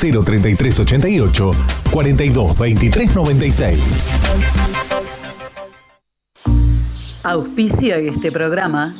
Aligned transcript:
03388 0.00 1.50
422396. 1.90 4.20
Auspicia 7.22 7.96
este 7.96 8.32
programa. 8.32 8.94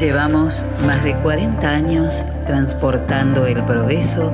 Llevamos 0.00 0.64
más 0.86 1.04
de 1.04 1.14
40 1.16 1.68
años 1.68 2.24
transportando 2.46 3.44
el 3.46 3.62
progreso 3.64 4.32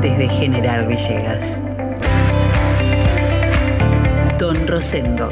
desde 0.00 0.28
General 0.28 0.86
Villegas. 0.86 1.62
Don 4.38 4.66
Rosendo, 4.66 5.28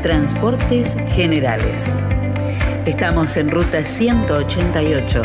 Transportes 0.00 0.96
Generales. 1.08 1.96
Estamos 2.86 3.36
en 3.36 3.50
ruta 3.50 3.84
188, 3.84 5.24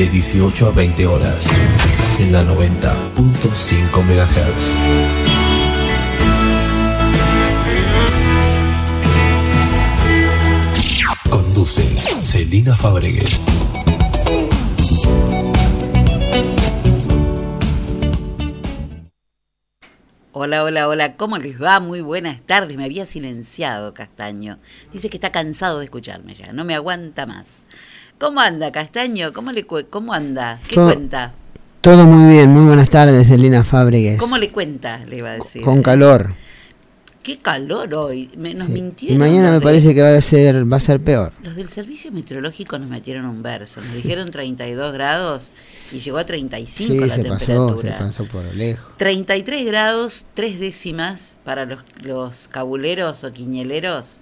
De 0.00 0.08
18 0.08 0.66
a 0.66 0.70
20 0.70 1.06
horas 1.06 1.46
en 2.18 2.32
la 2.32 2.42
90.5 2.42 4.02
MHz. 4.02 4.72
Conduce 11.28 11.82
Celina 12.22 12.74
Fabregues. 12.74 13.42
Hola, 20.32 20.64
hola, 20.64 20.88
hola, 20.88 21.16
¿cómo 21.16 21.36
les 21.36 21.60
va? 21.60 21.78
Muy 21.80 22.00
buenas 22.00 22.40
tardes. 22.40 22.78
Me 22.78 22.86
había 22.86 23.04
silenciado 23.04 23.92
Castaño. 23.92 24.58
Dice 24.90 25.10
que 25.10 25.18
está 25.18 25.30
cansado 25.30 25.80
de 25.80 25.84
escucharme 25.84 26.32
ya, 26.32 26.52
no 26.54 26.64
me 26.64 26.74
aguanta 26.74 27.26
más. 27.26 27.64
¿Cómo 28.20 28.40
anda, 28.40 28.70
Castaño? 28.70 29.32
¿Cómo, 29.32 29.50
le 29.50 29.64
cómo 29.64 30.12
anda? 30.12 30.58
¿Qué 30.68 30.74
cuenta? 30.74 31.32
Todo 31.80 32.04
muy 32.04 32.30
bien, 32.34 32.50
muy 32.50 32.66
buenas 32.66 32.90
tardes, 32.90 33.30
Elena 33.30 33.64
Fábregues. 33.64 34.18
¿Cómo 34.18 34.36
le 34.36 34.50
cuenta? 34.50 34.98
Le 35.06 35.16
iba 35.16 35.30
a 35.30 35.34
decir. 35.36 35.62
Con 35.62 35.80
calor. 35.80 36.34
Qué 37.22 37.38
calor 37.38 37.94
hoy. 37.94 38.30
nos 38.36 38.68
mintieron. 38.68 39.16
Y 39.16 39.18
mañana 39.18 39.50
me 39.50 39.62
parece 39.62 39.94
que 39.94 40.02
va 40.02 40.14
a 40.14 40.20
ser 40.20 40.70
va 40.70 40.76
a 40.76 40.80
ser 40.80 41.00
peor. 41.00 41.32
Los 41.42 41.56
del 41.56 41.70
servicio 41.70 42.12
meteorológico 42.12 42.78
nos 42.78 42.90
metieron 42.90 43.24
un 43.24 43.42
verso. 43.42 43.80
Nos 43.80 43.94
dijeron 43.94 44.30
32 44.30 44.92
grados 44.92 45.50
y 45.90 45.98
llegó 45.98 46.18
a 46.18 46.26
35 46.26 47.06
la 47.06 47.14
temperatura. 47.14 47.92
Pasó, 47.92 48.12
se 48.12 48.22
pasó 48.22 48.24
por 48.26 48.54
lejos. 48.54 48.98
33 48.98 49.64
grados, 49.64 50.26
tres 50.34 50.60
décimas 50.60 51.38
para 51.42 51.64
los, 51.64 51.86
los 52.02 52.48
cabuleros 52.48 53.24
o 53.24 53.32
quiñeleros 53.32 54.20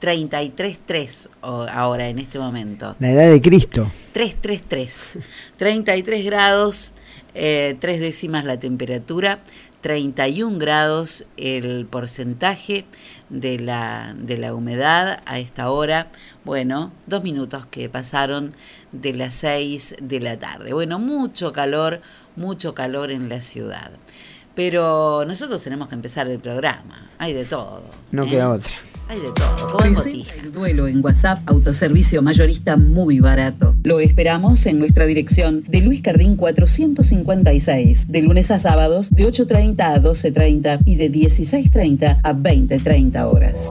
33.3 0.00 1.28
ahora 1.42 2.08
en 2.08 2.18
este 2.18 2.38
momento. 2.38 2.94
La 2.98 3.10
edad 3.10 3.30
de 3.30 3.40
Cristo. 3.40 3.90
333. 4.12 5.18
33 5.56 6.24
grados, 6.24 6.94
eh, 7.34 7.76
tres 7.80 8.00
décimas 8.00 8.44
la 8.44 8.58
temperatura, 8.58 9.40
31 9.80 10.58
grados 10.58 11.24
el 11.36 11.86
porcentaje 11.86 12.84
de 13.28 13.58
la, 13.58 14.14
de 14.18 14.38
la 14.38 14.54
humedad 14.54 15.20
a 15.26 15.38
esta 15.38 15.70
hora. 15.70 16.10
Bueno, 16.44 16.92
dos 17.06 17.22
minutos 17.22 17.66
que 17.66 17.88
pasaron 17.88 18.54
de 18.92 19.12
las 19.12 19.34
6 19.34 19.96
de 20.00 20.20
la 20.20 20.38
tarde. 20.38 20.72
Bueno, 20.72 20.98
mucho 20.98 21.52
calor, 21.52 22.00
mucho 22.36 22.74
calor 22.74 23.10
en 23.10 23.28
la 23.28 23.42
ciudad. 23.42 23.90
Pero 24.54 25.24
nosotros 25.24 25.62
tenemos 25.62 25.88
que 25.88 25.94
empezar 25.94 26.26
el 26.28 26.40
programa. 26.40 27.10
Hay 27.18 27.32
de 27.32 27.44
todo. 27.44 27.84
No 28.10 28.24
¿eh? 28.24 28.30
queda 28.30 28.50
otra. 28.50 28.72
Hay 29.08 29.20
de 29.20 29.32
todo, 29.32 29.70
como 29.70 29.84
El 29.84 30.52
duelo 30.52 30.86
en 30.86 31.02
WhatsApp, 31.02 31.40
autoservicio 31.46 32.20
mayorista 32.20 32.76
muy 32.76 33.20
barato. 33.20 33.74
Lo 33.82 34.00
esperamos 34.00 34.66
en 34.66 34.78
nuestra 34.78 35.06
dirección 35.06 35.64
de 35.66 35.80
Luis 35.80 36.02
Cardín 36.02 36.36
456, 36.36 38.08
de 38.08 38.20
lunes 38.20 38.50
a 38.50 38.58
sábados 38.58 39.08
de 39.08 39.26
8.30 39.26 39.80
a 39.80 40.02
12.30 40.02 40.80
y 40.84 40.96
de 40.96 41.10
16.30 41.10 42.18
a 42.22 42.32
20.30 42.34 43.24
horas. 43.32 43.70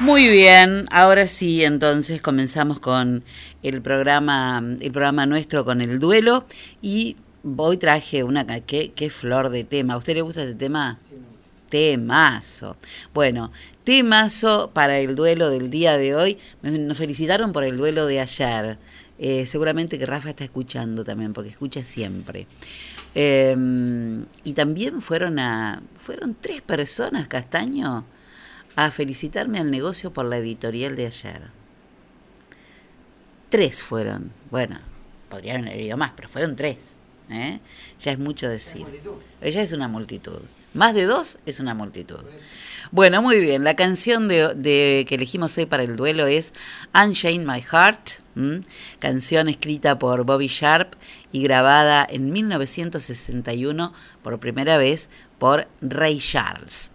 Muy 0.00 0.28
bien, 0.28 0.86
ahora 0.90 1.26
sí, 1.26 1.64
entonces 1.64 2.22
comenzamos 2.22 2.80
con 2.80 3.24
el 3.62 3.82
programa, 3.82 4.64
el 4.80 4.90
programa 4.90 5.26
nuestro 5.26 5.66
con 5.66 5.82
el 5.82 5.98
duelo 5.98 6.46
y 6.80 7.16
hoy 7.58 7.76
traje 7.76 8.24
una 8.24 8.46
qué, 8.46 8.92
qué 8.96 9.10
flor 9.10 9.50
de 9.50 9.64
tema. 9.64 9.94
¿A 9.94 9.96
usted 9.98 10.14
le 10.14 10.22
gusta 10.22 10.42
este 10.42 10.54
tema? 10.54 10.98
Temazo. 11.72 12.76
Bueno, 13.14 13.50
temazo 13.82 14.72
para 14.74 14.98
el 14.98 15.16
duelo 15.16 15.48
del 15.48 15.70
día 15.70 15.96
de 15.96 16.14
hoy. 16.14 16.36
Nos 16.60 16.98
felicitaron 16.98 17.52
por 17.52 17.64
el 17.64 17.78
duelo 17.78 18.04
de 18.04 18.20
ayer. 18.20 18.76
Eh, 19.18 19.46
seguramente 19.46 19.98
que 19.98 20.04
Rafa 20.04 20.28
está 20.28 20.44
escuchando 20.44 21.02
también, 21.02 21.32
porque 21.32 21.48
escucha 21.48 21.82
siempre. 21.82 22.46
Em, 23.14 24.26
y 24.44 24.52
también 24.52 25.00
fueron 25.00 25.38
a. 25.38 25.82
fueron 25.96 26.36
tres 26.38 26.60
personas, 26.60 27.26
Castaño, 27.26 28.04
a 28.76 28.90
felicitarme 28.90 29.58
al 29.58 29.70
negocio 29.70 30.12
por 30.12 30.26
la 30.26 30.36
editorial 30.36 30.94
de 30.94 31.06
ayer. 31.06 31.42
Tres 33.48 33.82
fueron. 33.82 34.30
Bueno, 34.50 34.78
podrían 35.30 35.66
haber 35.66 35.80
ido 35.80 35.96
más, 35.96 36.12
pero 36.16 36.28
fueron 36.28 36.54
tres. 36.54 36.98
¿eh? 37.30 37.60
Ya 37.98 38.12
es 38.12 38.18
mucho 38.18 38.46
decir. 38.50 38.84
Ya 39.40 39.62
es 39.62 39.72
una 39.72 39.88
multitud 39.88 40.42
Más 40.74 40.94
de 40.94 41.04
dos 41.04 41.38
es 41.44 41.60
una 41.60 41.74
multitud. 41.74 42.20
Bueno, 42.90 43.22
muy 43.22 43.40
bien. 43.40 43.64
La 43.64 43.76
canción 43.76 44.28
de, 44.28 45.04
que 45.08 45.14
elegimos 45.14 45.56
hoy 45.58 45.66
para 45.66 45.82
el 45.82 45.96
duelo 45.96 46.26
es 46.26 46.52
Unchain 46.94 47.46
My 47.46 47.60
Heart, 47.60 48.20
canción 48.98 49.48
escrita 49.48 49.98
por 49.98 50.24
Bobby 50.24 50.46
Sharp 50.46 50.94
y 51.30 51.42
grabada 51.42 52.06
en 52.08 52.32
1961 52.32 53.92
por 54.22 54.38
primera 54.40 54.78
vez 54.78 55.08
por 55.38 55.68
Ray 55.80 56.18
Charles. 56.18 56.90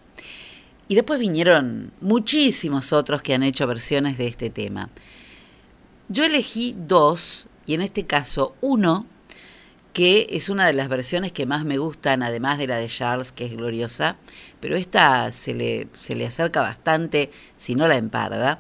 Y 0.88 0.96
después 0.96 1.20
vinieron 1.20 1.92
muchísimos 2.00 2.94
otros 2.94 3.22
que 3.22 3.34
han 3.34 3.44
hecho 3.44 3.68
versiones 3.68 4.18
de 4.18 4.28
este 4.28 4.50
tema. 4.50 4.90
Yo 6.10 6.24
elegí 6.24 6.76
dos, 6.78 7.48
y 7.66 7.74
en 7.74 7.82
este 7.82 8.06
caso 8.06 8.56
uno, 8.62 9.06
que 9.98 10.28
es 10.30 10.50
una 10.50 10.68
de 10.68 10.74
las 10.74 10.90
versiones 10.90 11.32
que 11.32 11.48
más 11.48 11.66
me 11.66 11.80
gustan, 11.80 12.22
además 12.22 12.60
de 12.60 12.68
la 12.68 12.78
de 12.78 12.86
Charles, 12.86 13.32
que 13.32 13.46
es 13.46 13.58
gloriosa, 13.58 14.16
pero 14.60 14.76
esta 14.76 15.32
se 15.32 15.56
le, 15.56 15.88
se 15.96 16.14
le 16.14 16.28
acerca 16.28 16.62
bastante, 16.62 17.32
si 17.56 17.74
no 17.74 17.88
la 17.88 17.98
emparda, 17.98 18.60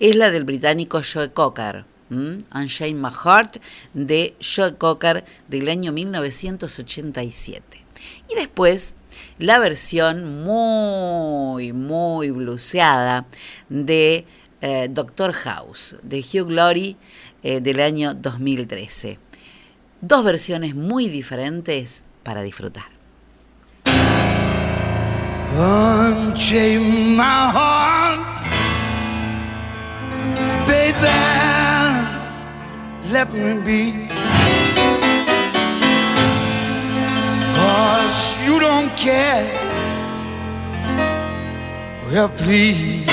es 0.00 0.16
la 0.16 0.30
del 0.30 0.44
británico 0.44 1.02
Joe 1.04 1.32
Cocker. 1.32 1.84
Unchain 2.08 2.98
My 2.98 3.10
Heart, 3.10 3.58
de 3.92 4.36
Joe 4.40 4.76
Cocker 4.76 5.26
del 5.48 5.68
año 5.68 5.92
1987. 5.92 7.84
Y 8.30 8.34
después 8.34 8.94
la 9.38 9.58
versión 9.58 10.44
muy, 10.44 11.74
muy 11.74 12.30
bluseada 12.30 13.26
de 13.68 14.24
eh, 14.62 14.88
Doctor 14.90 15.34
House, 15.34 15.96
de 16.02 16.20
Hugh 16.20 16.50
Laurie, 16.50 16.96
eh, 17.42 17.60
del 17.60 17.80
año 17.80 18.14
2013. 18.14 19.18
Dos 20.06 20.22
versiones 20.22 20.74
muy 20.74 21.08
diferentes 21.08 22.04
para 22.24 22.42
disfrutar. 22.42 22.84
Unchain 25.56 27.16
my 27.16 27.22
heart, 27.22 28.20
baby. 30.66 31.08
Let 33.10 33.32
me 33.32 33.62
be. 33.64 34.08
Cause 37.56 38.36
you 38.44 38.60
don't 38.60 38.94
care. 38.96 39.50
Well, 42.12 42.28
please 42.28 43.06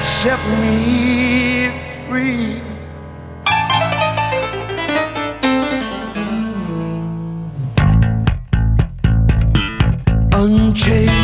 set 0.00 0.38
me 0.60 1.70
free. 2.06 2.63
Unchain 10.44 11.23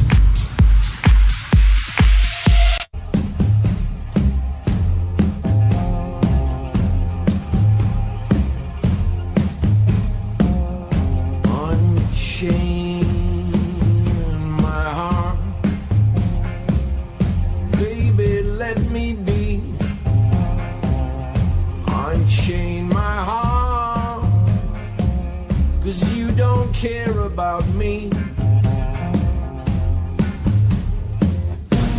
About 27.33 27.65
me. 27.69 28.09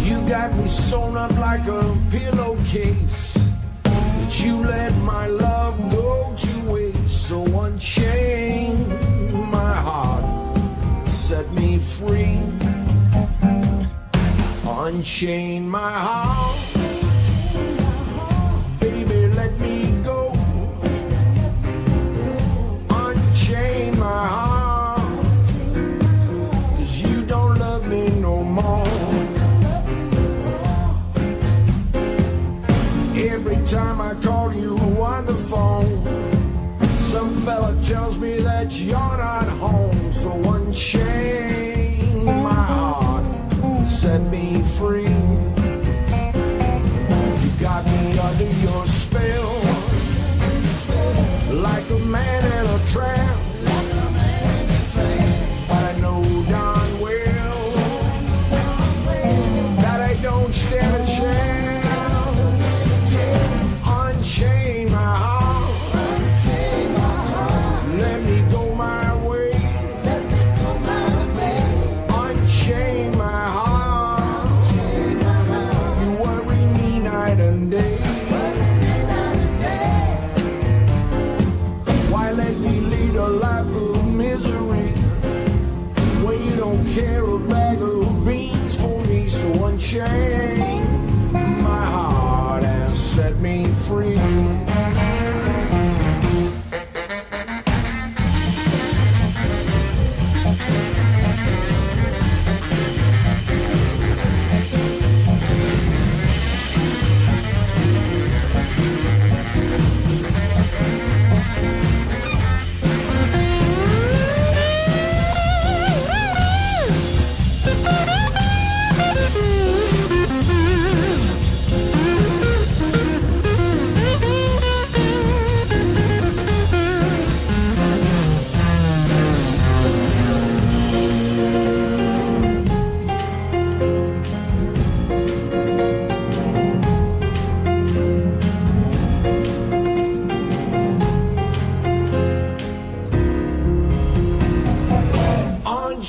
You 0.03 0.17
got 0.29 0.53
me 0.59 0.67
sewn 0.67 1.17
up 1.17 1.35
like 1.39 1.67
a 1.67 1.97
pillowcase, 2.11 3.39
but 3.83 4.41
you 4.43 4.57
let 4.57 4.93
my 4.99 5.27
love 5.27 5.79
go 5.91 6.35
to 6.37 6.53
waste. 6.71 7.29
So 7.29 7.45
unchain 7.65 8.89
my 9.51 9.75
heart, 9.89 10.25
set 11.09 11.51
me 11.53 11.79
free. 11.79 12.41
Unchain 14.67 15.69
my 15.69 15.93
heart, 16.09 16.59
So 40.23 40.31
unchain 40.31 41.62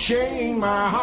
Unchain 0.03 0.59
my 0.59 0.89
heart. 0.89 1.02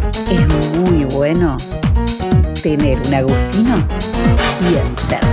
es 0.31 0.47
muy 0.79 1.03
bueno 1.05 1.57
tener 2.63 2.99
un 3.05 3.13
Agustino 3.13 3.75
bien 4.61 4.95
cerca. 4.95 5.27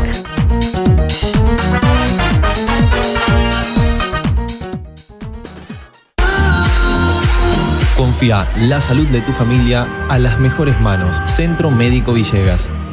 Confía 7.97 8.47
la 8.62 8.81
salud 8.81 9.07
de 9.09 9.21
tu 9.21 9.33
familia 9.33 9.87
a 10.09 10.19
las 10.19 10.38
mejores 10.40 10.81
manos. 10.81 11.17
Centro 11.26 11.71
Médico 11.71 12.12
Villegas. 12.12 12.69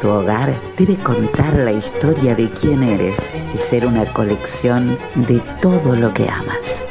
Tu 0.00 0.08
hogar 0.10 0.54
debe 0.76 0.96
contar 0.98 1.56
la 1.56 1.72
historia 1.72 2.34
de 2.34 2.50
quién 2.50 2.82
eres 2.82 3.32
y 3.54 3.56
ser 3.56 3.86
una 3.86 4.04
colección 4.12 4.98
de 5.14 5.40
todo 5.62 5.96
lo 5.96 6.12
que 6.12 6.28
amas. 6.28 6.86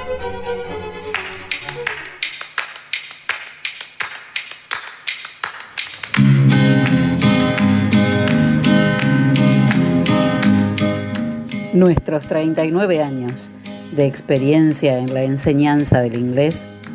Nuestros 11.73 12.25
39 12.25 13.03
años 13.03 13.51
de 13.95 14.07
experiencia 14.07 14.97
en 14.97 15.13
la 15.13 15.23
enseñanza 15.23 16.01
del 16.01 16.17
inglés 16.17 16.65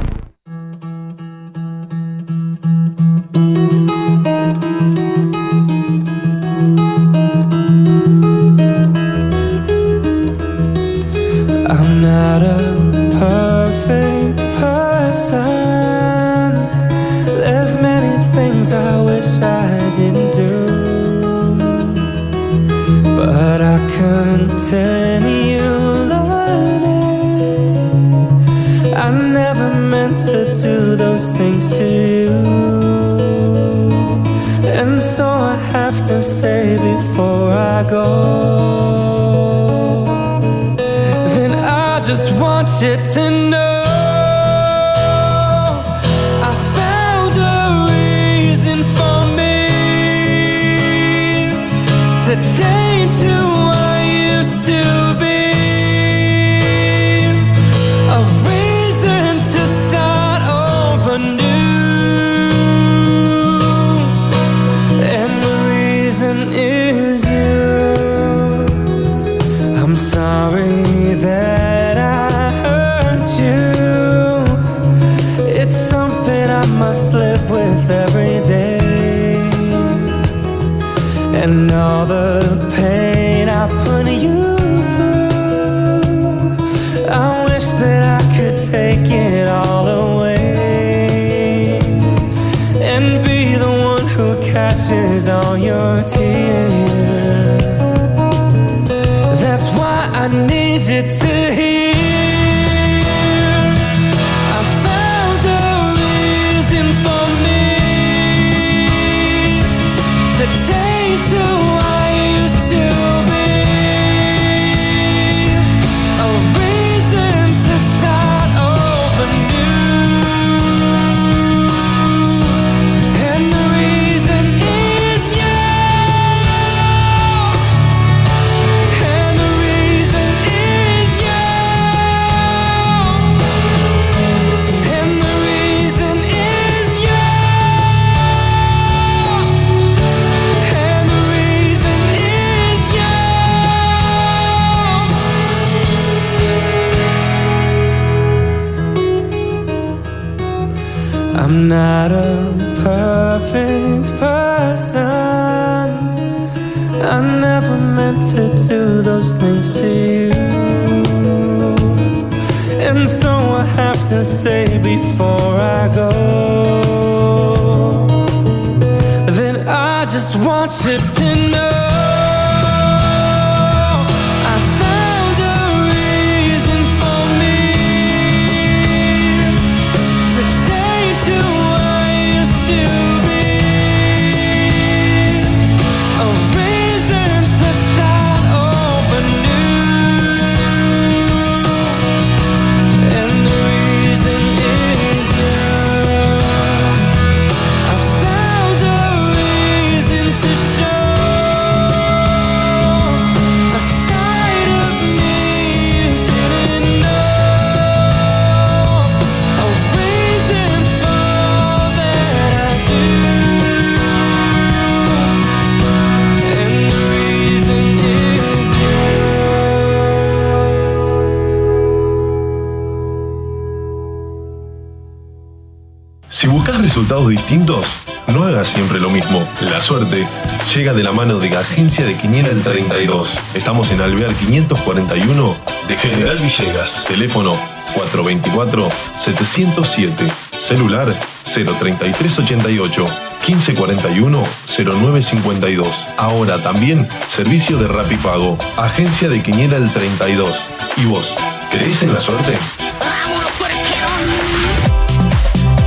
Llega 230.75 230.93
de 230.93 231.03
la 231.03 231.11
mano 231.11 231.39
de 231.39 231.49
Agencia 231.57 232.05
de 232.05 232.15
Quiniela 232.15 232.49
el 232.49 232.63
32. 232.63 233.55
Estamos 233.55 233.91
en 233.91 233.99
Alvear 233.99 234.31
541 234.33 235.57
de 235.87 235.97
General 235.97 236.37
Villegas. 236.39 237.03
Teléfono 237.05 237.51
424-707. 237.93 240.31
Celular 240.59 241.13
03388 241.43 243.03
1541 243.47 244.43
0952. 244.67 246.07
Ahora 246.17 246.63
también 246.63 247.05
servicio 247.27 247.77
de 247.77 247.89
Rapipago. 247.89 248.57
Agencia 248.77 249.27
de 249.27 249.41
Quiniela 249.41 249.75
el 249.75 249.91
32. 249.91 250.57
¿Y 250.97 251.03
vos? 251.05 251.33
¿Crees 251.71 252.03
en 252.03 252.13
la 252.13 252.21
suerte? 252.21 252.53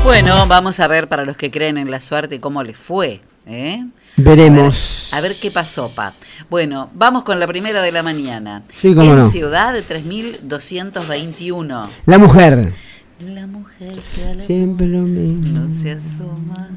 Bueno, 0.05 0.47
vamos 0.47 0.79
a 0.81 0.89
ver 0.89 1.09
para 1.09 1.25
los 1.25 1.39
que 1.39 1.51
creen 1.51 1.79
en 1.79 1.91
la 1.91 2.03
suerte 2.03 2.39
cómo 2.39 2.63
les 2.63 2.77
fue. 2.77 3.23
¿eh? 3.47 3.83
Veremos. 4.17 5.09
A 5.13 5.21
ver, 5.21 5.25
a 5.25 5.29
ver 5.29 5.37
qué 5.41 5.51
pasó, 5.51 5.91
pa. 5.91 6.15
Bueno, 6.49 6.91
vamos 6.95 7.25
con 7.25 7.41
la 7.41 7.47
primera 7.47 7.83
de 7.83 7.93
la 7.93 8.03
mañana. 8.03 8.63
Sí, 8.77 8.95
cómo 8.95 9.13
en 9.13 9.19
no. 9.19 9.29
Ciudad 9.29 9.73
de 9.73 9.83
3221. 9.83 11.91
La 12.07 12.19
mujer. 12.19 12.73
La 13.21 13.47
mujer 13.47 14.03
que 14.15 14.25
a 14.25 14.35
la 14.35 14.43
Siempre 14.45 14.87
lo 14.87 15.01
mismo. 15.03 15.61
no 15.61 15.71
se 15.71 15.93
asoma. 15.93 16.69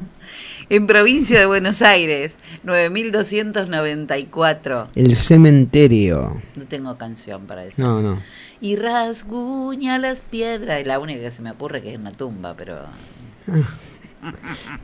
En 0.70 0.86
provincia 0.86 1.40
de 1.40 1.46
Buenos 1.46 1.80
Aires, 1.80 2.36
9294. 2.62 4.90
El 4.94 5.16
cementerio. 5.16 6.42
No 6.56 6.66
tengo 6.66 6.98
canción 6.98 7.46
para 7.46 7.64
eso. 7.64 7.80
No, 7.82 8.02
no. 8.02 8.20
Y 8.60 8.76
rasguña 8.76 9.98
las 9.98 10.20
piedras. 10.22 10.80
Es 10.80 10.86
la 10.86 10.98
única 10.98 11.20
que 11.20 11.30
se 11.30 11.40
me 11.42 11.52
ocurre 11.52 11.80
que 11.82 11.92
es 11.92 11.98
una 11.98 12.12
tumba, 12.12 12.54
pero. 12.54 12.80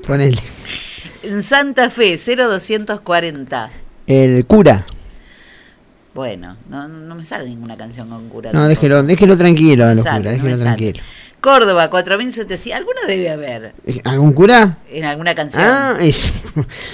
Ponele. 0.07 0.41
En 1.25 1.43
Santa 1.43 1.91
Fe, 1.91 2.17
0240. 2.19 3.71
El 4.07 4.47
cura. 4.47 4.85
Bueno, 6.15 6.57
no, 6.69 6.87
no 6.87 7.15
me 7.17 7.25
sale 7.25 7.49
ninguna 7.49 7.77
canción 7.77 8.09
con 8.09 8.29
cura. 8.29 8.53
No, 8.53 8.69
déjelo, 8.69 9.03
déjelo 9.03 9.37
tranquilo, 9.37 9.87
Me 9.87 9.97
los 9.97 10.05
sale, 10.05 10.19
curas, 10.19 10.33
no 10.39 10.45
déjelo 10.45 10.57
sale. 10.57 10.77
tranquilo. 10.77 11.05
Córdoba, 11.41 11.91
4700. 11.91 12.73
Alguna 12.79 13.01
debe 13.07 13.31
haber 13.31 13.75
¿Algún 14.05 14.33
cura? 14.33 14.79
en 14.91 15.05
alguna 15.05 15.35
canción. 15.35 15.65
Ah, 15.67 15.97
es- 16.01 16.33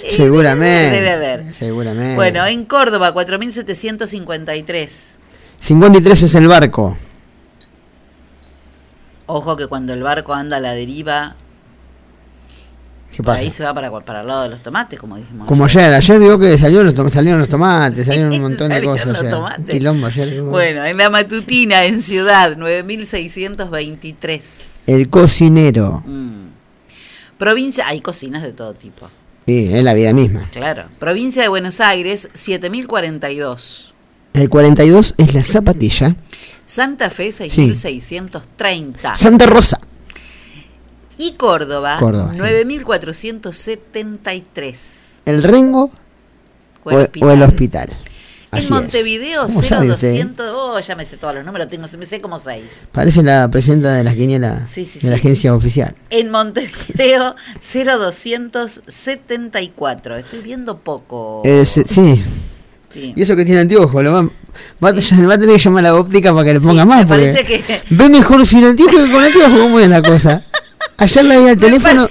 Eh, 0.03 0.15
seguramente. 0.17 0.97
Debe 0.97 1.11
haber. 1.11 1.55
Seguramente. 1.55 2.15
Bueno, 2.15 2.47
en 2.47 2.65
Córdoba, 2.65 3.13
4753. 3.13 5.19
53 5.61 6.23
es 6.23 6.35
el 6.35 6.49
barco. 6.49 6.97
Ojo 9.27 9.57
que 9.57 9.67
cuando 9.67 9.93
el 9.93 10.03
barco 10.03 10.33
anda 10.35 10.57
a 10.57 10.61
la 10.61 10.73
deriva, 10.73 11.37
¿Qué 13.21 13.27
pasa? 13.27 13.41
ahí 13.41 13.51
se 13.51 13.65
va 13.65 13.75
para, 13.75 13.91
para 14.01 14.21
el 14.21 14.27
lado 14.27 14.43
de 14.43 14.49
los 14.51 14.63
tomates, 14.63 14.99
como 14.99 15.17
dijimos. 15.17 15.47
Como 15.47 15.65
ayer, 15.65 15.93
ayer 15.93 16.19
vio 16.19 16.39
que 16.39 16.57
salió 16.59 16.85
los 16.85 16.95
salieron 17.13 17.41
los 17.41 17.49
tomates, 17.49 18.07
salieron 18.07 18.33
un 18.33 18.43
montón 18.43 18.71
de 18.71 18.83
cosas. 18.83 19.07
los 19.07 19.19
ayer. 19.19 19.31
tomates. 19.31 19.71
Quilombo 19.71 20.07
ayer. 20.07 20.43
Bueno, 20.43 20.85
en 20.85 20.97
la 20.97 21.11
matutina, 21.11 21.85
en 21.85 22.01
Ciudad, 22.03 22.57
9623. 22.57 24.83
El 24.87 25.09
cocinero. 25.09 26.03
Mm. 26.07 26.51
Provincia, 27.39 27.87
hay 27.89 28.01
cocinas 28.01 28.43
de 28.43 28.53
todo 28.53 28.75
tipo. 28.75 29.09
Sí, 29.47 29.71
es 29.73 29.83
la 29.83 29.95
vida 29.95 30.13
misma. 30.13 30.49
Claro. 30.53 30.85
Provincia 30.99 31.43
de 31.43 31.49
Buenos 31.49 31.81
Aires, 31.81 32.29
7042. 32.35 33.95
El 34.35 34.49
42 34.49 35.15
es 35.17 35.35
la 35.35 35.43
zapatilla. 35.43 36.15
Santa 36.65 37.11
Fe, 37.11 37.33
6630. 37.33 39.17
Santa 39.17 39.47
Rosa. 39.47 39.79
Y 41.23 41.33
Córdoba, 41.35 41.99
Córdoba, 41.99 42.31
sí. 42.33 42.39
9473. 42.39 45.21
El 45.27 45.43
Rengo 45.43 45.91
O 46.85 46.91
el 46.93 47.11
o, 47.21 47.31
el 47.31 47.43
hospital. 47.43 47.91
En. 48.53 48.69
Montevideo, 48.69 49.47
¿Cómo 49.47 49.63
sabe 49.63 49.93
usted? 49.93 50.09
0200. 50.13 50.51
Oh, 50.57 50.81
ya 50.81 50.97
me 50.97 51.05
sé 51.05 51.17
todos 51.19 51.35
los 51.37 51.45
números, 51.45 51.69
tengo, 51.69 51.87
me 51.99 52.05
sé 52.07 52.21
como 52.21 52.37
seis. 52.39 52.65
Parece 52.91 53.23
la 53.23 53.49
presidenta 53.49 53.95
de 53.95 54.03
la 54.03 54.13
quiniela 54.15 54.67
Sí, 54.67 54.85
sí, 54.85 54.99
de 54.99 55.09
la 55.11 55.15
agencia 55.17 55.55
oficial. 55.55 55.95
En 56.09 56.31
Montevideo, 56.33 57.37
0274. 57.61 60.17
Estoy 60.17 60.41
viendo 60.41 60.79
poco. 60.79 61.43
Eh, 61.45 61.65
sí. 61.65 61.85
Y 62.93 63.23
eso 63.23 63.37
que 63.37 63.45
tiene 63.45 63.61
anteojos, 63.61 64.03
lo 64.03 64.13
va, 64.13 64.23
va, 64.83 64.89
a 64.89 64.93
tener- 64.95 65.31
va 65.31 65.35
a 65.35 65.39
tener 65.39 65.55
que 65.57 65.63
llamar 65.63 65.87
a 65.87 65.91
la 65.91 65.95
óptica 65.95 66.33
para 66.33 66.45
que 66.47 66.55
le 66.55 66.61
ponga 66.61 66.85
más. 66.85 67.03
me 67.03 67.07
parece 67.07 67.45
que- 67.45 67.63
Ve 67.91 68.09
mejor 68.09 68.45
sin 68.45 68.65
anteojos 68.65 68.97
que 68.97 69.13
con 69.13 69.23
anteojos, 69.23 69.61
¿cómo 69.61 69.79
es 69.79 69.89
la 69.89 70.03
cosa? 70.03 70.43
Ayer 70.97 71.25
la 71.25 71.39
vi 71.39 71.49
al 71.49 71.57
teléfono, 71.59 72.09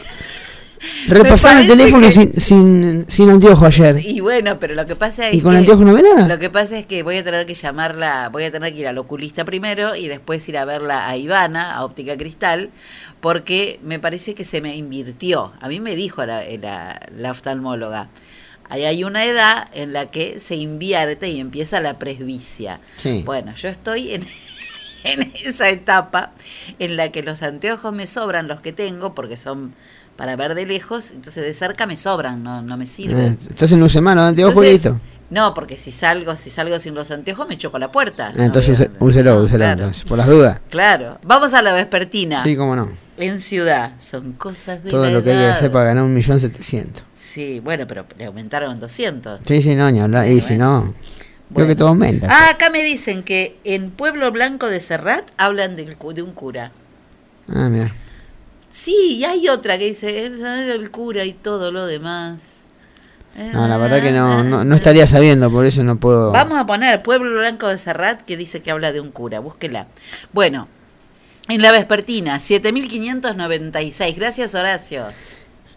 repasaba 1.07 1.61
el 1.61 1.67
teléfono 1.67 2.07
que- 2.07 2.11
sin, 2.13 2.33
sin, 2.39 3.05
sin 3.07 3.29
anteojos 3.29 3.65
ayer. 3.79 3.99
Y 4.03 4.19
bueno, 4.19 4.59
pero 4.59 4.73
lo 4.75 4.85
que 4.85 4.95
pasa 4.95 5.27
es 5.29 5.35
¿Y 5.35 5.41
con 5.41 5.51
que- 5.51 5.59
anteojos 5.59 5.85
no 5.85 5.93
ve 5.93 6.01
nada? 6.03 6.27
Lo 6.27 6.39
que 6.39 6.49
pasa 6.49 6.77
es 6.77 6.85
que 6.85 7.03
voy 7.03 7.17
a 7.17 7.23
tener 7.23 7.45
que 7.45 7.53
llamarla, 7.53 8.29
voy 8.31 8.43
a 8.45 8.51
tener 8.51 8.73
que 8.73 8.79
ir 8.79 8.87
al 8.87 8.97
oculista 8.97 9.45
primero 9.45 9.95
y 9.95 10.07
después 10.07 10.47
ir 10.49 10.57
a 10.57 10.65
verla 10.65 11.07
a 11.07 11.17
Ivana, 11.17 11.75
a 11.75 11.83
Óptica 11.83 12.17
Cristal, 12.17 12.69
porque 13.19 13.79
me 13.83 13.99
parece 13.99 14.33
que 14.35 14.45
se 14.45 14.61
me 14.61 14.75
invirtió. 14.75 15.51
A 15.61 15.67
mí 15.67 15.79
me 15.79 15.95
dijo 15.95 16.25
la, 16.25 16.43
la, 16.61 16.99
la 17.15 17.31
oftalmóloga, 17.31 18.07
ahí 18.69 18.85
hay 18.85 19.03
una 19.03 19.25
edad 19.25 19.67
en 19.73 19.93
la 19.93 20.07
que 20.11 20.39
se 20.39 20.55
invierte 20.55 21.29
y 21.29 21.39
empieza 21.39 21.79
la 21.79 21.99
presbicia. 21.99 22.79
Sí. 22.97 23.23
Bueno, 23.25 23.53
yo 23.55 23.67
estoy 23.69 24.13
en, 24.13 24.23
en 25.03 25.31
esa 25.43 25.69
etapa 25.69 26.31
en 26.79 26.97
la 26.97 27.11
que 27.11 27.23
los 27.23 27.41
anteojos 27.43 27.93
me 27.93 28.07
sobran 28.07 28.47
los 28.47 28.61
que 28.61 28.71
tengo 28.73 29.13
porque 29.15 29.37
son 29.37 29.73
para 30.15 30.35
ver 30.35 30.53
de 30.53 30.65
lejos, 30.65 31.11
entonces 31.11 31.43
de 31.45 31.53
cerca 31.53 31.87
me 31.87 31.95
sobran, 31.95 32.43
no, 32.43 32.61
no 32.61 32.75
me 32.75 32.85
sirven. 32.85 33.33
Eh, 33.33 33.37
entonces 33.49 33.77
no 33.77 33.85
use 33.85 34.01
mano, 34.01 34.21
anteojos 34.21 34.65
y 34.65 34.69
listo. 34.71 34.99
No, 35.29 35.53
porque 35.53 35.77
si 35.77 35.91
salgo, 35.91 36.35
si 36.35 36.49
salgo 36.49 36.79
sin 36.79 36.95
los 36.95 37.09
anteojos 37.11 37.47
me 37.47 37.55
choco 37.55 37.77
la 37.79 37.91
puerta. 37.91 38.33
Ah, 38.35 38.43
entonces 38.45 38.79
No, 38.79 39.05
úselo, 39.05 39.35
no, 39.35 39.41
úselo, 39.41 39.59
claro. 39.59 39.73
entonces, 39.79 40.03
por 40.03 40.17
las 40.17 40.27
dudas. 40.27 40.59
Claro. 40.71 41.19
Vamos 41.23 41.53
a 41.53 41.61
la 41.61 41.71
vespertina. 41.71 42.43
Sí, 42.43 42.55
cómo 42.55 42.75
no. 42.75 42.89
En 43.17 43.39
ciudad. 43.39 43.93
Son 43.99 44.33
cosas 44.33 44.83
de 44.83 44.89
Todo 44.89 45.05
la 45.05 45.11
lo 45.11 45.23
que 45.23 45.29
hay 45.31 45.37
que 45.37 45.43
edad. 45.43 45.55
hacer 45.57 45.71
para 45.71 45.85
ganar 45.85 46.03
un 46.03 46.13
millón 46.15 46.39
setecientos. 46.39 47.03
Sí, 47.15 47.59
bueno, 47.59 47.85
pero 47.85 48.05
le 48.17 48.25
aumentaron 48.25 48.79
200. 48.79 49.41
Sí, 49.45 49.61
sí, 49.61 49.75
no, 49.75 49.91
ni 49.91 49.99
hablar. 49.99 50.27
Y 50.27 50.41
si 50.41 50.57
no, 50.57 50.95
creo 51.53 51.67
que 51.67 51.75
todo 51.75 51.89
aumenta. 51.89 52.27
Ah, 52.29 52.49
acá 52.51 52.69
me 52.69 52.83
dicen 52.83 53.23
que 53.23 53.57
en 53.63 53.91
Pueblo 53.91 54.31
Blanco 54.31 54.67
de 54.67 54.79
Serrat 54.79 55.29
hablan 55.37 55.75
del 55.75 55.97
cu- 55.97 56.13
de 56.13 56.21
un 56.21 56.31
cura. 56.33 56.71
Ah, 57.53 57.69
mira. 57.69 57.93
Sí, 58.69 59.15
y 59.17 59.23
hay 59.25 59.47
otra 59.49 59.77
que 59.79 59.85
dice, 59.87 60.25
él 60.25 60.39
era 60.39 60.73
el 60.73 60.91
cura 60.91 61.23
y 61.25 61.33
todo 61.33 61.71
lo 61.71 61.85
demás. 61.87 62.57
No, 63.53 63.67
la 63.67 63.77
verdad 63.77 64.01
que 64.01 64.11
no, 64.11 64.43
no, 64.43 64.65
no 64.65 64.75
estaría 64.75 65.07
sabiendo, 65.07 65.49
por 65.49 65.65
eso 65.65 65.83
no 65.83 65.97
puedo. 65.99 66.31
Vamos 66.31 66.59
a 66.59 66.65
poner 66.65 67.01
Pueblo 67.01 67.39
Blanco 67.39 67.67
de 67.67 67.77
Serrat 67.77 68.21
que 68.23 68.35
dice 68.35 68.61
que 68.61 68.69
habla 68.69 68.91
de 68.91 68.99
un 68.99 69.11
cura, 69.11 69.39
búsquela. 69.39 69.87
Bueno, 70.33 70.67
en 71.47 71.61
la 71.61 71.71
vespertina, 71.71 72.39
7596. 72.39 74.15
Gracias, 74.15 74.55
Horacio. 74.55 75.05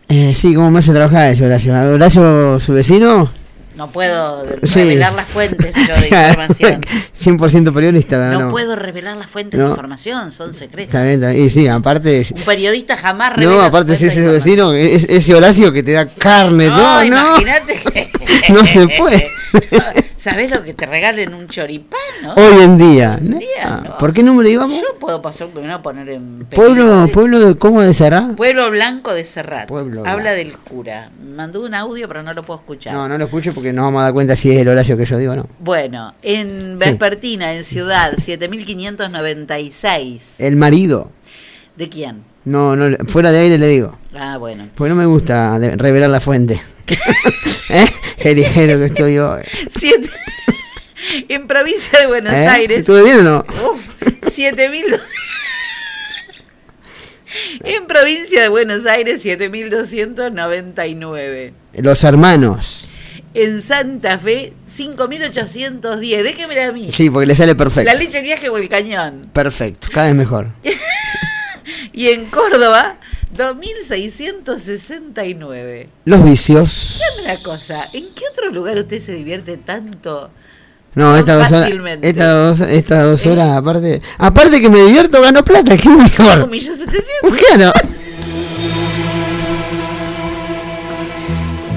Eh, 0.08 0.34
sí, 0.34 0.54
¿cómo 0.54 0.70
me 0.70 0.80
hace 0.80 0.92
trabajar 0.92 1.30
eso, 1.30 1.44
Horacio? 1.44 1.72
¿Horacio, 1.94 2.58
su 2.60 2.72
vecino? 2.74 3.30
No 3.76 3.90
puedo 3.90 4.44
Sí. 4.64 4.80
revelar 4.80 5.14
las 5.14 5.26
fuentes 5.28 5.74
yo 5.74 5.94
de 5.96 6.06
información. 6.28 6.80
100% 7.18 7.72
periodista, 7.72 8.30
No, 8.30 8.40
¿no? 8.42 8.48
puedo 8.50 8.76
revelar 8.76 9.16
las 9.16 9.28
fuentes 9.28 9.58
No. 9.58 9.64
de 9.66 9.70
información, 9.70 10.30
son 10.32 10.52
secretas. 10.52 10.88
Está 10.94 11.02
bien, 11.04 11.14
está 11.14 11.30
bien. 11.30 11.46
Y 11.46 11.50
sí, 11.50 11.66
aparte. 11.68 12.26
Un 12.34 12.42
periodista 12.42 12.96
jamás 12.96 13.34
revela 13.34 13.56
No, 13.56 13.62
aparte 13.62 13.96
si 13.96 14.04
fuente 14.10 14.20
ese 14.20 14.28
vecino, 14.32 14.72
es- 14.74 15.04
ese 15.08 15.34
Horacio 15.34 15.72
que 15.72 15.82
te 15.82 15.92
da 15.92 16.06
carne, 16.06 16.66
No, 16.68 16.76
no. 16.76 17.04
imagínate 17.04 17.74
que... 17.92 18.10
No 18.52 18.66
se 18.66 18.86
puede. 18.88 19.26
¿Sabés 20.16 20.50
lo 20.50 20.62
que 20.62 20.72
te 20.74 20.86
regalen 20.86 21.34
un 21.34 21.48
choripán, 21.48 21.98
no? 22.22 22.34
Hoy 22.34 22.62
en 22.62 22.78
día. 22.78 23.18
Hoy 23.20 23.26
en 23.26 23.30
¿no? 23.32 23.38
día, 23.38 23.48
Ah, 23.64 23.80
no. 23.84 23.98
¿Por 23.98 24.12
qué 24.12 24.22
número 24.22 24.48
íbamos? 24.48 24.80
Yo 24.80 24.96
puedo 24.98 25.20
pasar 25.20 25.48
primero 25.48 25.74
a 25.74 25.82
poner 25.82 26.08
en 26.10 26.46
Pueblo, 26.46 27.08
pueblo 27.12 27.40
de 27.40 27.58
cómo 27.58 27.82
de 27.82 27.92
Será. 27.92 28.28
Pueblo 28.36 28.70
Blanco 28.70 29.12
de 29.14 29.24
Serrat. 29.24 29.66
Pueblo 29.68 30.02
Habla 30.06 30.32
Blanco. 30.34 30.36
del 30.36 30.56
cura. 30.58 31.10
Mandó 31.34 31.60
un 31.62 31.74
audio, 31.74 32.06
pero 32.08 32.22
no 32.22 32.32
lo 32.32 32.44
puedo 32.44 32.60
escuchar. 32.60 32.94
No, 32.94 33.08
no 33.08 33.18
lo 33.18 33.24
escucho 33.24 33.52
porque 33.52 33.72
nos 33.72 33.84
vamos 33.86 34.00
a 34.00 34.04
dar 34.04 34.12
cuenta 34.12 34.36
si 34.36 34.52
es 34.52 34.58
el 34.60 34.68
Horacio 34.68 34.96
que 34.96 35.04
yo 35.06 35.18
digo 35.18 35.32
o 35.32 35.36
no. 35.36 35.48
Bueno, 35.58 36.14
en 36.22 36.78
Vespertina, 36.78 37.52
en 37.54 37.64
Ciudad, 37.64 38.12
7596. 38.16 40.36
El 40.38 40.54
marido. 40.56 41.10
¿De 41.76 41.88
quién? 41.88 42.22
No, 42.44 42.76
no, 42.76 42.96
fuera 43.08 43.32
de 43.32 43.38
aire 43.40 43.56
le 43.58 43.66
digo. 43.68 43.96
Ah, 44.14 44.36
bueno. 44.36 44.68
Porque 44.74 44.90
no 44.90 44.96
me 44.96 45.06
gusta 45.06 45.58
revelar 45.58 46.10
la 46.10 46.20
fuente. 46.20 46.60
¿Eh? 47.70 47.86
Qué 48.22 48.34
ligero 48.34 48.78
que 48.78 48.86
estoy 48.86 49.18
hoy. 49.18 49.42
Siete- 49.68 50.08
en 51.28 51.46
provincia 51.46 52.00
de 52.00 52.06
Buenos 52.06 52.32
¿Eh? 52.32 52.48
Aires. 52.48 52.80
¿Estuve 52.80 53.02
bien 53.02 53.18
o 53.18 53.22
no? 53.22 53.44
Uf, 53.70 53.86
7200. 54.30 55.00
En 57.64 57.86
provincia 57.86 58.42
de 58.42 58.48
Buenos 58.50 58.84
Aires, 58.84 59.22
7299. 59.22 61.54
Los 61.74 62.04
hermanos. 62.04 62.90
En 63.32 63.62
Santa 63.62 64.18
Fe, 64.18 64.52
5810. 64.66 66.24
Déjeme 66.24 66.60
a 66.60 66.72
mí. 66.72 66.92
Sí, 66.92 67.08
porque 67.08 67.24
le 67.26 67.34
sale 67.34 67.54
perfecto. 67.54 67.90
La 67.90 67.98
leche, 67.98 68.18
el 68.18 68.24
viaje 68.24 68.50
o 68.50 68.58
el 68.58 68.68
cañón. 68.68 69.22
Perfecto, 69.32 69.88
cada 69.92 70.08
vez 70.08 70.14
mejor. 70.14 70.48
Y 71.94 72.10
en 72.10 72.26
Córdoba, 72.26 72.98
2669. 73.36 75.88
Los 76.04 76.24
vicios. 76.24 76.98
Dígame 76.98 77.22
una 77.32 77.42
cosa, 77.42 77.88
¿en 77.92 78.04
qué 78.14 78.24
otro 78.30 78.50
lugar 78.50 78.76
usted 78.76 78.98
se 78.98 79.12
divierte 79.12 79.56
tanto? 79.56 80.30
No, 80.94 81.16
estas 81.16 81.38
dos 81.38 81.48
horas, 81.50 81.62
fácilmente? 81.64 82.08
estas 82.10 82.28
dos, 82.28 82.60
estas 82.68 83.02
dos 83.04 83.24
horas 83.26 83.48
aparte, 83.56 84.02
aparte 84.18 84.60
que 84.60 84.68
me 84.68 84.78
divierto, 84.82 85.22
gano 85.22 85.42
plata, 85.42 85.74
qué 85.82 85.88
mejor. 85.88 86.50
Claro. 86.50 87.72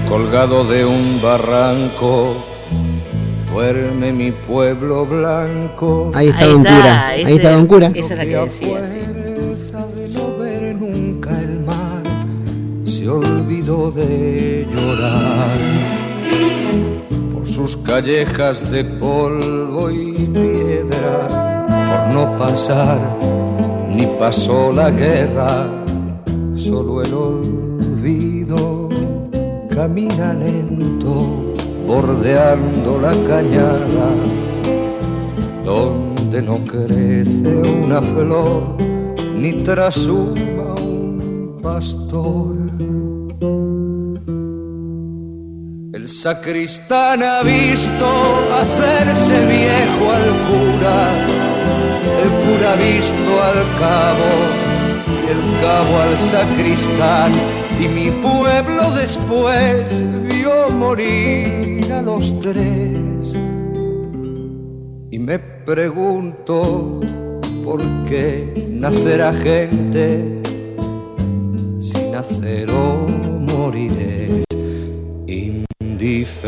Colgado 0.10 0.66
de 0.66 0.84
un 0.86 1.22
barranco, 1.22 2.36
duerme 3.52 4.12
mi 4.12 4.32
pueblo 4.32 5.06
blanco. 5.06 6.12
Ahí 6.14 6.28
está 6.28 6.44
Ahí 6.44 6.52
Don 6.52 6.60
está, 6.66 6.76
Cura, 6.76 7.08
ahí 7.08 7.24
está 7.24 7.52
Don 7.52 7.68
Cura. 7.68 7.92
Esa 7.96 8.14
es 8.14 8.18
la 8.18 8.26
que 8.26 8.36
decía, 8.38 8.86
sí. 8.86 8.98
Se 13.06 13.10
olvidó 13.12 13.92
de 13.92 14.66
llorar. 14.66 15.58
Por 17.32 17.48
sus 17.48 17.78
callejas 17.78 18.72
de 18.72 18.84
polvo 18.84 19.92
y 19.92 20.28
piedra, 20.34 21.68
por 21.70 22.16
no 22.16 22.38
pasar, 22.40 23.00
ni 23.92 24.08
pasó 24.18 24.74
la 24.74 24.90
guerra, 24.90 25.68
solo 26.56 27.04
el 27.04 27.14
olvido 27.14 28.90
camina 29.70 30.34
lento, 30.34 31.54
bordeando 31.86 33.00
la 33.00 33.14
cañada 33.28 34.08
donde 35.64 36.42
no 36.42 36.58
crece 36.66 37.56
una 37.84 38.02
flor 38.02 38.78
ni 39.36 39.52
trasuma 39.64 40.75
pastor. 41.66 42.56
El 45.94 46.08
sacristán 46.08 47.24
ha 47.24 47.42
visto 47.42 48.06
hacerse 48.62 49.36
viejo 49.48 50.04
al 50.20 50.30
cura, 50.48 51.00
el 52.24 52.32
cura 52.44 52.74
ha 52.74 52.76
visto 52.76 53.32
al 53.50 53.62
cabo 53.80 54.32
y 55.24 55.28
el 55.36 55.44
cabo 55.64 55.94
al 56.06 56.16
sacristán 56.16 57.32
y 57.80 57.88
mi 57.88 58.12
pueblo 58.12 58.92
después 58.92 60.04
vio 60.30 60.70
morir 60.70 61.92
a 61.92 62.04
los 62.04 62.40
tres. 62.42 63.36
Y 65.10 65.18
me 65.18 65.40
pregunto 65.40 67.00
por 67.64 67.82
qué 68.08 68.70
nacerá 68.70 69.34
gente 69.34 70.45
nacer 72.16 72.72
o 72.72 73.06
morir 73.52 73.92
es 74.00 74.46
indiferente. 75.28 76.46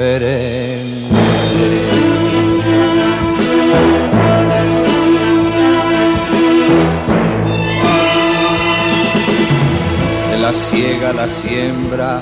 De 10.29 10.37
la 10.37 10.53
siega 10.53 11.09
a 11.09 11.13
la 11.13 11.27
siembra 11.27 12.19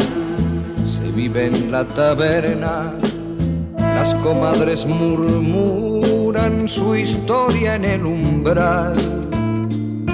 se 0.83 1.11
vive 1.11 1.45
en 1.45 1.71
la 1.71 1.87
taberna 1.87 2.95
las 3.77 4.15
comadres 4.15 4.87
murmuran 4.87 6.67
su 6.67 6.95
historia 6.95 7.75
en 7.75 7.85
el 7.85 8.05
umbral 8.07 8.95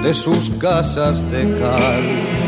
de 0.02 0.12
sus 0.12 0.50
casas 0.50 1.30
de 1.30 1.42
cal. 1.58 2.41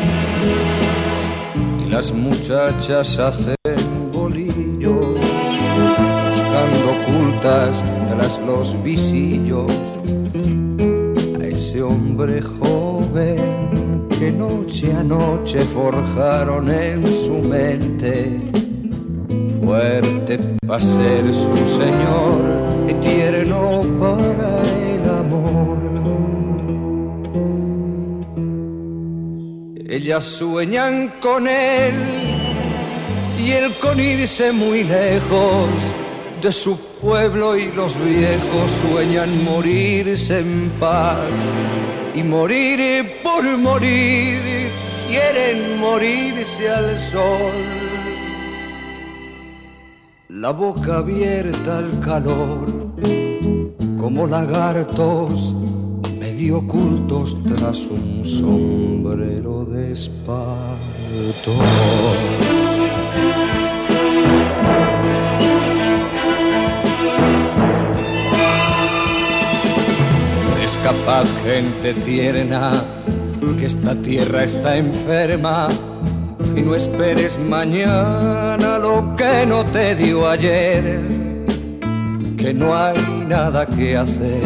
Y 1.85 1.89
las 1.89 2.13
muchachas 2.13 3.19
hacen 3.19 3.57
bolillos, 4.13 5.17
buscando 6.29 6.85
ocultas 6.97 7.85
tras 8.07 8.41
los 8.47 8.83
visillos. 8.83 9.73
A 11.41 11.45
ese 11.47 11.83
hombre 11.83 12.43
joven 12.43 13.65
que 14.19 14.31
noche 14.31 14.93
a 14.93 15.03
noche 15.03 15.61
forjaron 15.61 16.71
en 16.71 17.07
su 17.07 17.39
mente. 17.39 18.41
Fuerte 19.61 20.39
para 20.67 20.81
ser 20.81 21.35
su 21.35 21.57
señor 21.67 22.41
y 22.89 22.95
tierno 22.95 23.83
para 23.99 24.63
el 24.89 24.94
Ellas 29.95 30.25
sueñan 30.25 31.21
con 31.21 31.47
él 31.47 31.95
y 33.39 33.53
él 33.53 33.73
con 33.81 34.01
irse 34.01 34.51
muy 34.51 34.83
lejos 34.83 35.69
de 36.43 36.51
su 36.51 36.77
pueblo 37.01 37.57
y 37.57 37.71
los 37.71 37.97
viejos 38.05 38.73
sueñan 38.73 39.45
morirse 39.45 40.41
en 40.41 40.73
paz. 40.81 41.31
Y 42.13 42.25
morir 42.25 43.21
por 43.23 43.45
morir 43.57 44.73
quieren 45.07 45.79
morirse 45.79 46.69
al 46.69 46.99
sol. 46.99 47.53
La 50.29 50.51
boca 50.51 50.97
abierta 50.97 51.79
al 51.79 52.01
calor, 52.01 52.67
como 53.97 54.27
lagartos 54.27 55.55
medio 56.45 56.59
ocultos 56.59 57.43
tras 57.45 57.87
un 57.87 58.23
sombrero 58.23 59.65
de 59.65 59.93
espanto. 59.93 61.53
Es 70.63 70.77
capaz 70.79 71.27
gente 71.43 71.95
tierna 71.95 72.85
que 73.59 73.65
esta 73.65 73.95
tierra 73.95 74.45
está 74.45 74.77
enferma 74.77 75.69
y 76.55 76.61
no 76.61 76.75
esperes 76.75 77.39
mañana 77.39 78.79
lo 78.79 79.17
que 79.17 79.47
no 79.47 79.65
te 79.65 79.97
dio 79.97 80.29
ayer, 80.29 81.01
que 82.37 82.53
no 82.53 82.75
hay 82.77 82.99
nada 83.29 83.65
que 83.67 83.97
hacer. 83.97 84.43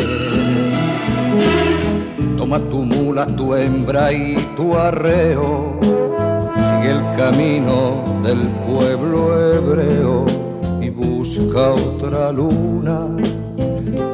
Toma 2.48 2.70
tu 2.70 2.82
mula, 2.82 3.26
tu 3.26 3.54
hembra 3.54 4.10
y 4.10 4.34
tu 4.56 4.74
arreo, 4.74 5.78
sigue 6.58 6.92
el 6.92 7.02
camino 7.14 8.02
del 8.22 8.40
pueblo 8.66 9.38
hebreo 9.52 10.24
y 10.80 10.88
busca 10.88 11.72
otra 11.72 12.32
luna. 12.32 13.06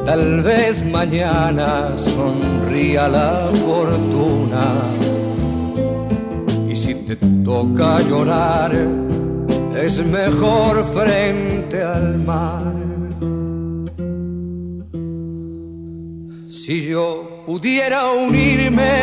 Tal 0.03 0.41
vez 0.41 0.83
mañana 0.83 1.93
sonría 1.95 3.07
la 3.07 3.51
fortuna 3.65 4.65
y 6.67 6.75
si 6.75 6.93
te 6.93 7.15
toca 7.15 8.01
llorar, 8.01 8.73
es 9.81 10.05
mejor 10.05 10.83
frente 10.87 11.81
al 11.81 12.17
mar. 12.17 12.94
Si 16.65 16.81
yo 16.81 17.43
pudiera 17.45 18.09
unirme 18.09 18.95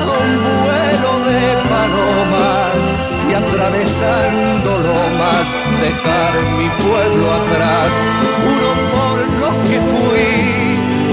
a 0.00 0.10
un 0.22 0.30
vuelo 0.62 1.12
de 1.28 1.42
palomas 1.68 2.82
y 3.28 3.34
atravesando 3.34 4.70
lomas 4.78 5.46
dejar 5.82 6.32
mi 6.56 6.68
pueblo 6.84 7.32
atrás, 7.32 7.90
juro 8.38 8.70
por 8.94 9.16
lo 9.42 9.50
que 9.68 9.78
fui 9.90 10.30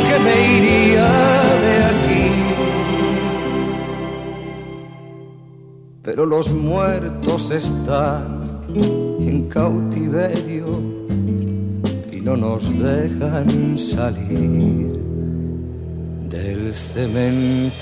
que 0.07 0.17
me 0.19 0.35
iría 0.57 1.09
de 1.65 1.73
aquí. 1.91 2.31
pero 6.03 6.27
los 6.27 6.51
muertos 6.51 7.49
están 7.49 8.61
en 8.75 9.49
cautiverio 9.49 10.79
y 12.11 12.21
no 12.21 12.37
nos 12.37 12.69
dejan 12.79 13.79
salir 13.79 15.10
cementerio. 16.73 17.81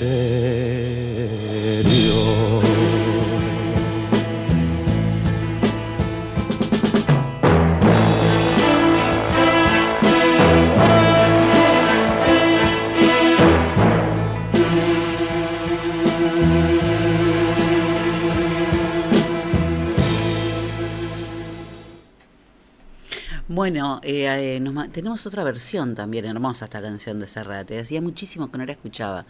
Bueno, 23.59 23.99
eh, 24.03 24.55
eh, 24.55 24.59
nos 24.61 24.89
tenemos 24.89 25.27
otra 25.27 25.43
versión 25.43 25.93
también 25.93 26.23
hermosa 26.23 26.63
esta 26.63 26.81
canción 26.81 27.19
de 27.19 27.27
Serrate. 27.27 27.77
Hacía 27.77 27.99
muchísimo 27.99 28.49
que 28.49 28.57
no 28.57 28.65
la 28.65 28.71
escuchaba. 28.71 29.25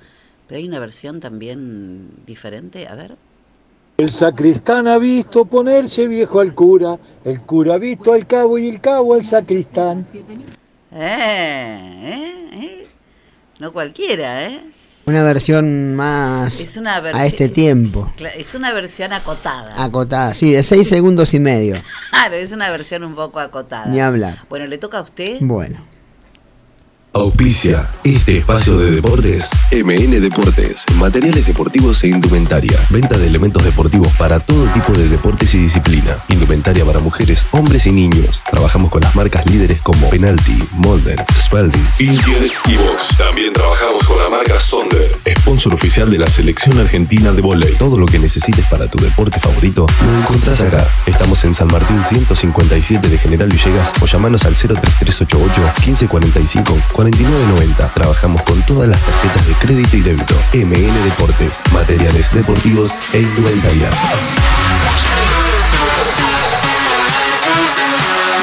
Pero 0.45 0.59
hay 0.59 0.67
una 0.67 0.77
versión 0.77 1.19
también 1.19 2.11
diferente. 2.27 2.87
A 2.87 2.93
ver. 2.93 3.17
El 3.97 4.11
sacristán 4.11 4.87
ha 4.87 4.99
visto 4.99 5.45
ponerse 5.45 6.07
viejo 6.07 6.41
al 6.41 6.53
cura, 6.53 6.99
el 7.25 7.41
cura 7.41 7.73
ha 7.73 7.77
visto 7.79 8.13
al 8.13 8.27
cabo 8.27 8.59
y 8.59 8.69
el 8.69 8.79
cabo 8.79 9.15
al 9.15 9.23
sacristán. 9.23 10.05
Eh, 10.11 10.21
eh, 10.91 12.49
eh. 12.53 12.87
No 13.57 13.73
cualquiera, 13.73 14.45
¿eh? 14.45 14.61
Una 15.05 15.23
versión 15.23 15.95
más 15.95 16.59
Es 16.59 16.77
una 16.77 16.97
a 16.97 17.25
este 17.25 17.49
tiempo. 17.49 18.11
Es 18.37 18.53
una 18.53 18.71
versión 18.73 19.11
acotada. 19.11 19.83
Acotada, 19.83 20.33
sí, 20.33 20.51
de 20.53 20.61
seis 20.63 20.87
segundos 20.87 21.33
y 21.33 21.39
medio. 21.39 21.75
Claro, 22.09 22.35
es 22.35 22.51
una 22.51 22.69
versión 22.69 23.03
un 23.05 23.15
poco 23.15 23.39
acotada. 23.39 23.85
Ni 23.85 24.01
hablar. 24.01 24.45
Bueno, 24.49 24.65
le 24.65 24.77
toca 24.77 24.97
a 24.97 25.01
usted. 25.01 25.37
Bueno. 25.39 25.79
Auspicia 27.11 27.89
este 28.03 28.37
espacio 28.37 28.77
de 28.77 28.91
deportes 28.91 29.49
MN 29.71 30.21
Deportes, 30.21 30.85
materiales 30.95 31.45
deportivos 31.45 32.03
e 32.03 32.07
indumentaria, 32.09 32.79
venta 32.89 33.17
de 33.17 33.25
elementos 33.25 33.63
deportivos 33.63 34.09
para 34.13 34.39
todo 34.39 34.65
tipo 34.73 34.93
de 34.93 35.07
deportes 35.07 35.53
y 35.55 35.57
disciplina, 35.57 36.17
indumentaria 36.29 36.85
para 36.85 36.99
mujeres, 36.99 37.45
hombres 37.51 37.87
y 37.87 37.91
niños. 37.91 38.43
Trabajamos 38.49 38.91
con 38.91 39.01
las 39.01 39.15
marcas 39.15 39.45
líderes 39.49 39.81
como 39.81 40.09
Penalty, 40.09 40.63
Molden, 40.73 41.17
Spalding, 41.35 41.87
Intier 41.99 42.51
y 42.67 42.77
Vox. 42.77 43.17
También 43.17 43.53
trabajamos 43.53 44.03
con 44.03 44.17
la 44.19 44.29
marca 44.29 44.59
Sonder, 44.59 45.17
sponsor 45.39 45.73
oficial 45.73 46.09
de 46.11 46.19
la 46.19 46.27
selección 46.27 46.79
argentina 46.79 47.31
de 47.33 47.41
volei. 47.41 47.73
Todo 47.75 47.97
lo 47.97 48.05
que 48.05 48.19
necesites 48.19 48.65
para 48.65 48.87
tu 48.87 48.99
deporte 48.99 49.39
favorito 49.39 49.87
lo 50.05 50.19
encontrás 50.19 50.61
acá. 50.61 50.87
Estamos 51.05 51.43
en 51.43 51.53
San 51.53 51.67
Martín 51.67 52.03
157 52.03 53.07
de 53.07 53.17
General 53.17 53.49
Villegas 53.49 53.91
o 54.01 54.05
llamanos 54.05 54.45
al 54.45 54.53
03388 54.53 55.61
1545 55.85 56.77
4990. 57.03 57.93
Trabajamos 57.93 58.41
con 58.41 58.61
todas 58.63 58.89
las 58.89 58.99
tarjetas 58.99 59.47
de 59.47 59.53
crédito 59.53 59.95
y 59.95 60.01
débito. 60.01 60.33
MN 60.53 61.03
Deportes, 61.05 61.51
materiales 61.73 62.29
deportivos 62.33 62.91
e 63.13 63.21
indumentaria. 63.21 63.89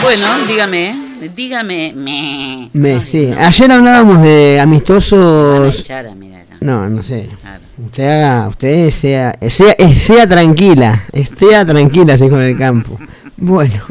Bueno, 0.03 0.27
dígame, 0.49 0.95
dígame. 1.37 1.93
Me. 1.95 2.71
Me- 2.73 3.07
sí. 3.07 3.31
Ayer 3.39 3.71
hablábamos 3.71 4.23
de 4.23 4.59
amistosos. 4.59 5.79
Echar 5.81 6.07
a 6.07 6.15
mirar. 6.15 6.47
No, 6.61 6.89
no 6.89 7.03
sé. 7.03 7.29
Usted 7.85 8.05
haga, 8.09 8.49
usted 8.49 8.91
sea, 8.91 9.39
sea, 9.51 9.77
sea 9.95 10.27
tranquila, 10.27 11.03
esté 11.13 11.63
tranquila, 11.67 12.15
así 12.15 12.27
con 12.31 12.41
el 12.41 12.57
campo. 12.57 12.99
Bueno, 13.37 13.83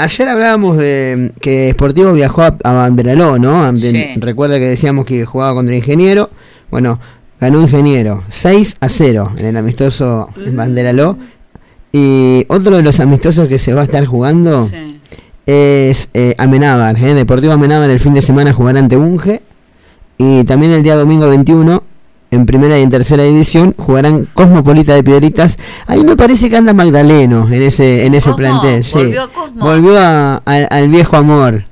ayer 0.00 0.28
hablábamos 0.28 0.76
de 0.76 1.32
que 1.40 1.70
Sportivo 1.70 2.12
viajó 2.12 2.42
a, 2.42 2.56
a 2.64 2.72
Banderaló, 2.72 3.38
¿no? 3.38 3.76
Sí. 3.76 4.14
Recuerda 4.16 4.58
que 4.58 4.66
decíamos 4.66 5.04
que 5.04 5.24
jugaba 5.24 5.54
contra 5.54 5.74
Ingeniero. 5.74 6.30
Bueno, 6.70 7.00
ganó 7.40 7.60
Ingeniero 7.62 8.22
6 8.30 8.76
a 8.80 8.88
0 8.88 9.32
en 9.36 9.46
el 9.46 9.56
amistoso 9.56 10.28
en 10.36 10.56
Banderaló. 10.56 11.16
Y 11.92 12.44
otro 12.48 12.76
de 12.76 12.82
los 12.82 13.00
amistosos 13.00 13.48
que 13.48 13.58
se 13.58 13.74
va 13.74 13.80
a 13.80 13.84
estar 13.84 14.04
jugando 14.06 14.68
es 15.46 16.08
eh, 16.14 16.34
Amenábar. 16.38 16.96
¿eh? 16.96 17.14
Deportivo 17.14 17.52
Amenábar 17.52 17.90
el 17.90 18.00
fin 18.00 18.14
de 18.14 18.22
semana 18.22 18.52
jugará 18.52 18.78
ante 18.78 18.96
Unge. 18.96 19.42
Y 20.18 20.44
también 20.44 20.72
el 20.72 20.82
día 20.82 20.96
domingo 20.96 21.28
21, 21.28 21.82
en 22.30 22.46
primera 22.46 22.78
y 22.78 22.82
en 22.82 22.90
tercera 22.90 23.24
división, 23.24 23.74
jugarán 23.76 24.26
Cosmopolita 24.34 24.94
de 24.94 25.02
Piedritas. 25.02 25.58
Ahí 25.86 26.02
me 26.04 26.16
parece 26.16 26.48
que 26.48 26.56
anda 26.56 26.72
Magdaleno 26.72 27.48
en 27.50 27.62
ese, 27.62 28.06
en 28.06 28.14
ese 28.14 28.32
plantel. 28.34 28.84
Sí. 28.84 28.94
¿Volvió 28.98 29.22
a 29.24 29.28
Cosmo? 29.28 29.64
Volvió 29.64 29.98
a- 29.98 30.36
al- 30.44 30.68
al 30.70 30.88
viejo 30.88 31.16
amor. 31.16 31.64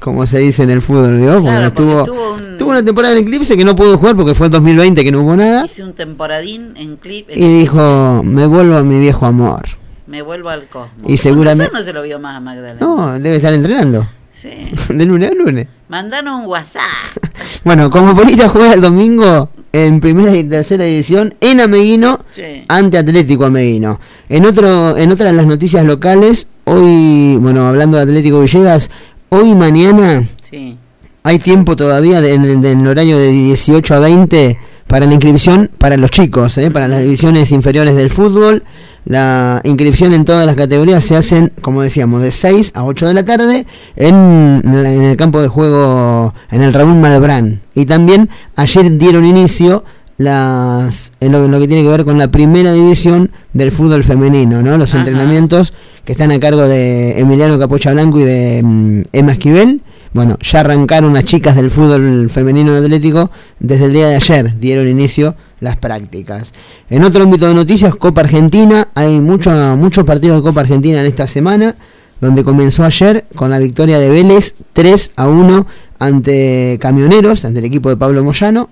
Como 0.00 0.26
se 0.26 0.38
dice 0.38 0.64
en 0.64 0.70
el 0.70 0.82
fútbol, 0.82 1.18
Claro, 1.40 1.66
estuvo, 1.68 2.02
tuvo 2.04 2.34
un- 2.34 2.58
tuvo 2.58 2.70
una 2.70 2.84
temporada 2.84 3.12
en 3.16 3.20
Eclipse 3.22 3.56
que 3.56 3.64
no 3.64 3.74
pudo 3.74 3.96
jugar 3.96 4.14
porque 4.16 4.34
fue 4.34 4.46
el 4.48 4.50
2020 4.52 5.02
que 5.02 5.10
no 5.10 5.22
hubo 5.22 5.34
nada. 5.34 5.64
Hice 5.64 5.82
un 5.82 5.94
temporadín 5.94 6.74
en 6.76 6.96
clip. 6.96 7.28
Y 7.34 7.60
dijo, 7.60 8.22
me 8.22 8.44
vuelvo 8.46 8.76
a 8.76 8.82
mi 8.82 8.98
viejo 9.00 9.24
amor. 9.24 9.62
Me 10.06 10.20
vuelvo 10.20 10.50
al 10.50 10.68
cosmos. 10.68 10.90
Y 11.10 11.16
seguramente- 11.16 11.72
no 11.72 11.80
se 11.82 11.92
lo 11.94 12.02
vio 12.02 12.18
más 12.18 12.36
a 12.36 12.40
Magdalena. 12.40 12.78
No, 12.80 13.18
debe 13.18 13.36
estar 13.36 13.54
entrenando. 13.54 14.06
Sí. 14.34 14.50
De 14.88 15.04
lunes 15.06 15.30
a 15.30 15.34
lunes. 15.34 15.68
Mandanos 15.88 16.40
un 16.42 16.46
WhatsApp. 16.50 16.82
Bueno, 17.64 17.88
Cosmopolita 17.88 18.48
juega 18.50 18.74
el 18.74 18.80
domingo 18.82 19.48
en 19.72 19.98
primera 20.00 20.36
y 20.36 20.44
tercera 20.44 20.84
división 20.84 21.34
en 21.40 21.60
Ameguino 21.60 22.20
Sí. 22.30 22.64
ante 22.68 22.98
Atlético 22.98 23.46
Ameguino. 23.46 23.98
En 24.28 24.44
otro, 24.44 24.96
en 24.98 25.10
otra 25.10 25.26
de 25.26 25.32
las 25.32 25.46
noticias 25.46 25.82
locales, 25.84 26.46
hoy, 26.64 27.36
bueno, 27.40 27.66
hablando 27.66 27.96
de 27.96 28.02
Atlético 28.02 28.40
Villegas, 28.42 28.90
hoy 29.30 29.50
y 29.50 29.54
mañana 29.54 30.28
Sí. 30.42 30.76
hay 31.22 31.38
tiempo 31.38 31.74
todavía 31.74 32.20
de- 32.20 32.34
en 32.34 32.64
el 32.64 32.86
horario 32.86 33.16
de 33.18 33.30
18 33.30 33.94
a 33.94 33.98
20 34.00 34.58
para 34.86 35.06
la 35.06 35.12
inscripción 35.14 35.70
para 35.78 35.96
los 35.96 36.10
chicos, 36.10 36.58
¿eh? 36.58 36.70
para 36.70 36.88
las 36.88 37.02
divisiones 37.02 37.50
inferiores 37.52 37.94
del 37.94 38.10
fútbol. 38.10 38.64
La 39.06 39.60
inscripción 39.64 40.14
en 40.14 40.24
todas 40.24 40.46
las 40.46 40.56
categorías 40.56 41.04
se 41.04 41.14
hacen, 41.16 41.52
como 41.60 41.82
decíamos, 41.82 42.22
de 42.22 42.30
6 42.30 42.72
a 42.74 42.84
8 42.84 43.08
de 43.08 43.14
la 43.14 43.24
tarde 43.24 43.66
en, 43.96 44.62
en 44.64 45.02
el 45.04 45.16
campo 45.16 45.42
de 45.42 45.48
juego 45.48 46.32
en 46.50 46.62
el 46.62 46.72
Ramón 46.72 47.00
Malbrán. 47.02 47.60
Y 47.74 47.84
también 47.84 48.30
ayer 48.56 48.96
dieron 48.96 49.26
inicio 49.26 49.84
las 50.16 51.12
en 51.20 51.32
lo, 51.32 51.44
en 51.44 51.50
lo 51.50 51.58
que 51.58 51.66
tiene 51.68 51.82
que 51.82 51.88
ver 51.88 52.04
con 52.04 52.18
la 52.18 52.28
primera 52.28 52.72
división 52.72 53.30
del 53.52 53.72
fútbol 53.72 54.04
femenino, 54.04 54.62
¿no? 54.62 54.76
Los 54.78 54.90
Ajá. 54.90 55.00
entrenamientos 55.00 55.74
que 56.04 56.12
están 56.12 56.30
a 56.30 56.38
cargo 56.38 56.62
de 56.68 57.18
Emiliano 57.20 57.58
Capocha 57.58 57.92
Blanco 57.92 58.20
y 58.20 58.24
de 58.24 58.62
mm, 58.62 59.00
Emma 59.12 59.32
Esquivel. 59.32 59.80
Bueno, 60.14 60.38
ya 60.40 60.60
arrancaron 60.60 61.12
las 61.12 61.24
chicas 61.24 61.56
del 61.56 61.70
fútbol 61.70 62.30
femenino 62.30 62.76
atlético 62.76 63.32
desde 63.58 63.86
el 63.86 63.92
día 63.92 64.06
de 64.06 64.14
ayer, 64.14 64.60
dieron 64.60 64.86
inicio 64.86 65.34
las 65.58 65.76
prácticas. 65.76 66.52
En 66.88 67.02
otro 67.02 67.24
ámbito 67.24 67.48
de 67.48 67.54
noticias, 67.54 67.96
Copa 67.96 68.20
Argentina, 68.20 68.86
hay 68.94 69.20
mucho, 69.20 69.50
muchos 69.76 70.04
partidos 70.04 70.36
de 70.36 70.42
Copa 70.44 70.60
Argentina 70.60 71.00
en 71.00 71.06
esta 71.06 71.26
semana, 71.26 71.74
donde 72.20 72.44
comenzó 72.44 72.84
ayer 72.84 73.24
con 73.34 73.50
la 73.50 73.58
victoria 73.58 73.98
de 73.98 74.08
Vélez 74.08 74.54
3 74.72 75.10
a 75.16 75.26
1 75.26 75.66
ante 75.98 76.78
Camioneros, 76.80 77.44
ante 77.44 77.58
el 77.58 77.64
equipo 77.64 77.88
de 77.88 77.96
Pablo 77.96 78.22
Moyano. 78.22 78.68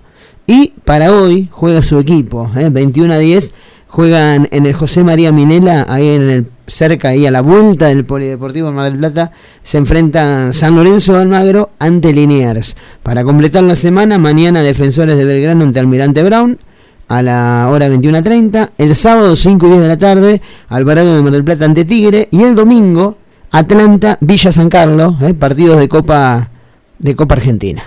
Y 0.47 0.69
para 0.85 1.11
hoy 1.11 1.49
juega 1.51 1.83
su 1.83 1.99
equipo, 1.99 2.49
¿eh? 2.55 2.69
21 2.69 3.13
a 3.13 3.17
10, 3.17 3.53
juegan 3.89 4.47
en 4.51 4.65
el 4.65 4.73
José 4.73 5.03
María 5.03 5.33
Minela, 5.33 5.85
ahí 5.89 6.07
en 6.07 6.29
el 6.29 6.45
cerca 6.67 7.09
ahí 7.09 7.25
a 7.25 7.31
la 7.31 7.41
vuelta 7.41 7.87
del 7.87 8.05
Polideportivo 8.05 8.67
de 8.67 8.73
Mar 8.73 8.85
del 8.91 8.99
Plata, 8.99 9.31
se 9.63 9.77
enfrentan 9.77 10.53
San 10.53 10.75
Lorenzo 10.75 11.13
de 11.13 11.21
Almagro 11.21 11.71
ante 11.79 12.13
Liniers. 12.13 12.75
Para 13.01 13.23
completar 13.23 13.63
la 13.63 13.75
semana, 13.75 14.17
mañana 14.17 14.61
Defensores 14.61 15.17
de 15.17 15.25
Belgrano 15.25 15.63
ante 15.63 15.79
Almirante 15.79 16.23
Brown 16.23 16.59
a 17.07 17.21
la 17.21 17.67
hora 17.69 17.89
21.30, 17.89 18.71
el 18.77 18.95
sábado 18.95 19.35
5 19.35 19.67
y 19.67 19.69
10 19.69 19.81
de 19.81 19.87
la 19.87 19.97
tarde, 19.97 20.41
Alvarado 20.69 21.15
de 21.15 21.21
Mar 21.21 21.33
del 21.33 21.43
Plata 21.43 21.65
ante 21.65 21.85
Tigre 21.85 22.27
y 22.31 22.41
el 22.41 22.55
domingo 22.55 23.17
Atlanta 23.51 24.17
Villa 24.21 24.51
San 24.51 24.69
Carlos, 24.69 25.21
¿eh? 25.21 25.33
partidos 25.33 25.79
de 25.79 25.87
Copa 25.87 26.49
de 26.97 27.15
Copa 27.15 27.35
Argentina. 27.35 27.83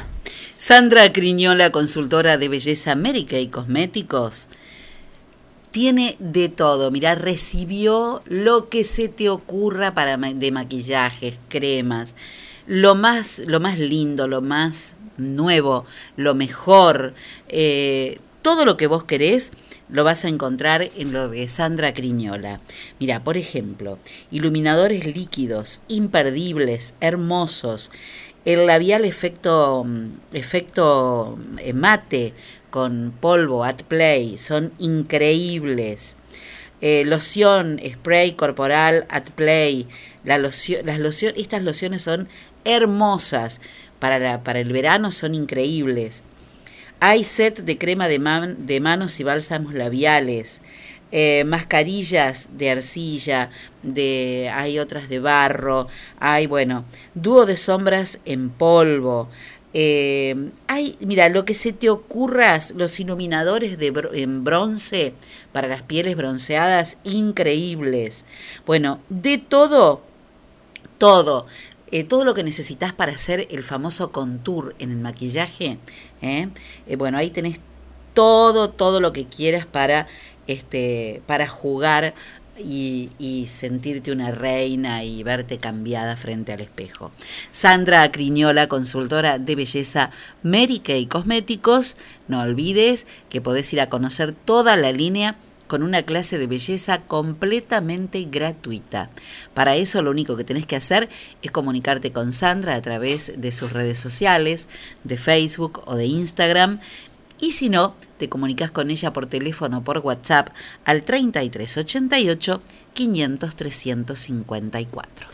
Sandra 0.58 1.12
Criñola, 1.12 1.70
consultora 1.70 2.38
de 2.38 2.48
belleza 2.48 2.94
médica 2.94 3.38
y 3.38 3.48
cosméticos, 3.48 4.48
tiene 5.76 6.16
de 6.20 6.48
todo. 6.48 6.90
Mira, 6.90 7.16
recibió 7.16 8.22
lo 8.24 8.70
que 8.70 8.82
se 8.82 9.08
te 9.08 9.28
ocurra 9.28 9.92
para 9.92 10.16
de 10.16 10.50
maquillajes, 10.50 11.38
cremas, 11.50 12.16
lo 12.66 12.94
más, 12.94 13.40
lo 13.40 13.60
más 13.60 13.78
lindo, 13.78 14.26
lo 14.26 14.40
más 14.40 14.96
nuevo, 15.18 15.84
lo 16.16 16.34
mejor, 16.34 17.12
eh, 17.50 18.20
todo 18.40 18.64
lo 18.64 18.78
que 18.78 18.86
vos 18.86 19.04
querés 19.04 19.52
lo 19.90 20.02
vas 20.02 20.24
a 20.24 20.28
encontrar 20.28 20.88
en 20.96 21.12
lo 21.12 21.28
de 21.28 21.46
Sandra 21.46 21.92
Criñola. 21.92 22.60
Mira, 22.98 23.22
por 23.22 23.36
ejemplo, 23.36 23.98
iluminadores 24.30 25.04
líquidos, 25.04 25.82
imperdibles, 25.88 26.94
hermosos, 27.02 27.90
el 28.46 28.64
labial 28.64 29.04
efecto, 29.04 29.84
mm, 29.84 30.06
efecto 30.32 31.36
eh, 31.58 31.74
mate 31.74 32.32
con 32.76 33.10
polvo 33.24 33.64
at 33.64 33.80
play 33.88 34.36
son 34.36 34.70
increíbles. 34.78 36.16
Eh, 36.82 37.04
loción, 37.06 37.80
spray 37.80 38.32
corporal 38.36 39.06
at 39.08 39.30
play. 39.34 39.86
La 40.24 40.36
loción, 40.36 40.84
las 40.84 40.98
loción, 40.98 41.32
estas 41.38 41.62
lociones 41.62 42.02
son 42.02 42.28
hermosas. 42.66 43.62
Para, 43.98 44.18
la, 44.18 44.44
para 44.44 44.60
el 44.60 44.72
verano 44.72 45.10
son 45.10 45.34
increíbles. 45.34 46.22
Hay 47.00 47.24
set 47.24 47.60
de 47.64 47.78
crema 47.78 48.08
de, 48.08 48.18
man- 48.18 48.66
de 48.66 48.78
manos 48.80 49.18
y 49.20 49.24
bálsamos 49.24 49.72
labiales. 49.72 50.60
eh, 51.12 51.44
mascarillas 51.46 52.48
de 52.58 52.70
arcilla, 52.70 53.50
de, 53.82 54.50
hay 54.52 54.78
otras 54.78 55.08
de 55.08 55.20
barro, 55.20 55.86
hay, 56.18 56.46
bueno, 56.46 56.84
dúo 57.14 57.46
de 57.46 57.56
sombras 57.56 58.18
en 58.24 58.50
polvo. 58.50 59.28
Eh, 59.78 60.50
mira, 61.00 61.28
lo 61.28 61.44
que 61.44 61.52
se 61.52 61.74
te 61.74 61.90
ocurra, 61.90 62.58
los 62.74 62.98
iluminadores 62.98 63.76
de 63.78 63.92
en 64.14 64.42
bronce 64.42 65.12
para 65.52 65.68
las 65.68 65.82
pieles 65.82 66.16
bronceadas, 66.16 66.96
increíbles. 67.04 68.24
Bueno, 68.64 69.00
de 69.10 69.36
todo, 69.36 70.00
todo. 70.96 71.46
eh, 71.90 72.04
todo 72.04 72.24
lo 72.24 72.32
que 72.32 72.42
necesitas 72.42 72.94
para 72.94 73.12
hacer 73.12 73.48
el 73.50 73.62
famoso 73.64 74.12
contour 74.12 74.74
en 74.78 74.92
el 74.92 74.96
maquillaje. 74.98 75.78
¿eh? 76.22 76.48
Eh, 76.86 76.96
bueno, 76.96 77.18
ahí 77.18 77.28
tenés 77.30 77.60
todo, 78.14 78.70
todo 78.70 79.00
lo 79.00 79.12
que 79.12 79.26
quieras 79.26 79.66
para 79.66 80.06
este, 80.46 81.22
para 81.26 81.48
jugar 81.48 82.14
y, 82.58 83.10
y 83.18 83.46
sentirte 83.46 84.12
una 84.12 84.30
reina 84.30 85.04
y 85.04 85.22
verte 85.22 85.58
cambiada 85.58 86.16
frente 86.16 86.52
al 86.52 86.60
espejo. 86.60 87.12
Sandra 87.50 88.10
Criñola, 88.10 88.68
consultora 88.68 89.38
de 89.38 89.54
belleza 89.56 90.10
Mary 90.42 90.80
Kay 90.80 91.06
Cosméticos, 91.06 91.96
no 92.28 92.40
olvides 92.40 93.06
que 93.28 93.40
podés 93.40 93.72
ir 93.72 93.80
a 93.80 93.88
conocer 93.88 94.32
toda 94.32 94.76
la 94.76 94.92
línea 94.92 95.36
con 95.66 95.82
una 95.82 96.02
clase 96.02 96.38
de 96.38 96.46
belleza 96.46 97.02
completamente 97.02 98.24
gratuita. 98.30 99.10
Para 99.54 99.76
eso 99.76 100.02
lo 100.02 100.10
único 100.10 100.36
que 100.36 100.44
tenés 100.44 100.66
que 100.66 100.76
hacer 100.76 101.08
es 101.42 101.50
comunicarte 101.50 102.12
con 102.12 102.32
Sandra 102.32 102.74
a 102.74 102.82
través 102.82 103.32
de 103.36 103.52
sus 103.52 103.72
redes 103.72 103.98
sociales, 103.98 104.68
de 105.04 105.16
Facebook 105.16 105.82
o 105.86 105.96
de 105.96 106.06
Instagram. 106.06 106.80
Y 107.38 107.52
si 107.52 107.68
no, 107.68 107.94
te 108.18 108.28
comunicas 108.28 108.70
con 108.70 108.90
ella 108.90 109.12
por 109.12 109.26
teléfono 109.26 109.78
o 109.78 109.84
por 109.84 109.98
WhatsApp 109.98 110.48
al 110.84 111.02
3388 111.02 112.62
500 112.94 113.56
354. 113.56 115.26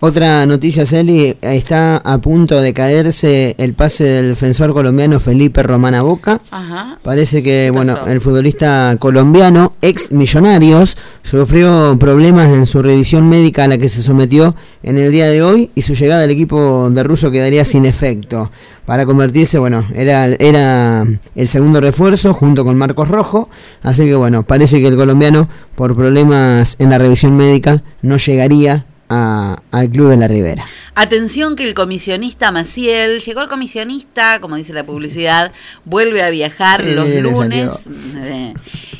Otra 0.00 0.46
noticia, 0.46 0.86
Celi, 0.86 1.36
está 1.42 1.96
a 1.96 2.18
punto 2.18 2.60
de 2.60 2.72
caerse 2.72 3.56
el 3.58 3.74
pase 3.74 4.04
del 4.04 4.28
defensor 4.28 4.72
colombiano 4.72 5.18
Felipe 5.18 5.60
Romana 5.64 6.02
Boca. 6.02 6.40
Ajá. 6.52 7.00
Parece 7.02 7.42
que, 7.42 7.64
¿Qué 7.66 7.70
bueno, 7.72 7.94
pasó? 7.94 8.06
el 8.06 8.20
futbolista 8.20 8.94
colombiano, 9.00 9.72
ex 9.82 10.12
millonarios, 10.12 10.96
sufrió 11.24 11.96
problemas 11.98 12.48
en 12.52 12.66
su 12.66 12.80
revisión 12.80 13.28
médica 13.28 13.64
a 13.64 13.68
la 13.68 13.76
que 13.76 13.88
se 13.88 14.00
sometió 14.02 14.54
en 14.84 14.98
el 14.98 15.10
día 15.10 15.26
de 15.26 15.42
hoy 15.42 15.72
y 15.74 15.82
su 15.82 15.94
llegada 15.94 16.22
al 16.22 16.30
equipo 16.30 16.88
de 16.90 17.02
ruso 17.02 17.32
quedaría 17.32 17.64
sin 17.64 17.84
efecto. 17.84 18.52
Para 18.86 19.04
convertirse, 19.04 19.58
bueno, 19.58 19.84
era, 19.92 20.26
era 20.26 21.04
el 21.34 21.48
segundo 21.48 21.80
refuerzo 21.80 22.34
junto 22.34 22.64
con 22.64 22.76
Marcos 22.76 23.08
Rojo. 23.08 23.50
Así 23.82 24.04
que, 24.04 24.14
bueno, 24.14 24.44
parece 24.44 24.80
que 24.80 24.86
el 24.86 24.96
colombiano, 24.96 25.48
por 25.74 25.96
problemas 25.96 26.76
en 26.78 26.90
la 26.90 26.98
revisión 26.98 27.36
médica, 27.36 27.82
no 28.00 28.16
llegaría 28.16 28.86
a- 29.08 29.56
al 29.70 29.90
club 29.90 30.10
de 30.10 30.16
la 30.16 30.28
Ribera. 30.28 30.64
Atención 30.94 31.54
que 31.56 31.62
el 31.64 31.74
comisionista 31.74 32.50
Maciel, 32.50 33.20
llegó 33.20 33.40
el 33.42 33.48
comisionista, 33.48 34.40
como 34.40 34.56
dice 34.56 34.72
la 34.72 34.84
publicidad, 34.84 35.52
vuelve 35.84 36.22
a 36.22 36.30
viajar 36.30 36.82
Sí, 36.84 36.92
los 36.92 37.08
lunes, 37.16 37.88
eh, 38.16 38.54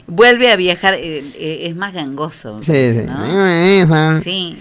vuelve 0.07 0.53
a 0.53 0.57
viajar, 0.57 0.95
eh, 0.95 1.25
eh, 1.35 1.59
es 1.69 1.75
más 1.77 1.93
gangoso. 1.95 2.61
Sí, 2.63 2.93
sí. 2.93 3.01
¿no? 3.07 4.21
Sí. 4.23 4.57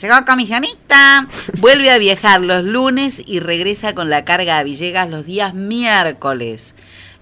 Llegó 0.00 0.16
el 0.18 0.24
comisionista, 0.24 1.28
vuelve 1.58 1.90
a 1.90 1.98
viajar 1.98 2.40
los 2.40 2.64
lunes 2.64 3.22
y 3.24 3.38
regresa 3.40 3.94
con 3.94 4.10
la 4.10 4.24
carga 4.24 4.58
a 4.58 4.62
Villegas 4.64 5.08
los 5.08 5.24
días 5.24 5.54
miércoles. 5.54 6.74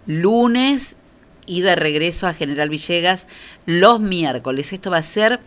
Lunes 0.06 0.96
y 1.52 1.60
de 1.60 1.76
regreso 1.76 2.26
a 2.26 2.32
General 2.32 2.70
Villegas 2.70 3.28
los 3.66 4.00
miércoles. 4.00 4.72
Esto 4.72 4.90
va 4.90 4.96
a 4.96 5.02
ser 5.02 5.40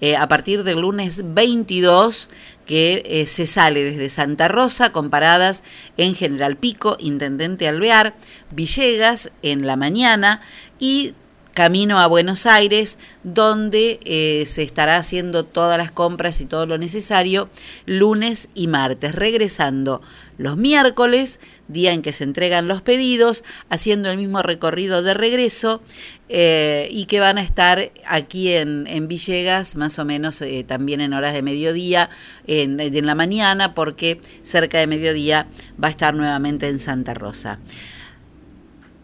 eh, 0.00 0.16
a 0.16 0.26
partir 0.26 0.64
del 0.64 0.80
lunes 0.80 1.20
22 1.34 2.30
que 2.64 3.02
eh, 3.04 3.26
se 3.26 3.46
sale 3.46 3.84
desde 3.84 4.08
Santa 4.08 4.48
Rosa 4.48 4.90
con 4.90 5.10
paradas 5.10 5.62
en 5.98 6.14
General 6.14 6.56
Pico, 6.56 6.96
Intendente 6.98 7.68
Alvear, 7.68 8.14
Villegas 8.50 9.32
en 9.42 9.66
la 9.66 9.76
mañana 9.76 10.40
y 10.78 11.12
camino 11.60 12.00
a 12.00 12.06
Buenos 12.06 12.46
Aires, 12.46 12.98
donde 13.22 14.00
eh, 14.04 14.44
se 14.46 14.62
estará 14.62 14.96
haciendo 14.96 15.44
todas 15.44 15.76
las 15.76 15.92
compras 15.92 16.40
y 16.40 16.46
todo 16.46 16.64
lo 16.64 16.78
necesario 16.78 17.50
lunes 17.84 18.48
y 18.54 18.66
martes, 18.66 19.14
regresando 19.14 20.00
los 20.38 20.56
miércoles, 20.56 21.38
día 21.68 21.92
en 21.92 22.00
que 22.00 22.12
se 22.12 22.24
entregan 22.24 22.66
los 22.66 22.80
pedidos, 22.80 23.44
haciendo 23.68 24.10
el 24.10 24.16
mismo 24.16 24.40
recorrido 24.40 25.02
de 25.02 25.12
regreso 25.12 25.82
eh, 26.30 26.88
y 26.90 27.04
que 27.04 27.20
van 27.20 27.36
a 27.36 27.42
estar 27.42 27.92
aquí 28.06 28.54
en, 28.54 28.86
en 28.86 29.06
Villegas, 29.06 29.76
más 29.76 29.98
o 29.98 30.06
menos 30.06 30.40
eh, 30.40 30.64
también 30.66 31.02
en 31.02 31.12
horas 31.12 31.34
de 31.34 31.42
mediodía, 31.42 32.08
en, 32.46 32.80
en 32.80 33.04
la 33.04 33.14
mañana, 33.14 33.74
porque 33.74 34.18
cerca 34.42 34.78
de 34.78 34.86
mediodía 34.86 35.46
va 35.72 35.88
a 35.88 35.90
estar 35.90 36.14
nuevamente 36.14 36.68
en 36.68 36.78
Santa 36.78 37.12
Rosa. 37.12 37.58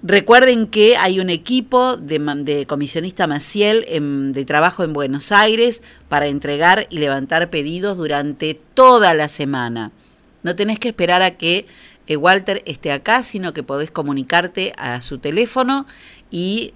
Recuerden 0.03 0.67
que 0.67 0.97
hay 0.97 1.21
un 1.21 1.31
equipo 1.31 1.97
de, 1.97 2.67
comisionista 2.69 3.27
Maciel 3.27 3.85
en- 3.89 4.33
de 4.33 4.45
trabajo 4.45 4.85
en 4.85 4.93
Buenos 4.93 5.33
Aires 5.33 5.83
para 6.09 6.27
entregar 6.27 6.87
y 6.91 6.99
levantar 6.99 7.51
pedidos 7.51 7.97
durante 7.97 8.55
toda 8.75 9.15
la 9.15 9.29
semana. 9.29 9.91
No 10.43 10.55
tenés 10.55 10.79
que 10.79 10.89
esperar 10.89 11.23
a 11.23 11.33
que 11.37 11.67
eh, 12.07 12.17
Walter 12.17 12.63
esté 12.67 12.93
acá, 12.93 13.23
sino 13.25 13.53
que 13.53 13.65
podés 13.65 13.91
comunicarte 13.91 14.73
a 14.77 15.01
su 15.01 15.19
teléfono 15.19 15.87
y 16.31 16.73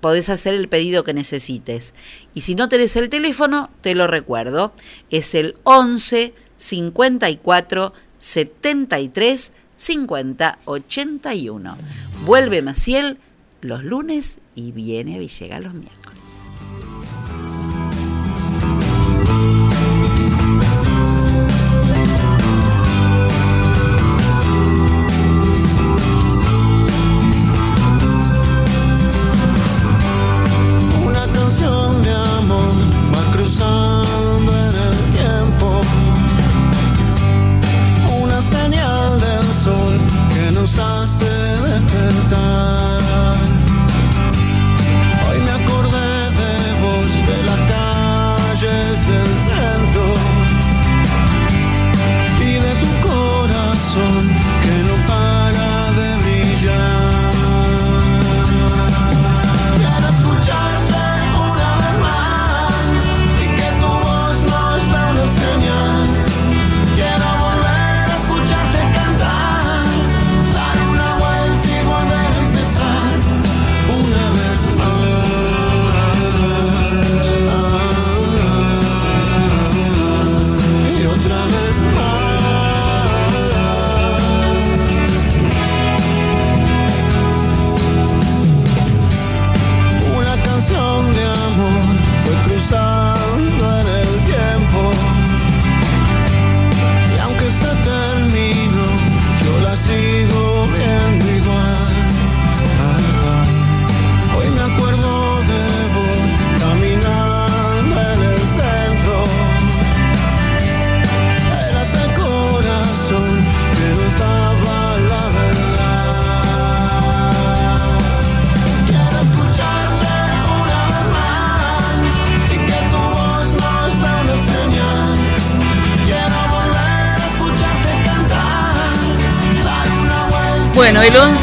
podés 0.00 0.28
hacer 0.28 0.52
el 0.54 0.68
pedido 0.68 1.02
que 1.02 1.14
necesites. 1.14 1.94
Y 2.34 2.42
si 2.42 2.54
no 2.56 2.68
tenés 2.68 2.94
el 2.96 3.08
teléfono, 3.08 3.70
te 3.80 3.94
lo 3.94 4.06
recuerdo, 4.06 4.72
es 5.10 5.34
el 5.34 5.56
11 5.62 6.34
54 6.58 7.92
73 8.18 9.52
50 9.76 10.58
81. 10.64 11.76
Vuelve 12.24 12.62
Maciel 12.62 13.18
los 13.60 13.84
lunes 13.84 14.40
y 14.54 14.72
viene 14.72 15.18
Villegas 15.18 15.62
los 15.62 15.74
miércoles. 15.74 16.05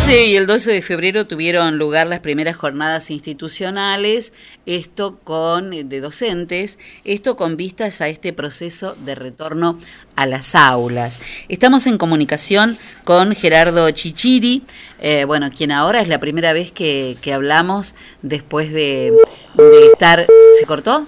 11 0.05 0.25
y 0.25 0.35
el 0.35 0.47
12 0.47 0.69
de 0.69 0.81
febrero 0.81 1.27
tuvieron 1.27 1.77
lugar 1.77 2.07
las 2.07 2.19
primeras 2.19 2.57
jornadas 2.57 3.09
institucionales, 3.09 4.33
esto 4.65 5.17
con 5.23 5.69
de 5.69 6.01
docentes, 6.01 6.77
esto 7.05 7.37
con 7.37 7.55
vistas 7.55 8.01
a 8.01 8.09
este 8.09 8.33
proceso 8.33 8.97
de 9.05 9.15
retorno 9.15 9.79
a 10.17 10.25
las 10.25 10.55
aulas. 10.55 11.21
Estamos 11.47 11.87
en 11.87 11.97
comunicación 11.97 12.77
con 13.05 13.33
Gerardo 13.33 13.89
Chichiri, 13.91 14.63
eh, 14.99 15.23
bueno, 15.23 15.49
quien 15.49 15.71
ahora 15.71 16.01
es 16.01 16.09
la 16.09 16.19
primera 16.19 16.51
vez 16.51 16.73
que, 16.73 17.15
que 17.21 17.31
hablamos 17.31 17.95
después 18.21 18.73
de, 18.73 19.13
de 19.55 19.87
estar... 19.87 20.27
¿Se 20.59 20.65
cortó? 20.65 21.07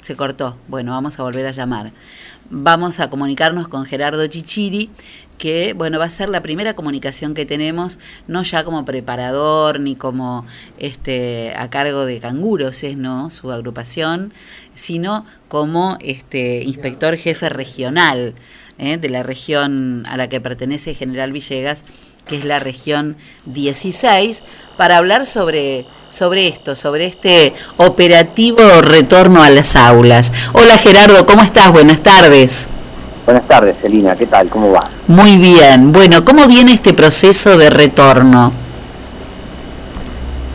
Se 0.00 0.16
cortó. 0.16 0.56
Bueno, 0.68 0.92
vamos 0.92 1.18
a 1.18 1.22
volver 1.22 1.46
a 1.46 1.50
llamar. 1.50 1.92
Vamos 2.50 3.00
a 3.00 3.10
comunicarnos 3.10 3.68
con 3.68 3.84
Gerardo 3.84 4.26
Chichiri, 4.26 4.90
que 5.38 5.72
bueno 5.72 5.98
va 5.98 6.04
a 6.04 6.10
ser 6.10 6.28
la 6.28 6.42
primera 6.42 6.74
comunicación 6.74 7.32
que 7.32 7.46
tenemos 7.46 7.98
no 8.26 8.42
ya 8.42 8.64
como 8.64 8.84
preparador 8.84 9.80
ni 9.80 9.94
como 9.96 10.44
este 10.78 11.54
a 11.56 11.70
cargo 11.70 12.04
de 12.04 12.18
canguros 12.18 12.82
es 12.82 12.96
no 12.96 13.30
su 13.30 13.50
agrupación 13.52 14.32
sino 14.74 15.24
como 15.46 15.96
este 16.00 16.62
inspector 16.64 17.16
jefe 17.16 17.48
regional 17.48 18.34
¿eh? 18.78 18.98
de 18.98 19.08
la 19.08 19.22
región 19.22 20.04
a 20.08 20.16
la 20.16 20.28
que 20.28 20.40
pertenece 20.40 20.94
General 20.94 21.32
Villegas 21.32 21.84
que 22.28 22.36
es 22.36 22.44
la 22.44 22.60
región 22.60 23.16
16 23.46 24.44
para 24.76 24.98
hablar 24.98 25.26
sobre 25.26 25.86
sobre 26.10 26.46
esto 26.46 26.76
sobre 26.76 27.06
este 27.06 27.52
operativo 27.78 28.62
retorno 28.82 29.42
a 29.42 29.50
las 29.50 29.74
aulas 29.74 30.30
hola 30.52 30.78
Gerardo 30.78 31.26
cómo 31.26 31.42
estás 31.42 31.72
buenas 31.72 32.00
tardes 32.00 32.68
Buenas 33.28 33.46
tardes, 33.46 33.76
Celina. 33.82 34.16
¿Qué 34.16 34.24
tal? 34.24 34.48
¿Cómo 34.48 34.72
va? 34.72 34.80
Muy 35.06 35.36
bien. 35.36 35.92
Bueno, 35.92 36.24
¿cómo 36.24 36.46
viene 36.46 36.72
este 36.72 36.94
proceso 36.94 37.58
de 37.58 37.68
retorno? 37.68 38.50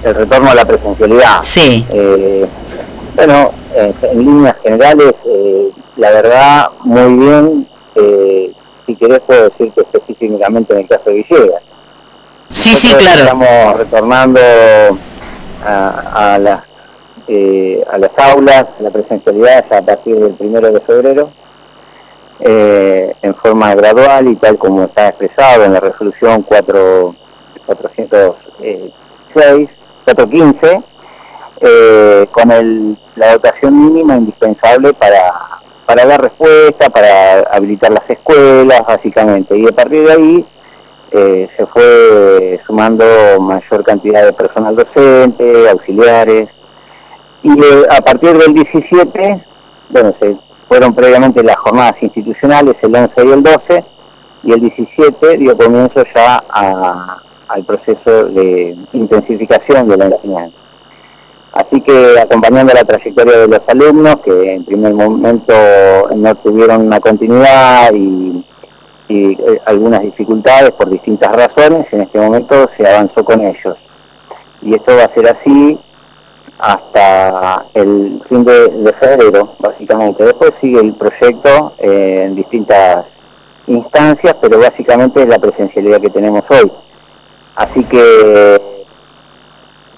El 0.03 0.15
retorno 0.15 0.49
a 0.49 0.55
la 0.55 0.65
presencialidad. 0.65 1.39
Sí. 1.43 1.85
Eh, 1.91 2.47
bueno, 3.15 3.51
eh, 3.75 3.93
en 4.11 4.17
líneas 4.17 4.55
generales, 4.63 5.13
eh, 5.23 5.69
la 5.97 6.09
verdad, 6.09 6.69
muy 6.83 7.13
bien. 7.13 7.67
Eh, 7.93 8.42
si 8.85 8.95
querés, 8.95 9.19
puedo 9.19 9.49
decirte 9.49 9.81
específicamente 9.81 10.73
en 10.73 10.79
el 10.79 10.87
caso 10.87 11.03
de 11.05 11.13
Villegas. 11.13 11.63
Sí, 12.49 12.75
sí, 12.75 12.93
claro. 12.95 13.21
Estamos 13.21 13.77
retornando 13.77 14.39
a, 15.65 16.33
a 16.33 16.37
las, 16.37 16.61
eh, 17.27 17.83
a 17.91 17.97
las 17.97 18.11
aulas, 18.17 18.65
a 18.79 18.83
la 18.83 18.91
presencialidad, 18.91 19.65
ya 19.69 19.77
a 19.77 19.81
partir 19.81 20.15
del 20.15 20.33
primero 20.33 20.71
de 20.71 20.79
febrero 20.81 21.29
eh, 22.39 23.15
en 23.21 23.35
forma 23.35 23.73
gradual 23.75 24.27
y 24.27 24.35
tal 24.35 24.57
como 24.57 24.83
está 24.83 25.09
expresado 25.09 25.63
en 25.63 25.73
la 25.73 25.79
resolución 25.79 26.43
4, 26.43 27.15
406, 27.65 29.69
415, 30.03 30.83
eh, 31.61 32.27
con 32.31 32.51
el, 32.51 32.97
la 33.15 33.33
dotación 33.33 33.85
mínima 33.85 34.15
indispensable 34.15 34.93
para, 34.93 35.52
para 35.85 36.05
dar 36.05 36.21
respuesta, 36.21 36.89
para 36.89 37.41
habilitar 37.51 37.91
las 37.91 38.09
escuelas, 38.09 38.81
básicamente. 38.87 39.57
Y 39.57 39.67
a 39.67 39.71
partir 39.71 40.03
de 40.05 40.11
ahí 40.11 40.45
eh, 41.11 41.49
se 41.55 41.65
fue 41.67 42.59
sumando 42.65 43.05
mayor 43.39 43.83
cantidad 43.83 44.25
de 44.25 44.33
personal 44.33 44.75
docente, 44.75 45.69
auxiliares, 45.69 46.49
y 47.43 47.51
eh, 47.51 47.83
a 47.89 48.01
partir 48.01 48.37
del 48.37 48.53
17, 48.53 49.43
bueno, 49.89 50.15
se 50.19 50.35
fueron 50.67 50.95
previamente 50.95 51.43
las 51.43 51.57
jornadas 51.57 52.01
institucionales, 52.01 52.75
el 52.81 52.95
11 52.95 53.13
y 53.17 53.31
el 53.31 53.43
12, 53.43 53.85
y 54.43 54.53
el 54.53 54.61
17 54.61 55.37
dio 55.37 55.57
comienzo 55.57 56.03
ya 56.15 56.43
al 57.47 57.63
proceso 57.65 58.25
de 58.25 58.75
intensificación 58.93 59.89
de 59.89 59.97
la 59.97 60.05
enseñanza. 60.05 60.62
Así 61.53 61.81
que 61.81 62.19
acompañando 62.19 62.73
la 62.73 62.83
trayectoria 62.83 63.37
de 63.37 63.47
los 63.47 63.61
alumnos, 63.67 64.15
que 64.25 64.53
en 64.55 64.65
primer 64.65 64.93
momento 64.93 65.53
no 66.15 66.35
tuvieron 66.35 66.87
una 66.87 66.99
continuidad 66.99 67.93
y, 67.93 68.43
eh, 69.09 69.61
algunas 69.65 70.01
dificultades 70.01 70.71
por 70.71 70.89
distintas 70.89 71.31
razones, 71.31 71.85
en 71.91 72.01
este 72.01 72.19
momento 72.19 72.67
se 72.75 72.87
avanzó 72.87 73.23
con 73.23 73.41
ellos. 73.41 73.77
Y 74.63 74.73
esto 74.73 74.95
va 74.95 75.03
a 75.03 75.13
ser 75.13 75.27
así 75.27 75.77
hasta 76.57 77.65
el 77.75 78.19
fin 78.29 78.43
de, 78.45 78.93
febrero, 78.99 79.53
básicamente. 79.59 80.23
Después 80.23 80.53
sigue 80.59 80.79
el 80.79 80.93
proyecto 80.93 81.73
eh, 81.77 82.23
en 82.25 82.35
distintas 82.35 83.05
instancias, 83.67 84.35
pero 84.41 84.57
básicamente 84.57 85.21
es 85.21 85.27
la 85.27 85.37
presencialidad 85.37 86.01
que 86.01 86.09
tenemos 86.09 86.43
hoy. 86.49 86.71
Así 87.55 87.83
que, 87.83 88.72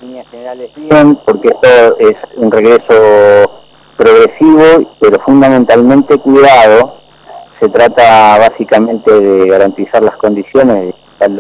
líneas 0.05 0.27
generales, 0.29 0.71
bien, 0.75 1.17
porque 1.25 1.49
esto 1.49 1.97
es 1.99 2.15
un 2.35 2.51
regreso 2.51 3.51
progresivo, 3.97 4.91
pero 4.99 5.19
fundamentalmente 5.21 6.17
cuidado. 6.17 6.95
Se 7.59 7.69
trata 7.69 8.37
básicamente 8.37 9.11
de 9.11 9.47
garantizar 9.47 10.03
las 10.03 10.17
condiciones 10.17 10.93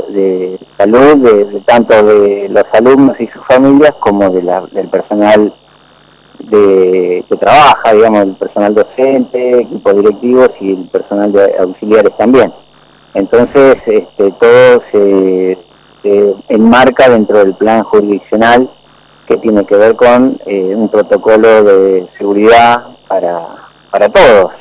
de 0.09 0.59
salud 0.77 1.17
de, 1.17 1.61
tanto 1.65 2.01
de 2.01 2.47
los 2.49 2.63
alumnos 2.73 3.19
y 3.19 3.27
sus 3.27 3.45
familias 3.45 3.93
como 3.99 4.29
de 4.29 4.41
la, 4.41 4.61
del 4.71 4.87
personal 4.87 5.53
de, 6.39 7.25
que 7.27 7.35
trabaja, 7.37 7.93
digamos, 7.93 8.21
el 8.23 8.35
personal 8.35 8.73
docente, 8.73 9.59
equipos 9.59 9.95
directivos 9.95 10.49
y 10.61 10.71
el 10.71 10.87
personal 10.89 11.31
de 11.31 11.57
auxiliares 11.59 12.15
también. 12.17 12.53
Entonces, 13.13 13.77
este, 13.85 14.31
todo 14.31 14.81
se, 14.91 15.57
enmarca 16.49 17.09
dentro 17.09 17.39
del 17.39 17.55
plan 17.55 17.83
jurisdiccional 17.83 18.69
que 19.27 19.37
tiene 19.37 19.65
que 19.65 19.75
ver 19.75 19.95
con 19.95 20.39
eh, 20.45 20.73
un 20.75 20.89
protocolo 20.89 21.63
de 21.63 22.07
seguridad 22.17 22.83
para, 23.07 23.47
para 23.91 24.09
todos. 24.09 24.51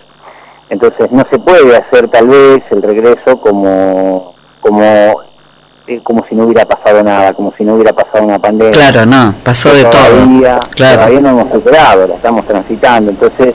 Entonces, 0.70 1.10
no 1.12 1.22
se 1.30 1.38
puede 1.38 1.76
hacer 1.76 2.08
tal 2.08 2.28
vez 2.28 2.62
el 2.70 2.82
regreso 2.82 3.38
como 3.40 4.34
como 4.60 5.20
eh, 5.86 6.00
como 6.02 6.24
si 6.26 6.34
no 6.34 6.44
hubiera 6.44 6.64
pasado 6.64 7.02
nada, 7.02 7.34
como 7.34 7.52
si 7.58 7.64
no 7.64 7.74
hubiera 7.74 7.92
pasado 7.92 8.24
una 8.24 8.38
pandemia. 8.38 8.72
Claro, 8.72 9.04
no, 9.04 9.34
pasó 9.44 9.68
de 9.74 9.84
todavía, 9.84 10.58
todo. 10.58 10.70
Claro. 10.74 10.96
Todavía 10.96 11.20
no 11.20 11.28
hemos 11.28 11.52
superado, 11.52 12.06
la 12.06 12.14
estamos 12.14 12.46
transitando. 12.46 13.10
Entonces, 13.10 13.54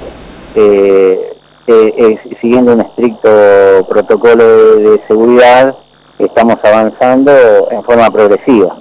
eh, 0.53 1.35
eh, 1.65 2.19
siguiendo 2.39 2.73
un 2.73 2.81
estricto 2.81 3.29
protocolo 3.89 4.45
de, 4.45 4.79
de, 4.81 5.01
seguridad, 5.07 5.75
estamos 6.19 6.57
avanzando 6.63 7.31
en 7.71 7.83
forma 7.83 8.09
progresiva. 8.11 8.77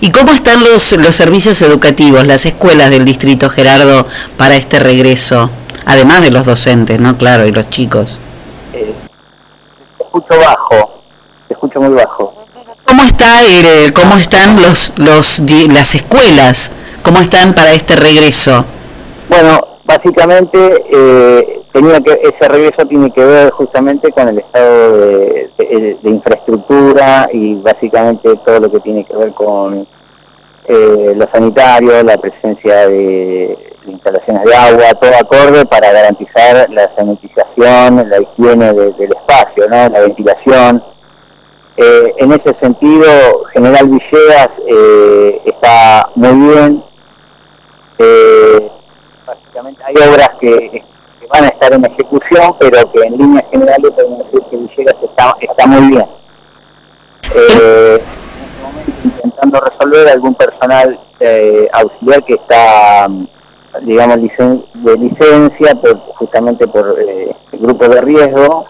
¿Y 0.00 0.10
cómo 0.10 0.32
están 0.32 0.60
los, 0.62 0.92
los 0.96 1.14
servicios 1.14 1.60
educativos, 1.62 2.26
las 2.26 2.46
escuelas 2.46 2.90
del 2.90 3.04
distrito, 3.04 3.48
Gerardo, 3.48 4.06
para 4.36 4.54
este 4.56 4.78
regreso? 4.78 5.50
Además 5.86 6.22
de 6.22 6.30
los 6.30 6.46
docentes, 6.46 7.00
¿no? 7.00 7.16
Claro, 7.16 7.46
y 7.46 7.52
los 7.52 7.68
chicos. 7.70 8.18
Eh, 8.72 8.94
escucho 9.98 10.38
bajo 10.38 10.96
te 11.48 11.54
escucho 11.54 11.80
muy 11.80 11.94
bajo. 11.94 12.34
¿Cómo 12.86 13.02
está 13.02 13.42
el, 13.42 13.92
cómo 13.92 14.16
están 14.16 14.60
los 14.62 14.92
los 14.96 15.40
las 15.72 15.94
escuelas? 15.94 16.72
¿Cómo 17.02 17.20
están 17.20 17.54
para 17.54 17.72
este 17.72 17.96
regreso? 17.96 18.64
Bueno, 19.28 19.78
básicamente 19.84 20.84
eh, 20.92 21.55
tenía 21.76 22.00
que 22.00 22.12
ese 22.22 22.48
regreso 22.48 22.86
tiene 22.88 23.10
que 23.10 23.22
ver 23.22 23.50
justamente 23.50 24.10
con 24.10 24.28
el 24.28 24.38
estado 24.38 24.98
de, 24.98 25.98
infraestructura 26.04 27.28
y 27.30 27.54
básicamente 27.56 28.34
todo 28.46 28.60
lo 28.60 28.72
que 28.72 28.80
tiene 28.80 29.04
que 29.04 29.14
ver 29.14 29.32
con 29.32 29.86
eh, 30.68 31.12
lo 31.14 31.28
sanitario, 31.30 32.02
la 32.02 32.16
presencia 32.16 32.88
de 32.88 33.74
instalaciones 33.86 34.44
de 34.44 34.54
agua, 34.54 34.94
todo 34.94 35.10
acorde 35.20 35.66
para 35.66 35.92
garantizar 35.92 36.66
la 36.70 36.90
sanitización, 36.96 38.08
la 38.08 38.20
higiene 38.22 38.72
de, 38.72 38.92
del 38.92 39.12
espacio, 39.12 39.68
¿no? 39.68 39.88
la 39.90 40.00
ventilación, 40.00 40.82
eh, 41.76 42.14
en 42.16 42.32
ese 42.32 42.56
sentido, 42.58 43.44
General 43.52 43.86
Villegas 43.86 44.48
eh, 44.66 45.42
está 45.44 46.08
muy 46.14 46.54
bien. 46.54 46.82
Eh, 47.98 48.70
básicamente 49.26 49.82
hay 49.84 49.94
obras 50.08 50.30
que, 50.40 50.82
van 51.32 51.44
a 51.44 51.48
estar 51.48 51.72
en 51.72 51.84
ejecución, 51.84 52.54
pero 52.58 52.78
que 52.92 53.00
en 53.02 53.16
líneas 53.16 53.44
generales 53.50 53.90
podemos 53.92 54.18
decir 54.24 54.40
que 54.50 54.56
Villegas 54.56 54.96
está, 55.02 55.36
está 55.40 55.66
muy 55.66 55.90
bien. 55.90 56.06
Eh, 57.34 58.00
en 58.00 58.44
este 58.44 58.62
momento 58.62 58.92
intentando 59.04 59.60
resolver 59.60 60.08
algún 60.08 60.34
personal 60.34 60.98
eh, 61.20 61.68
auxiliar 61.72 62.24
que 62.24 62.34
está, 62.34 63.08
digamos, 63.82 64.18
licen 64.18 64.64
de 64.74 64.96
licencia 64.96 65.78
justamente 66.14 66.66
por 66.68 66.96
eh, 67.00 67.34
grupo 67.52 67.88
de 67.88 68.00
riesgo 68.02 68.66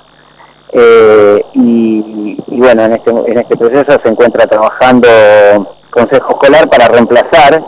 eh, 0.72 1.44
y, 1.54 2.36
y, 2.46 2.60
bueno, 2.60 2.84
en 2.84 2.92
este, 2.92 3.10
en 3.10 3.38
este 3.38 3.56
proceso 3.56 4.00
se 4.02 4.08
encuentra 4.08 4.46
trabajando 4.46 5.08
Consejo 5.90 6.30
Escolar 6.30 6.68
para 6.68 6.88
reemplazar 6.88 7.64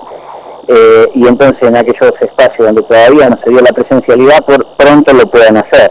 eh, 0.69 1.09
y 1.15 1.27
entonces 1.27 1.63
en 1.63 1.77
aquellos 1.77 2.13
espacios 2.21 2.67
donde 2.67 2.83
todavía 2.83 3.31
no 3.31 3.39
se 3.43 3.51
dio 3.51 3.61
la 3.61 3.73
presencialidad, 3.73 4.45
por 4.45 4.65
pronto 4.77 5.13
lo 5.15 5.27
puedan 5.31 5.57
hacer. 5.57 5.91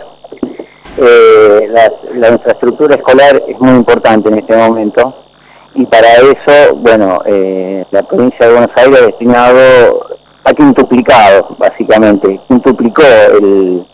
eh, 0.99 1.67
la, 1.69 1.91
la 2.15 2.29
infraestructura 2.29 2.95
escolar 2.95 3.43
es 3.47 3.59
muy 3.59 3.75
importante 3.75 4.29
en 4.29 4.39
este 4.39 4.55
momento 4.55 5.13
y 5.75 5.85
para 5.85 6.07
eso, 6.07 6.75
bueno, 6.77 7.21
eh, 7.25 7.85
la 7.91 8.01
provincia 8.03 8.47
de 8.47 8.53
Buenos 8.53 8.71
Aires 8.77 8.99
ha 9.01 9.05
destinado, 9.05 10.07
ha 10.43 10.53
quintuplicado 10.53 11.55
básicamente, 11.59 12.39
quintuplicó 12.47 13.03
el, 13.39 13.85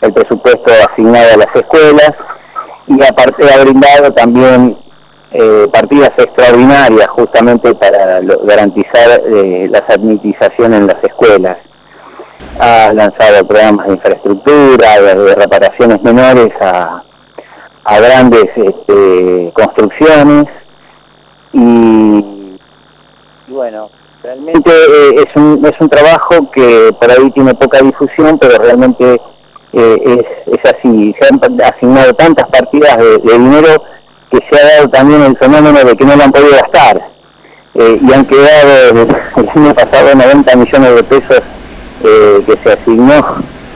el 0.00 0.12
presupuesto 0.12 0.72
asignado 0.90 1.34
a 1.34 1.36
las 1.36 1.54
escuelas 1.54 2.12
y 2.88 2.94
aparte 3.04 3.44
ha 3.52 3.60
brindado 3.62 4.12
también 4.14 4.76
eh, 5.32 5.66
partidas 5.72 6.10
extraordinarias 6.16 7.06
justamente 7.08 7.74
para 7.74 8.20
lo- 8.20 8.40
garantizar 8.44 9.22
eh, 9.26 9.68
la 9.70 9.84
sanitización 9.88 10.74
en 10.74 10.86
las 10.86 10.96
escuelas. 11.02 11.56
Ha 12.60 12.92
lanzado 12.94 13.46
programas 13.46 13.86
de 13.86 13.92
infraestructura, 13.94 15.00
de, 15.00 15.34
reparaciones 15.34 16.02
menores 16.02 16.48
a, 16.60 17.02
a 17.84 18.00
grandes 18.00 18.46
este, 18.56 19.52
construcciones 19.54 20.44
y, 21.52 22.58
bueno, 23.48 23.90
realmente 24.22 24.70
eh, 24.70 25.14
es, 25.26 25.36
un, 25.36 25.64
es 25.64 25.80
un 25.80 25.88
trabajo 25.88 26.50
que 26.52 26.90
por 27.00 27.10
ahí 27.10 27.30
tiene 27.32 27.54
poca 27.54 27.80
difusión, 27.80 28.38
pero 28.38 28.58
realmente 28.58 29.20
eh, 29.72 30.02
es, 30.04 30.54
es 30.54 30.72
así. 30.74 31.14
Se 31.20 31.28
han 31.28 31.40
asignado 31.62 32.14
tantas 32.14 32.48
partidas 32.48 32.96
de 32.98 33.18
dinero 33.38 33.82
que 34.30 34.38
se 34.50 34.60
ha 34.62 34.76
dado 34.76 34.88
también 34.88 35.22
el 35.22 35.36
fenómeno 35.38 35.78
de 35.84 35.96
que 35.96 36.04
no 36.04 36.16
lo 36.16 36.24
han 36.24 36.32
podido 36.32 36.50
gastar. 36.52 37.00
Eh, 37.74 37.98
y 38.02 38.12
han 38.12 38.24
quedado 38.24 38.90
el, 39.36 39.50
año 39.54 39.74
pasado 39.74 40.14
90 40.14 40.56
millones 40.56 40.94
de 40.96 41.02
pesos 41.04 41.42
eh, 42.04 42.42
que 42.46 42.56
se 42.62 42.72
asignó 42.72 43.24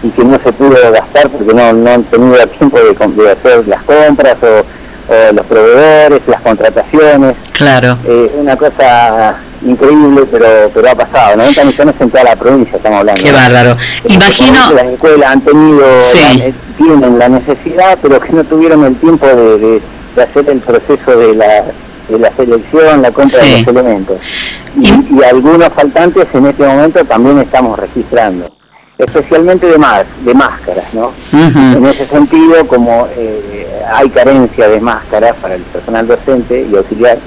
y 0.03 0.09
que 0.11 0.25
no 0.25 0.39
se 0.43 0.53
pudo 0.53 0.77
gastar 0.91 1.29
porque 1.29 1.55
no, 1.55 1.73
no 1.73 1.91
han 1.91 2.03
tenido 2.05 2.47
tiempo 2.49 2.79
de, 2.81 3.31
hacer 3.31 3.69
las 3.69 3.83
compras 3.85 4.37
o, 4.43 5.13
o 5.13 5.33
los 5.33 5.47
proveedores, 5.47 6.21
las 6.27 6.41
contrataciones. 6.41 7.37
Claro. 7.53 7.97
Eh, 8.05 8.33
una 8.39 8.57
cosa 8.57 9.37
increíble, 9.65 10.23
pero 10.33 10.71
pero 10.75 10.91
ha 10.91 10.95
pasado. 10.97 11.37
90 11.37 11.65
millones 11.65 11.95
en 12.01 12.11
toda 12.11 12.25
la 12.25 12.35
provincia, 12.37 12.77
estamos 12.77 12.99
hablando. 12.99 13.23
Qué 13.23 13.31
bárbaro. 13.31 13.77
Imagino... 14.09 14.73
Las 14.75 14.87
escuelas 14.87 15.31
han 15.31 15.41
tenido, 15.43 16.03
Sí. 16.03 16.19
la- 16.39 16.53
tienen 16.85 17.19
la 17.21 17.29
necesidad, 17.29 17.97
pero 18.03 18.19
que 18.19 18.33
no 18.33 18.43
tuvieron 18.43 18.85
el 18.85 18.97
tiempo 18.97 19.27
de, 19.29 19.59
de- 19.59 19.83
de 20.17 20.23
hacer 20.23 20.49
el 20.51 20.59
proceso 20.61 21.17
de 21.19 21.35
la, 21.35 21.65
de 22.09 22.19
la 22.19 22.31
selección, 22.33 23.03
la 23.03 23.11
compra 23.11 23.39
Sí. 23.43 23.51
de 23.65 23.73
los 23.73 23.83
elementos. 23.85 24.17
Y, 24.81 25.17
y 25.19 25.23
algunos 25.25 25.73
faltantes 25.73 26.27
en 26.35 26.47
este 26.47 26.65
momento 26.67 27.05
también 27.05 27.39
estamos 27.39 27.79
registrando, 27.79 28.47
especialmente 28.99 29.67
de, 29.67 29.79
más, 29.79 30.05
de 30.25 30.35
máscaras, 30.35 30.93
¿no? 30.95 31.13
En 31.33 31.85
ese 31.85 32.07
sentido, 32.07 32.67
como 32.67 33.07
eh, 33.17 33.67
hay 33.95 34.09
carencia 34.11 34.69
de 34.69 34.81
máscaras 34.81 35.37
para 35.37 35.55
el 35.57 35.63
personal 35.63 36.07
docente 36.07 36.67
y 36.71 36.77
auxiliar, 36.77 37.19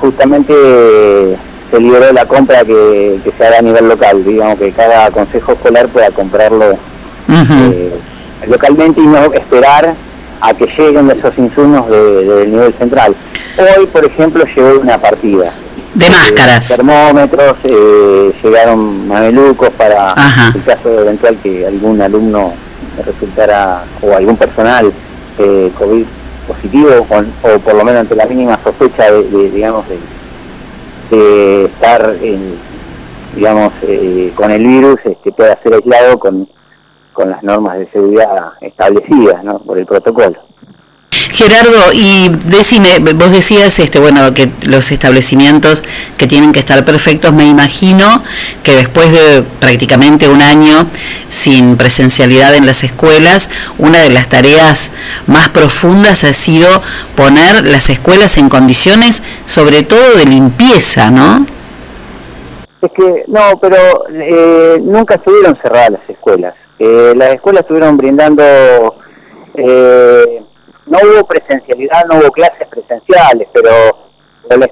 justamente 0.00 0.52
eh, 0.56 1.36
se 1.70 1.78
liberó 1.80 2.12
la 2.12 2.24
compra 2.26 2.64
que, 2.64 3.18
que 3.22 3.32
se 3.36 3.46
haga 3.46 3.58
a 3.58 3.62
nivel 3.62 3.88
local, 3.88 4.24
digamos 4.24 4.58
que 4.58 4.72
cada 4.72 5.10
consejo 5.10 5.52
escolar 5.52 5.88
pueda 5.88 6.10
comprarlo 6.10 6.72
eh, 7.28 7.92
localmente 8.46 9.00
y 9.00 9.06
no 9.06 9.32
esperar 9.34 9.94
a 10.40 10.54
que 10.54 10.66
lleguen 10.66 11.10
esos 11.10 11.36
insumos 11.38 11.88
de- 11.90 12.24
del 12.24 12.50
nivel 12.50 12.72
central. 12.74 13.14
Hoy, 13.58 13.86
por 13.86 14.04
ejemplo, 14.04 14.44
llegó 14.54 14.80
una 14.80 14.98
partida. 14.98 15.52
De 15.94 16.10
máscaras. 16.10 16.76
termómetros, 16.76 17.56
eh, 17.64 18.32
llegaron 18.42 19.08
mamelucos 19.08 19.70
para 19.70 20.14
el 20.54 20.62
caso 20.62 21.00
eventual 21.00 21.36
que 21.42 21.66
algún 21.66 22.00
alumno 22.00 22.52
resultara, 23.04 23.82
o 24.02 24.12
algún 24.14 24.36
personal 24.36 24.92
eh, 25.38 25.70
COVID 25.78 26.04
positivo, 26.46 27.06
o, 27.08 27.48
o 27.48 27.58
por 27.58 27.74
lo 27.74 27.84
menos 27.84 28.00
ante 28.02 28.14
la 28.14 28.26
mínima 28.26 28.58
sospecha 28.62 29.10
de, 29.10 29.22
de, 29.24 29.50
digamos, 29.50 29.84
de, 29.88 31.16
de 31.16 31.64
estar 31.66 32.14
en, 32.22 32.54
digamos, 33.34 33.72
eh, 33.82 34.32
con 34.34 34.50
el 34.50 34.64
virus, 34.64 34.96
este, 35.04 35.32
pueda 35.32 35.58
ser 35.62 35.74
aislado 35.74 36.18
con, 36.18 36.48
con 37.18 37.30
las 37.30 37.42
normas 37.42 37.76
de 37.80 37.90
seguridad 37.90 38.52
establecidas 38.60 39.42
¿no? 39.42 39.58
por 39.58 39.76
el 39.76 39.86
protocolo. 39.86 40.38
Gerardo, 41.10 41.92
y 41.92 42.28
decime, 42.46 43.00
vos 43.14 43.32
decías, 43.32 43.80
este, 43.80 43.98
bueno, 43.98 44.32
que 44.34 44.50
los 44.68 44.92
establecimientos 44.92 45.82
que 46.16 46.28
tienen 46.28 46.52
que 46.52 46.60
estar 46.60 46.84
perfectos, 46.84 47.32
me 47.32 47.44
imagino 47.44 48.22
que 48.62 48.72
después 48.72 49.10
de 49.10 49.42
prácticamente 49.58 50.28
un 50.28 50.42
año 50.42 50.86
sin 51.28 51.76
presencialidad 51.76 52.54
en 52.54 52.66
las 52.66 52.84
escuelas, 52.84 53.50
una 53.78 54.00
de 54.02 54.10
las 54.10 54.28
tareas 54.28 54.92
más 55.26 55.48
profundas 55.48 56.22
ha 56.22 56.32
sido 56.32 56.68
poner 57.16 57.66
las 57.66 57.90
escuelas 57.90 58.38
en 58.38 58.48
condiciones, 58.48 59.24
sobre 59.44 59.82
todo 59.82 60.14
de 60.14 60.24
limpieza, 60.24 61.10
¿no? 61.10 61.46
Es 62.80 62.92
que, 62.92 63.24
no, 63.26 63.58
pero 63.60 64.04
eh, 64.08 64.78
nunca 64.80 65.16
estuvieron 65.16 65.58
cerradas 65.60 65.90
las 65.90 66.10
escuelas. 66.10 66.54
Eh, 66.78 67.12
las 67.16 67.30
escuelas 67.34 67.62
estuvieron 67.62 67.96
brindando, 67.96 68.42
eh, 69.54 70.42
no 70.86 70.98
hubo 70.98 71.26
presencialidad, 71.26 72.04
no 72.08 72.18
hubo 72.20 72.30
clases 72.30 72.66
presenciales, 72.68 73.48
pero 73.52 73.70
la- 74.48 74.70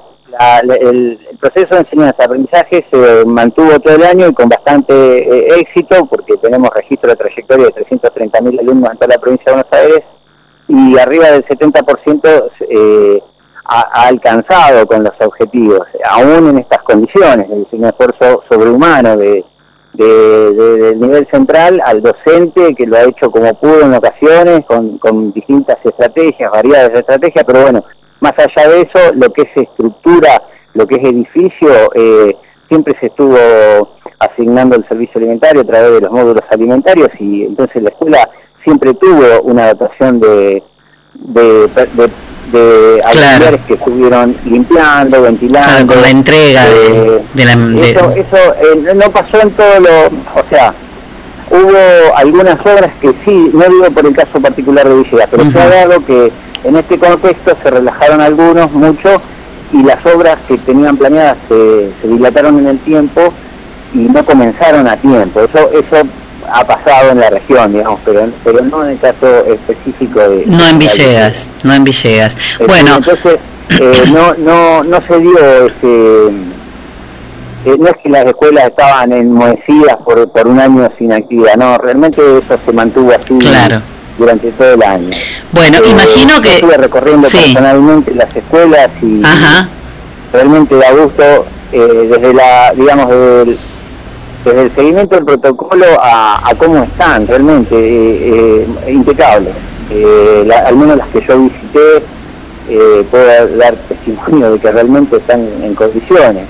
la- 0.65 0.75
el, 0.77 1.19
el 1.31 1.39
proceso 1.39 1.69
de 1.75 1.81
enseñanza-aprendizaje 1.81 2.87
se 2.93 3.25
mantuvo 3.27 3.79
todo 3.81 3.97
el 3.97 4.05
año 4.05 4.29
y 4.29 4.35
con 4.35 4.49
bastante 4.49 4.95
eh, 4.95 5.61
éxito, 5.61 6.07
porque 6.07 6.37
tenemos 6.39 6.71
registro 6.75 7.11
de 7.11 7.17
trayectoria 7.17 7.67
de 7.67 7.85
330.000 7.85 8.61
alumnos 8.61 8.91
en 8.91 8.99
toda 8.99 9.15
la 9.15 9.21
provincia 9.21 9.45
de 9.47 9.53
Buenos 9.63 9.73
Aires, 9.73 10.05
y 10.69 10.99
arriba 10.99 11.27
del 11.31 11.45
70% 11.47 12.51
eh, 12.71 13.23
ha, 13.65 13.81
ha 13.93 14.09
alcanzado 14.09 14.87
con 14.87 15.03
los 15.05 15.13
objetivos, 15.21 15.81
aún 16.11 16.49
en 16.51 16.59
estas 16.59 16.83
condiciones, 16.83 17.47
es 17.51 17.73
un 17.73 17.85
esfuerzo 17.85 18.43
sobrehumano 18.51 19.17
de, 19.17 19.45
de- 19.97 20.53
de- 20.53 20.77
del 20.79 21.01
nivel 21.01 21.27
central 21.33 21.81
al 21.85 22.03
docente 22.03 22.75
que 22.75 22.87
lo 22.87 22.97
ha 22.97 23.05
hecho 23.05 23.31
como 23.31 23.53
pudo 23.55 23.83
en 23.83 23.95
ocasiones, 23.95 24.61
con, 24.67 24.99
con 24.99 25.33
distintas 25.33 25.77
estrategias, 25.85 26.51
variadas 26.51 26.91
estrategias, 26.95 27.45
pero 27.45 27.63
bueno, 27.63 27.85
más 28.21 28.33
allá 28.39 28.69
de 28.71 28.81
eso, 28.83 29.15
lo 29.15 29.31
que 29.31 29.43
es 29.43 29.63
estructura, 29.63 30.43
lo 30.75 30.87
que 30.87 30.97
es 30.97 31.05
edificio, 31.09 31.69
eh, 31.95 32.37
siempre 32.69 32.95
se 33.01 33.07
estuvo 33.07 33.37
asignando 34.19 34.77
el 34.77 34.87
servicio 34.89 35.19
alimentario 35.19 35.63
a 35.63 35.65
través 35.67 35.93
de 35.93 36.01
los 36.01 36.11
módulos 36.11 36.43
alimentarios 36.51 37.09
y 37.21 37.45
entonces 37.45 37.83
la 37.83 37.91
escuela 37.91 38.29
siempre 38.65 38.95
tuvo 38.95 39.43
una 39.43 39.75
dotación 39.75 40.21
de, 40.21 40.63
de, 41.21 41.69
de, 41.69 42.11
de 42.53 43.03
auxiliares 43.05 43.61
que 43.67 43.75
estuvieron 43.75 44.37
limpiando, 44.45 45.23
ventilando. 45.23 45.69
Claro, 45.69 45.87
con 45.87 46.01
la 46.03 46.11
entrega 46.11 46.65
de- 46.69 47.17
eh, 47.17 47.23
de 47.35 47.45
la- 47.45 47.53
eso 47.87 48.11
eso 48.17 48.37
eh, 48.61 48.95
no 48.95 49.11
pasó 49.11 49.41
en 49.41 49.51
todo 49.51 49.81
lo... 49.81 50.07
O 50.41 50.45
sea, 50.49 50.73
hubo 51.51 52.17
algunas 52.17 52.59
obras 52.61 52.91
que 53.01 53.13
sí, 53.25 53.51
no 53.53 53.65
digo 53.65 53.91
por 53.93 54.07
el 54.07 54.15
caso 54.15 54.41
particular 54.41 54.89
de 54.89 54.95
Villegas, 54.97 55.29
pero 55.31 55.51
se 55.51 55.61
ha 55.61 55.69
dado 55.69 56.05
que 56.05 56.33
en 56.65 56.77
este 56.77 56.99
contexto 56.99 57.57
se 57.63 57.71
relajaron 57.71 58.21
algunos, 58.21 58.71
mucho, 58.73 59.21
y 59.73 59.83
las 59.83 60.05
obras 60.07 60.39
que 60.49 60.57
tenían 60.59 60.97
planeadas 60.97 61.37
se, 61.49 61.91
se 62.01 62.09
dilataron 62.09 62.59
en 62.61 62.67
el 62.69 62.79
tiempo 62.79 63.33
y 63.95 63.99
no 63.99 64.25
comenzaron 64.25 64.87
a 64.89 64.97
tiempo. 64.97 65.41
Eso 65.41 65.71
eso 65.73 66.03
ha 66.53 66.65
pasado 66.67 67.11
en 67.13 67.21
la 67.21 67.31
región, 67.31 67.73
digamos, 67.73 68.01
pero, 68.05 68.29
pero 68.45 68.63
no 68.63 68.85
en 68.85 68.91
el 68.93 68.99
caso 68.99 69.27
específico 69.47 70.21
de... 70.21 70.45
No 70.47 70.67
en 70.67 70.79
Villegas, 70.79 71.51
no 71.65 71.73
en 71.75 71.85
Villegas. 71.85 72.37
este, 72.37 72.65
Bueno, 72.67 72.97
entonces 72.97 73.37
eh, 73.81 74.03
no 74.13 74.35
no 74.35 74.85
no 74.85 75.01
se 75.09 75.19
dio 75.19 75.67
este 75.67 76.27
eh, 77.65 77.77
no 77.79 77.89
es 77.89 77.95
que 78.03 78.09
las 78.11 78.25
escuelas 78.27 78.67
estaban 78.69 79.13
enmohecidas 79.13 79.97
por, 80.05 80.29
por 80.29 80.47
un 80.47 80.61
año 80.61 80.89
sin 80.99 81.13
actividad, 81.13 81.57
no, 81.57 81.77
realmente 81.79 82.21
eso 82.39 82.59
se 82.65 82.73
mantuvo 82.73 83.11
así 83.13 83.37
durante 84.19 84.51
todo 84.53 84.75
el 84.75 84.83
año. 84.83 85.11
Bueno, 85.53 85.79
Eh, 85.79 85.89
imagino 85.91 86.41
que- 86.41 86.55
Estuve 86.55 86.77
recorriendo 86.77 87.27
sí. 87.27 87.39
personalmente 87.39 88.15
las 88.15 88.35
escuelas 88.37 88.89
y 89.03 89.21
realmente 90.33 90.75
da 90.77 90.93
gusto 90.93 91.47
eh, 91.73 92.09
desde 92.11 92.33
la, 92.35 92.73
digamos, 92.77 93.09
desde 93.09 93.43
el, 93.43 93.59
desde 94.51 94.63
el 94.65 94.75
seguimiento 94.75 95.17
del 95.17 95.25
protocolo 95.25 95.85
a, 96.01 96.49
a 96.49 96.55
cómo 96.55 96.83
están, 96.83 97.27
realmente 97.27 97.75
eh, 97.75 98.67
eh, 98.87 98.93
impecable. 98.93 99.51
Eh, 99.91 100.45
la- 100.47 100.61
al 100.69 100.77
menos 100.77 100.97
las 100.97 101.09
que 101.09 101.21
yo 101.27 101.39
visité, 101.39 102.03
eh, 102.69 103.05
puedo 103.11 103.57
dar 103.57 103.75
testimonio 103.89 104.53
de 104.53 104.59
que 104.59 104.73
realmente 104.73 105.17
están 105.17 105.41
en 105.63 105.75
condiciones. 105.75 106.45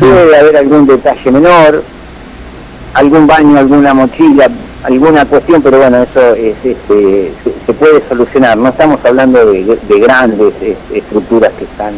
Puede 0.00 0.36
haber 0.38 0.56
algún 0.56 0.86
detalle 0.86 1.30
menor, 1.30 1.82
algún 2.94 3.26
baño, 3.26 3.58
alguna 3.58 3.94
mochila, 3.94 4.48
alguna 4.84 5.24
cuestión, 5.24 5.62
pero 5.62 5.78
bueno, 5.78 6.02
eso 6.02 6.34
es, 6.34 6.54
este, 6.64 7.32
se, 7.66 7.72
puede 7.72 8.02
solucionar. 8.08 8.56
No 8.58 8.68
estamos 8.70 8.98
hablando 9.04 9.44
de, 9.46 9.64
de- 9.64 9.78
de 9.88 10.00
grandes 10.00 10.52
eh, 10.62 10.76
estructuras 10.94 11.52
que 11.58 11.64
están... 11.64 11.92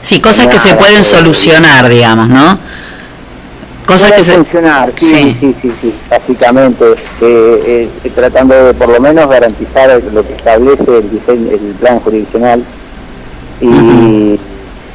sí, 0.00 0.20
cosas 0.20 0.46
que 0.48 0.58
se 0.58 0.74
pueden 0.74 1.02
solucionar, 1.04 1.88
digamos, 1.88 2.28
¿no? 2.28 2.58
Cosas 3.86 4.12
que 4.12 4.22
se... 4.22 4.32
funcionar, 4.36 4.92
sí, 4.98 5.04
Sí. 5.04 5.36
sí, 5.40 5.56
sí, 5.60 5.74
sí, 5.80 5.94
básicamente, 6.08 6.92
eh, 7.20 7.90
eh, 8.02 8.10
tratando 8.14 8.54
de 8.54 8.74
por 8.74 8.88
lo 8.88 8.98
menos 8.98 9.28
garantizar 9.28 10.02
lo 10.12 10.26
que 10.26 10.32
establece 10.32 10.98
el, 10.98 11.10
diseño, 11.10 11.50
el 11.50 11.74
plan 11.80 12.00
jurisdiccional 12.00 12.64
y 13.60 14.40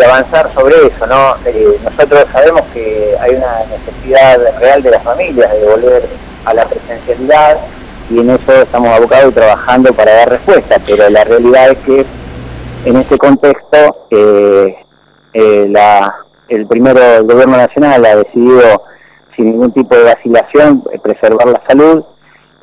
avanzar 0.04 0.52
sobre 0.54 0.76
eso, 0.88 1.06
¿no? 1.06 1.36
Eh, 1.46 1.78
nosotros 1.84 2.26
sabemos 2.32 2.62
que 2.74 3.16
hay 3.20 3.36
una 3.36 3.66
necesidad 3.70 4.40
real 4.60 4.82
de 4.82 4.92
las 4.92 5.04
familias 5.04 5.52
de 5.52 5.66
volver 5.66 6.04
a 6.46 6.54
la 6.54 6.66
presencialidad 6.66 7.58
y 8.10 8.20
en 8.20 8.30
eso 8.32 8.62
estamos 8.62 8.90
abocados 8.90 9.32
y 9.32 9.36
trabajando 9.36 9.94
para 9.94 10.14
dar 10.14 10.30
respuesta, 10.30 10.78
pero 10.88 11.10
la 11.10 11.24
realidad 11.26 11.72
es 11.72 11.78
que 11.80 12.06
en 12.86 12.96
este 12.96 13.18
contexto 13.18 14.08
la, 15.34 16.16
el 16.50 16.68
primero 16.68 17.00
el 17.02 17.24
gobierno 17.24 17.58
nacional 17.58 18.06
ha 18.06 18.16
decidido 18.18 18.84
sin 19.36 19.52
ningún 19.52 19.72
tipo 19.72 19.95
de 19.95 20.04
vacilación 20.04 20.84
preservar 21.02 21.47
la 21.47 21.62
salud 21.68 22.04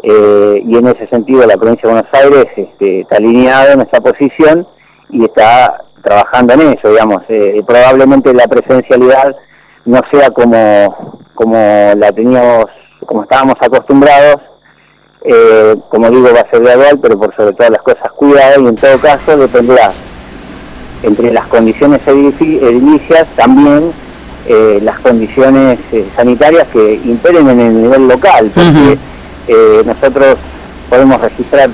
eh, 0.03 0.63
y 0.65 0.77
en 0.77 0.87
ese 0.89 1.07
sentido 1.09 1.47
la 1.47 1.57
provincia 1.57 1.89
de 1.89 1.95
Buenos 1.95 2.13
Aires 2.13 2.47
este, 2.57 3.01
está 3.01 3.17
alineada 3.17 3.73
en 3.73 3.81
esa 3.81 4.01
posición 4.01 4.67
y 5.11 5.25
está 5.25 5.85
trabajando 6.03 6.55
en 6.55 6.61
eso, 6.61 6.91
digamos. 6.91 7.23
Eh, 7.29 7.63
probablemente 7.67 8.33
la 8.35 8.47
presencialidad 8.47 9.35
no 9.85 10.01
sea 10.13 10.31
como, 10.31 11.19
como 11.35 11.57
la 11.97 12.13
teníamos, 12.13 12.67
como 13.07 13.23
estábamos 13.23 13.55
acostumbrados, 13.61 14.37
eh, 15.23 15.75
como 15.89 16.11
digo, 16.11 16.29
va 16.35 16.41
a 16.41 16.51
ser 16.51 16.63
gradual, 16.63 16.99
pero 17.01 17.19
por 17.19 17.35
sobre 17.35 17.53
todas 17.53 17.71
las 17.71 17.83
cosas 17.83 18.13
cuidada 18.17 18.57
y 18.61 18.67
en 18.67 18.75
todo 18.77 18.99
caso 18.99 19.37
dependerá 19.37 19.91
entre 21.03 21.33
las 21.33 21.47
condiciones 21.47 22.01
edilicias 22.07 23.27
también 23.37 23.93
eh, 24.49 24.79
las 24.83 24.99
condiciones 25.01 25.79
eh, 25.93 26.05
sanitarias 26.15 26.67
que 26.73 27.01
imperen 27.05 27.49
en 27.51 27.61
el 27.61 27.83
nivel 27.83 28.07
local, 28.09 28.51
porque 28.55 28.97
eh, 29.49 29.83
nosotros 29.85 30.37
podemos 30.89 31.21
registrar 31.21 31.71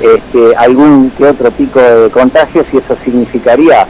este, 0.00 0.56
algún 0.56 1.10
que 1.16 1.24
otro 1.26 1.50
pico 1.50 1.80
de 1.80 2.10
contagios 2.10 2.66
y 2.72 2.78
eso 2.78 2.96
significaría 3.04 3.86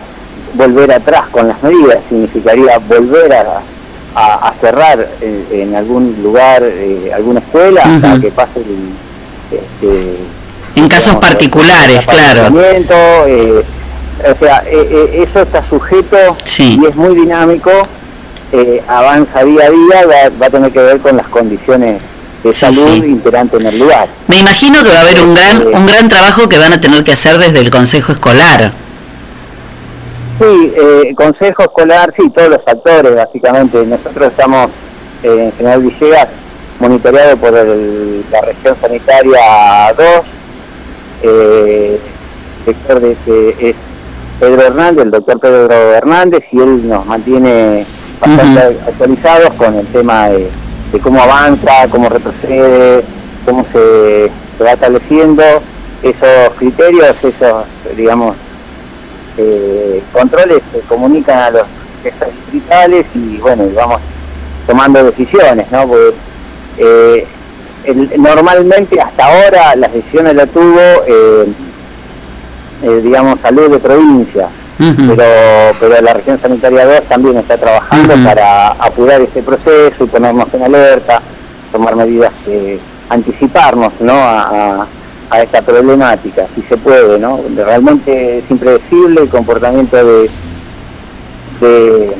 volver 0.54 0.92
atrás 0.92 1.28
con 1.30 1.48
las 1.48 1.62
medidas, 1.62 1.98
significaría 2.08 2.78
volver 2.78 3.32
a, 3.32 3.60
a- 4.14 4.48
a 4.48 4.54
cerrar 4.60 5.08
en, 5.20 5.46
en 5.52 5.74
algún 5.74 6.16
lugar, 6.22 6.62
eh, 6.64 7.10
alguna 7.14 7.40
escuela, 7.40 7.82
hasta 7.82 8.12
Ujú. 8.12 8.20
que 8.20 8.30
pase 8.30 8.58
el... 8.60 9.58
Este, 9.58 10.16
En 10.76 10.88
casos 10.88 11.14
particulares, 11.16 12.04
claro. 12.06 12.60
eh, 13.26 13.64
o 14.20 14.38
sea, 14.38 14.62
eh, 14.66 14.88
eh, 14.90 15.24
eso 15.28 15.42
está 15.42 15.62
sujeto 15.62 16.16
y 16.58 16.86
es 16.86 16.94
muy 16.96 17.14
dinámico, 17.16 17.70
eh, 18.52 18.82
avanza 18.86 19.44
día 19.44 19.66
a 19.66 19.70
día, 19.70 20.06
va, 20.06 20.30
va 20.40 20.46
a 20.46 20.50
tener 20.50 20.70
que 20.72 20.78
ver 20.80 20.98
con 21.00 21.16
las 21.16 21.26
condiciones 21.28 22.00
de 22.42 22.52
salud 22.52 23.02
imperantes 23.04 23.60
en 23.62 23.68
el 23.68 23.78
lugar. 23.78 24.08
Me 24.28 24.38
imagino 24.38 24.82
que 24.82 24.90
va 24.90 24.98
a 24.98 25.00
haber 25.02 25.20
un 25.22 25.34
gran, 25.34 25.66
un 25.66 25.86
gran 25.86 26.08
trabajo 26.08 26.48
que 26.48 26.58
van 26.58 26.72
a 26.74 26.80
tener 26.80 27.02
que 27.02 27.12
hacer 27.12 27.38
desde 27.38 27.58
el 27.60 27.70
Consejo 27.70 28.12
Escolar. 28.12 28.72
Sí, 30.38 30.72
eh, 30.76 31.14
consejo 31.14 31.62
escolar, 31.62 32.12
sí, 32.18 32.28
todos 32.30 32.50
los 32.50 32.58
actores, 32.66 33.14
básicamente. 33.14 33.86
Nosotros 33.86 34.28
estamos 34.32 34.68
en 35.22 35.52
General 35.52 35.80
Villegas 35.80 36.28
monitoreado 36.80 37.36
por 37.36 37.54
el- 37.56 38.24
la 38.32 38.40
región 38.40 38.76
sanitaria 38.80 39.94
2. 39.96 40.06
Eh, 41.22 42.00
el 42.66 42.74
director 42.74 43.00
de 43.00 43.50
es 43.60 43.76
Pedro 44.40 44.62
Hernández, 44.62 45.04
el 45.04 45.10
doctor 45.10 45.38
Pedro 45.40 45.72
Hernández, 45.94 46.42
y 46.52 46.60
él 46.60 46.88
nos 46.88 47.06
mantiene 47.06 47.84
bastante 48.20 48.60
actualizados 48.86 49.54
con 49.54 49.74
el 49.74 49.86
tema 49.86 50.28
de, 50.28 50.48
de 50.92 50.98
cómo 51.00 51.22
avanza, 51.22 51.86
cómo 51.90 52.08
retrocede, 52.08 53.02
cómo 53.44 53.64
se, 53.72 54.30
se 54.58 54.64
va 54.64 54.72
estableciendo 54.72 55.42
esos 56.02 56.54
criterios, 56.58 57.16
esos, 57.24 57.64
digamos, 57.96 58.36
eh, 59.38 60.02
controles 60.12 60.60
se 60.72 60.80
comunican 60.80 61.38
a 61.38 61.50
los 61.50 61.62
jefes 62.02 62.28
distritales 62.52 63.06
y 63.14 63.38
bueno, 63.38 63.64
y 63.66 63.72
vamos 63.74 64.00
tomando 64.66 65.02
decisiones, 65.04 65.70
¿no? 65.72 65.86
Porque 65.88 66.14
eh, 66.78 67.26
el- 67.84 68.10
normalmente 68.20 69.00
hasta 69.00 69.24
ahora 69.24 69.74
las 69.76 69.92
decisiones 69.92 70.34
las 70.36 70.48
tuvo, 70.50 70.78
eh, 71.06 71.46
eh, 72.84 73.00
digamos, 73.02 73.40
salud 73.40 73.70
de 73.70 73.78
provincia, 73.78 74.48
pero, 75.08 75.24
pero 75.80 76.00
la 76.02 76.12
región 76.14 76.38
sanitaria 76.40 76.84
2 76.86 77.02
también 77.08 77.38
está 77.38 77.56
trabajando 77.56 78.14
para 78.24 78.68
apurar 78.72 79.20
este 79.22 79.42
proceso 79.42 80.04
y 80.04 80.06
ponernos 80.06 80.52
en 80.52 80.62
alerta, 80.64 81.20
tomar 81.72 81.96
medidas 81.96 82.32
que 82.44 82.78
anticiparnos, 83.08 83.92
¿no? 84.00 84.12
A, 84.14 84.40
a- 84.82 84.86
a 85.30 85.42
esta 85.42 85.62
problemática, 85.62 86.46
si 86.54 86.60
se 86.62 86.76
puede, 86.76 87.18
¿no? 87.18 87.40
Realmente 87.56 88.38
es 88.38 88.44
impredecible 88.50 89.22
el 89.22 89.28
comportamiento 89.30 89.96
de, 89.96 90.28
de- 91.60 92.14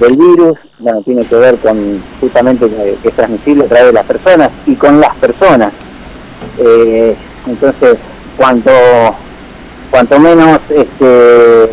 del 0.00 0.12
virus, 0.18 0.58
bueno, 0.80 1.00
tiene 1.02 1.22
que 1.24 1.34
ver 1.36 1.56
con 1.58 2.02
justamente 2.20 2.66
que 2.68 2.96
que 3.02 3.08
es 3.08 3.14
transmisible 3.14 3.64
a 3.64 3.68
través 3.68 3.86
de 3.86 3.92
las 3.92 4.04
personas 4.06 4.50
y 4.66 4.74
con 4.74 5.00
las 5.00 5.14
personas. 5.16 5.72
Eh, 6.58 7.14
entonces, 7.46 7.98
cuanto 8.36 8.70
cuanto 9.92 10.18
menos 10.18 10.58
este 10.70 11.64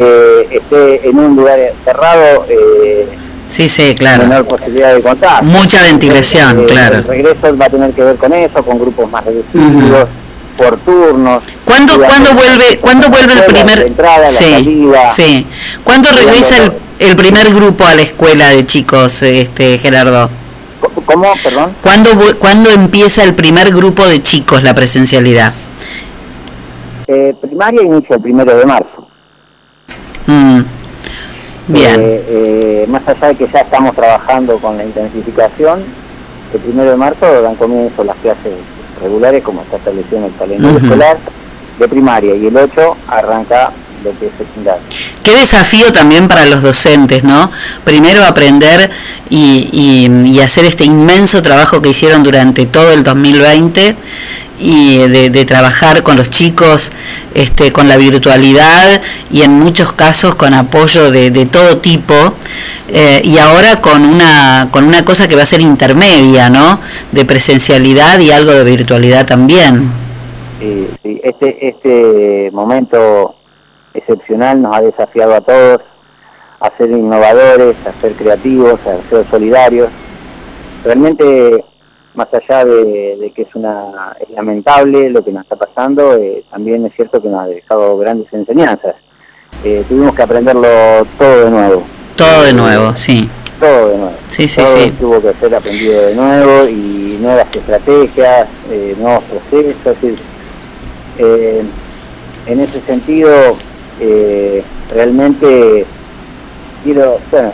eh, 0.00 0.48
esté 0.50 1.08
en 1.08 1.18
un 1.18 1.36
lugar 1.36 1.58
cerrado, 1.84 2.44
eh, 2.48 3.06
Sí, 3.46 3.68
sí, 3.68 3.94
claro. 3.96 4.24
menor 4.24 4.44
posibilidad 4.46 4.92
de 4.92 5.02
contagio. 5.02 5.44
Mucha 5.48 5.80
ventilación, 5.84 6.62
Eh, 6.62 6.66
claro. 6.66 6.96
El 6.98 7.04
regreso 7.04 7.56
va 7.56 7.66
a 7.66 7.70
tener 7.70 7.92
que 7.92 8.02
ver 8.02 8.16
con 8.16 8.32
eso, 8.32 8.60
con 8.64 8.76
grupos 8.80 9.08
más 9.08 9.24
reducidos, 9.24 10.08
por 10.58 10.76
turnos. 10.78 11.42
¿Cuándo, 11.64 11.96
¿cuándo 12.00 12.34
vuelve, 12.34 12.78
¿cuándo 12.78 13.08
vuelve 13.08 13.34
el 13.34 13.38
La 13.38 13.46
primer? 13.46 13.86
entrada, 13.86 14.18
la 14.18 14.28
salida. 14.28 15.08
sí. 15.10 15.46
¿Cuándo 15.84 16.10
regresa 16.10 16.56
el, 16.64 16.72
el 16.98 17.14
primer 17.14 17.54
grupo 17.54 17.84
a 17.86 17.94
la 17.94 18.02
escuela 18.02 18.48
de 18.48 18.66
chicos, 18.66 19.22
este 19.22 19.78
Gerardo? 19.78 20.28
¿Cómo? 21.04 21.26
Perdón. 21.40 21.70
¿Cuándo, 21.82 22.10
¿Cuándo 22.40 22.70
empieza 22.70 23.22
el 23.22 23.34
primer 23.34 23.70
grupo 23.70 24.04
de 24.06 24.20
chicos 24.22 24.62
la 24.64 24.74
presencialidad? 24.74 25.52
Eh, 27.08 27.34
primaria 27.40 27.82
inicia 27.82 28.16
el 28.16 28.22
primero 28.22 28.56
de 28.56 28.66
marzo. 28.66 29.08
Mm, 30.26 30.60
Bien. 31.68 32.00
Eh, 32.00 32.24
eh, 32.28 32.86
más 32.88 33.06
allá 33.08 33.28
de 33.28 33.34
que 33.36 33.48
ya 33.52 33.60
estamos 33.60 33.94
trabajando 33.94 34.58
con 34.58 34.76
la 34.76 34.84
intensificación, 34.84 35.80
el 36.54 36.60
primero 36.60 36.90
de 36.90 36.96
marzo 36.96 37.42
dan 37.42 37.54
comienzo 37.56 38.04
las 38.04 38.16
clases 38.16 38.52
regulares, 39.02 39.42
como 39.42 39.62
está 39.62 39.76
establecido 39.76 40.18
en 40.18 40.24
el 40.24 40.34
calendario 40.36 40.78
escolar, 40.78 41.18
de 41.78 41.88
primaria, 41.88 42.34
y 42.34 42.46
el 42.46 42.56
8 42.56 42.96
arranca 43.08 43.70
lo 44.04 44.10
que 44.18 44.26
es 44.26 44.32
secundaria. 44.38 44.82
Qué 45.22 45.34
desafío 45.34 45.92
también 45.92 46.28
para 46.28 46.46
los 46.46 46.62
docentes, 46.62 47.24
¿no? 47.24 47.50
Primero 47.84 48.24
aprender 48.24 48.90
y, 49.28 49.68
y- 49.72 50.28
y 50.28 50.40
hacer 50.40 50.64
este 50.64 50.84
inmenso 50.84 51.42
trabajo 51.42 51.82
que 51.82 51.88
hicieron 51.88 52.22
durante 52.22 52.66
todo 52.66 52.92
el 52.92 53.02
2020 53.02 53.96
y 54.58 54.98
de, 54.98 55.30
de 55.30 55.44
trabajar 55.44 56.02
con 56.02 56.16
los 56.16 56.30
chicos 56.30 56.92
este, 57.34 57.72
con 57.72 57.88
la 57.88 57.96
virtualidad 57.96 59.00
y 59.30 59.42
en 59.42 59.52
muchos 59.52 59.92
casos 59.92 60.34
con 60.34 60.54
apoyo 60.54 61.10
de, 61.10 61.30
de 61.30 61.46
todo 61.46 61.78
tipo 61.78 62.14
eh, 62.88 63.20
y 63.24 63.38
ahora 63.38 63.80
con 63.80 64.04
una 64.04 64.68
con 64.70 64.84
una 64.84 65.04
cosa 65.04 65.28
que 65.28 65.36
va 65.36 65.42
a 65.42 65.46
ser 65.46 65.60
intermedia, 65.60 66.48
¿no? 66.48 66.80
De 67.12 67.24
presencialidad 67.24 68.18
y 68.20 68.30
algo 68.30 68.52
de 68.52 68.64
virtualidad 68.64 69.26
también. 69.26 69.90
Sí, 70.60 70.88
este, 71.22 71.68
este 71.68 72.50
momento 72.52 73.34
excepcional 73.92 74.62
nos 74.62 74.76
ha 74.76 74.80
desafiado 74.80 75.34
a 75.34 75.40
todos 75.40 75.80
a 76.60 76.76
ser 76.78 76.90
innovadores, 76.90 77.76
a 77.86 77.92
ser 78.00 78.12
creativos, 78.12 78.80
a 78.86 78.96
ser 79.08 79.26
solidarios. 79.26 79.88
Realmente, 80.84 81.64
más 82.16 82.28
allá 82.32 82.64
de, 82.64 83.16
de 83.20 83.30
que 83.34 83.42
es 83.42 83.54
una 83.54 84.16
es 84.20 84.30
lamentable 84.30 85.10
lo 85.10 85.22
que 85.24 85.30
nos 85.32 85.42
está 85.44 85.56
pasando, 85.56 86.14
eh, 86.14 86.44
también 86.50 86.84
es 86.86 86.94
cierto 86.96 87.22
que 87.22 87.28
nos 87.28 87.40
ha 87.42 87.46
dejado 87.46 87.96
grandes 87.98 88.32
enseñanzas. 88.32 88.96
Eh, 89.64 89.84
tuvimos 89.88 90.14
que 90.14 90.22
aprenderlo 90.22 90.66
todo 91.18 91.44
de 91.44 91.50
nuevo, 91.50 91.82
Todo 92.16 92.42
de 92.44 92.52
nuevo, 92.52 92.96
sí. 92.96 93.28
todo 93.60 93.88
de 93.90 93.98
nuevo. 93.98 94.14
Sí, 94.28 94.48
sí, 94.48 94.56
todo 94.62 94.66
sí. 94.66 94.90
tuvo 94.98 95.20
que 95.22 95.32
ser 95.34 95.54
aprendido 95.54 96.06
de 96.06 96.14
nuevo 96.14 96.68
y 96.68 97.18
nuevas 97.20 97.46
estrategias, 97.54 98.48
eh, 98.70 98.94
nuevos 98.98 99.24
procesos. 99.24 99.74
es 99.76 99.84
decir, 99.84 100.14
eh, 101.18 101.62
en 102.46 102.60
ese 102.60 102.80
sentido, 102.82 103.30
eh, 104.00 104.62
realmente 104.92 105.86
quiero 106.86 107.18
bueno, 107.32 107.52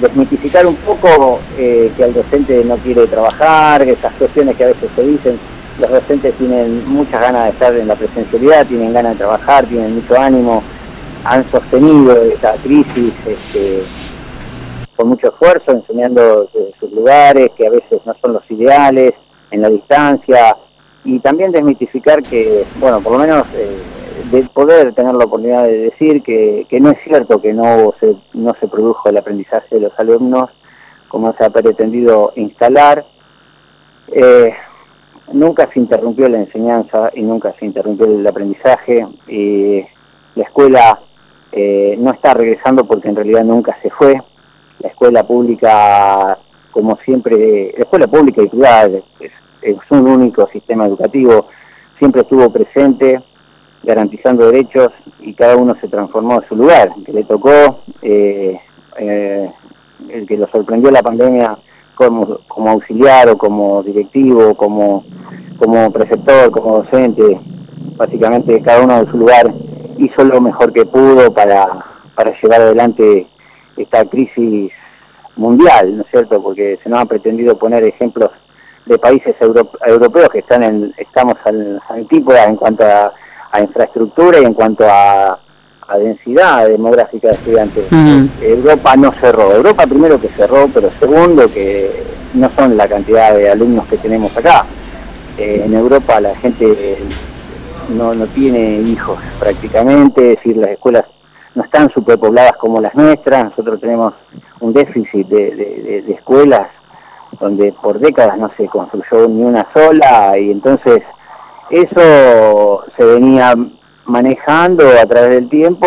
desmitificar 0.00 0.64
un 0.64 0.76
poco 0.76 1.40
eh, 1.58 1.90
que 1.96 2.04
el 2.04 2.14
docente 2.14 2.64
no 2.64 2.76
quiere 2.76 3.06
trabajar, 3.08 3.82
esas 3.82 4.12
cuestiones 4.14 4.56
que 4.56 4.64
a 4.64 4.68
veces 4.68 4.88
se 4.94 5.02
dicen. 5.02 5.38
Los 5.80 5.90
docentes 5.90 6.34
tienen 6.34 6.88
muchas 6.88 7.20
ganas 7.20 7.44
de 7.44 7.50
estar 7.50 7.74
en 7.74 7.88
la 7.88 7.96
presencialidad, 7.96 8.66
tienen 8.66 8.92
ganas 8.92 9.12
de 9.12 9.18
trabajar, 9.18 9.64
tienen 9.64 9.94
mucho 9.94 10.16
ánimo, 10.16 10.62
han 11.24 11.44
sostenido 11.50 12.22
esta 12.22 12.52
crisis 12.62 13.12
este, 13.26 13.82
con 14.94 15.08
mucho 15.08 15.28
esfuerzo, 15.28 15.72
enseñando 15.72 16.48
sus 16.78 16.92
lugares, 16.92 17.50
que 17.56 17.66
a 17.66 17.70
veces 17.70 18.00
no 18.04 18.14
son 18.22 18.34
los 18.34 18.50
ideales, 18.50 19.14
en 19.50 19.62
la 19.62 19.70
distancia, 19.70 20.56
y 21.04 21.18
también 21.18 21.50
desmitificar 21.50 22.22
que, 22.22 22.64
bueno, 22.76 23.00
por 23.00 23.12
lo 23.14 23.18
menos 23.18 23.46
eh, 23.54 23.76
de 24.30 24.42
poder 24.52 24.94
tener 24.94 25.14
la 25.14 25.24
oportunidad 25.24 25.64
de 25.64 25.78
decir 25.78 26.22
que, 26.22 26.66
que 26.68 26.80
no 26.80 26.90
es 26.90 26.98
cierto 27.04 27.40
que 27.40 27.52
no 27.52 27.94
se, 28.00 28.16
no 28.34 28.54
se 28.60 28.68
produjo 28.68 29.08
el 29.08 29.16
aprendizaje 29.16 29.74
de 29.74 29.80
los 29.80 29.98
alumnos 29.98 30.50
como 31.08 31.34
se 31.34 31.44
ha 31.44 31.50
pretendido 31.50 32.32
instalar. 32.36 33.04
Eh, 34.12 34.52
nunca 35.32 35.68
se 35.72 35.80
interrumpió 35.80 36.28
la 36.28 36.38
enseñanza 36.38 37.10
y 37.14 37.22
nunca 37.22 37.52
se 37.58 37.66
interrumpió 37.66 38.06
el 38.06 38.26
aprendizaje. 38.26 39.06
Y 39.28 39.84
la 40.36 40.44
escuela 40.44 41.00
eh, 41.52 41.96
no 41.98 42.12
está 42.12 42.32
regresando 42.34 42.84
porque 42.84 43.08
en 43.08 43.16
realidad 43.16 43.44
nunca 43.44 43.76
se 43.82 43.90
fue. 43.90 44.22
La 44.78 44.88
escuela 44.88 45.24
pública, 45.26 46.38
como 46.70 46.96
siempre, 47.04 47.74
la 47.76 47.82
escuela 47.82 48.06
pública 48.06 48.42
y 48.42 48.48
privada 48.48 48.86
es, 49.18 49.32
es 49.62 49.76
un 49.90 50.06
único 50.06 50.48
sistema 50.52 50.86
educativo, 50.86 51.48
siempre 51.98 52.22
estuvo 52.22 52.50
presente 52.50 53.20
garantizando 53.82 54.50
derechos 54.50 54.88
y 55.20 55.34
cada 55.34 55.56
uno 55.56 55.74
se 55.80 55.88
transformó 55.88 56.34
en 56.34 56.48
su 56.48 56.56
lugar, 56.56 56.92
que 57.04 57.12
le 57.12 57.24
tocó, 57.24 57.80
eh, 58.02 58.58
eh, 58.98 59.50
el 60.08 60.26
que 60.26 60.36
lo 60.36 60.46
sorprendió 60.48 60.90
la 60.90 61.02
pandemia 61.02 61.58
como, 61.94 62.38
como 62.48 62.70
auxiliar 62.70 63.28
o 63.28 63.38
como 63.38 63.82
directivo, 63.82 64.54
como, 64.54 65.04
como 65.58 65.90
preceptor, 65.90 66.50
como 66.50 66.82
docente, 66.82 67.40
básicamente 67.96 68.62
cada 68.62 68.82
uno 68.82 69.04
de 69.04 69.10
su 69.10 69.18
lugar 69.18 69.52
hizo 69.98 70.24
lo 70.24 70.40
mejor 70.40 70.72
que 70.72 70.86
pudo 70.86 71.32
para, 71.32 71.66
para 72.14 72.32
llevar 72.40 72.62
adelante 72.62 73.26
esta 73.76 74.04
crisis 74.06 74.72
mundial, 75.36 75.96
¿no 75.96 76.02
es 76.02 76.10
cierto? 76.10 76.42
Porque 76.42 76.78
se 76.82 76.88
nos 76.88 77.00
ha 77.00 77.04
pretendido 77.04 77.58
poner 77.58 77.84
ejemplos 77.84 78.30
de 78.86 78.98
países 78.98 79.34
europeos 79.40 80.28
que 80.30 80.40
están 80.40 80.62
en, 80.62 80.94
estamos 80.96 81.34
al 81.44 81.80
en 81.90 82.56
cuanto 82.56 82.84
a, 82.84 83.12
infraestructura 83.58 84.38
y 84.38 84.44
en 84.44 84.54
cuanto 84.54 84.84
a, 84.88 85.38
densidad 85.98 86.68
demográfica 86.68 87.28
de 87.28 87.34
estudiantes. 87.34 87.84
Europa 88.40 88.94
no 88.94 89.10
cerró. 89.10 89.50
Europa 89.52 89.88
primero 89.88 90.20
que 90.20 90.28
cerró, 90.28 90.68
pero 90.72 90.88
segundo 90.88 91.48
que 91.52 91.90
no 92.34 92.48
son 92.50 92.76
la 92.76 92.86
cantidad 92.86 93.34
de 93.34 93.50
alumnos 93.50 93.88
que 93.88 93.96
tenemos 93.96 94.36
acá. 94.36 94.64
Eh, 95.36 95.62
en 95.64 95.74
Europa 95.74 96.20
la 96.20 96.36
gente 96.36 96.96
no, 97.88 98.14
no 98.14 98.24
tiene 98.26 98.82
hijos 98.82 99.18
prácticamente, 99.40 100.34
es 100.34 100.36
decir, 100.36 100.56
las 100.58 100.70
escuelas 100.70 101.06
no 101.56 101.64
están 101.64 101.90
superpobladas 101.90 102.52
como 102.52 102.80
las 102.80 102.94
nuestras, 102.94 103.46
nosotros 103.46 103.80
tenemos 103.80 104.14
un 104.60 104.72
déficit 104.72 105.26
de, 105.26 106.04
de 106.06 106.12
escuelas 106.12 106.68
donde 107.38 107.72
por 107.72 107.98
décadas 107.98 108.38
no 108.38 108.50
se 108.56 108.66
construyó 108.66 109.28
ni 109.28 109.42
una 109.42 109.66
sola 109.74 110.38
y 110.38 110.50
entonces 110.50 111.02
eso 111.70 112.84
se 112.96 113.04
venía 113.04 113.54
manejando 114.04 114.84
a 115.00 115.06
través 115.06 115.30
del 115.30 115.48
tiempo 115.48 115.86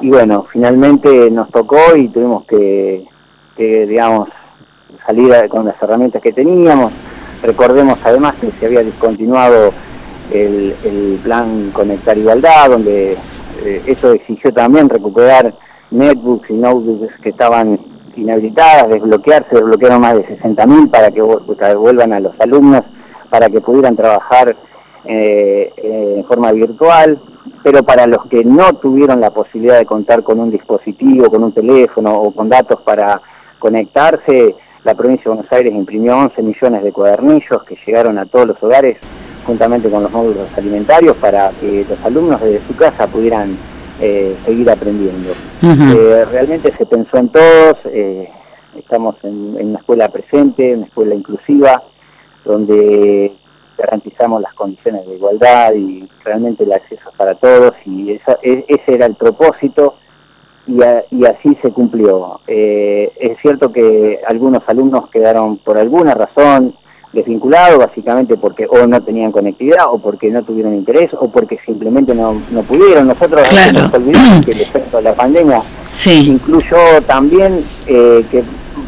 y 0.00 0.08
bueno, 0.08 0.46
finalmente 0.52 1.30
nos 1.30 1.50
tocó 1.50 1.96
y 1.96 2.08
tuvimos 2.08 2.44
que, 2.46 3.06
digamos, 3.56 4.28
salir 5.06 5.32
con 5.48 5.66
las 5.66 5.80
herramientas 5.80 6.22
que 6.22 6.32
teníamos. 6.32 6.92
Recordemos 7.42 7.98
además 8.04 8.34
que 8.40 8.50
se 8.50 8.66
había 8.66 8.82
discontinuado 8.82 9.72
el, 10.32 10.74
plan 11.22 11.70
Conectar 11.72 12.16
Igualdad, 12.16 12.70
donde 12.70 13.12
eh, 13.12 13.82
eso 13.86 14.12
exigió 14.12 14.52
también 14.52 14.88
recuperar 14.88 15.54
netbooks 15.90 16.50
y 16.50 16.54
notebooks 16.54 17.14
que 17.22 17.30
estaban 17.30 17.78
inhabilitadas, 18.16 18.88
desbloquearse, 18.88 19.54
desbloquearon 19.54 20.00
más 20.00 20.14
de 20.14 20.38
60.000 20.38 20.90
para 20.90 21.10
que 21.10 21.22
vuelvan 21.22 22.12
a 22.12 22.20
los 22.20 22.38
alumnos, 22.40 22.82
para 23.34 23.48
que 23.48 23.60
pudieran 23.60 23.96
trabajar 23.96 24.54
eh, 25.04 25.72
eh, 25.76 26.14
en 26.18 26.24
forma 26.24 26.52
virtual, 26.52 27.18
pero 27.64 27.82
para 27.82 28.06
los 28.06 28.24
que 28.26 28.44
no 28.44 28.74
tuvieron 28.74 29.20
la 29.20 29.30
posibilidad 29.30 29.76
de 29.76 29.86
contar 29.86 30.22
con 30.22 30.38
un 30.38 30.52
dispositivo, 30.52 31.28
con 31.28 31.42
un 31.42 31.50
teléfono 31.50 32.16
o 32.16 32.30
con 32.30 32.48
datos 32.48 32.80
para 32.82 33.20
conectarse, 33.58 34.54
la 34.84 34.94
provincia 34.94 35.24
de 35.24 35.30
Buenos 35.30 35.50
Aires 35.52 35.72
imprimió 35.74 36.16
11 36.16 36.42
millones 36.42 36.84
de 36.84 36.92
cuadernillos 36.92 37.64
que 37.66 37.76
llegaron 37.84 38.18
a 38.18 38.26
todos 38.26 38.46
los 38.46 38.62
hogares 38.62 38.98
juntamente 39.44 39.90
con 39.90 40.04
los 40.04 40.12
módulos 40.12 40.56
alimentarios 40.56 41.16
para 41.16 41.50
que 41.60 41.84
los 41.88 42.04
alumnos 42.04 42.40
desde 42.40 42.64
su 42.68 42.76
casa 42.76 43.08
pudieran 43.08 43.56
eh, 44.00 44.36
seguir 44.44 44.70
aprendiendo. 44.70 45.30
Eh, 45.60 46.24
realmente 46.30 46.70
se 46.70 46.86
pensó 46.86 47.16
en 47.16 47.30
todos, 47.30 47.78
eh, 47.86 48.30
estamos 48.78 49.16
en, 49.24 49.56
una 49.56 49.80
escuela 49.80 50.08
presente, 50.08 50.76
una 50.76 50.86
escuela 50.86 51.16
inclusiva, 51.16 51.82
donde 52.44 53.32
garantizamos 53.76 54.40
las 54.40 54.54
condiciones 54.54 55.06
de 55.06 55.14
igualdad 55.14 55.74
y 55.74 56.08
realmente 56.24 56.64
el 56.64 56.72
acceso 56.72 57.10
para 57.16 57.34
todos 57.34 57.72
y 57.84 58.12
e, 58.12 58.64
ese 58.68 58.94
era 58.94 59.06
el 59.06 59.14
propósito 59.14 59.96
y, 60.66 60.78
y 61.10 61.26
así 61.26 61.56
se 61.62 61.72
cumplió. 61.72 62.40
es 62.46 63.38
cierto 63.42 63.72
que 63.72 64.20
algunos 64.26 64.62
alumnos 64.66 65.10
quedaron 65.10 65.58
por 65.58 65.76
alguna 65.76 66.14
razón 66.14 66.74
desvinculado 67.14 67.78
básicamente 67.78 68.36
porque 68.36 68.66
o 68.68 68.86
no 68.86 69.02
tenían 69.02 69.32
conectividad 69.32 69.86
o 69.88 69.98
porque 69.98 70.30
no 70.30 70.42
tuvieron 70.42 70.74
interés 70.74 71.10
o 71.18 71.28
porque 71.30 71.58
simplemente 71.64 72.14
no, 72.14 72.42
no 72.50 72.62
pudieron. 72.62 73.06
Nosotros 73.06 73.48
nos 73.72 73.94
olvidamos 73.94 74.44
que 74.44 74.52
el 74.52 74.60
efecto 74.62 74.98
de 74.98 75.02
la 75.04 75.14
pandemia 75.14 75.60
incluyó 76.06 77.00
también 77.06 77.58
eh, 77.86 78.24
que 78.30 78.42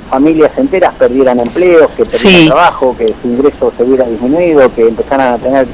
familias 0.08 0.56
enteras 0.56 0.94
perdieran 0.94 1.40
empleos, 1.40 1.88
que 1.90 2.04
perdieran 2.04 2.46
trabajo, 2.46 2.96
que 2.96 3.08
su 3.20 3.28
ingreso 3.28 3.72
se 3.76 3.82
hubiera 3.82 4.04
disminuido, 4.06 4.72
que 4.74 4.82
empezaran 4.88 5.34
a 5.34 5.38
tener 5.38 5.66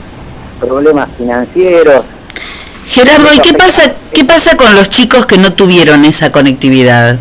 problemas 0.61 1.11
financieros. 1.17 2.05
Gerardo, 2.87 3.33
¿y 3.33 3.39
qué 3.41 3.55
pasa, 3.55 3.95
qué 4.13 4.25
pasa 4.25 4.57
con 4.57 4.75
los 4.75 4.89
chicos 4.89 5.27
que 5.27 5.39
no 5.39 5.53
tuvieron 5.55 6.05
esa 6.05 6.33
conectividad? 6.33 7.19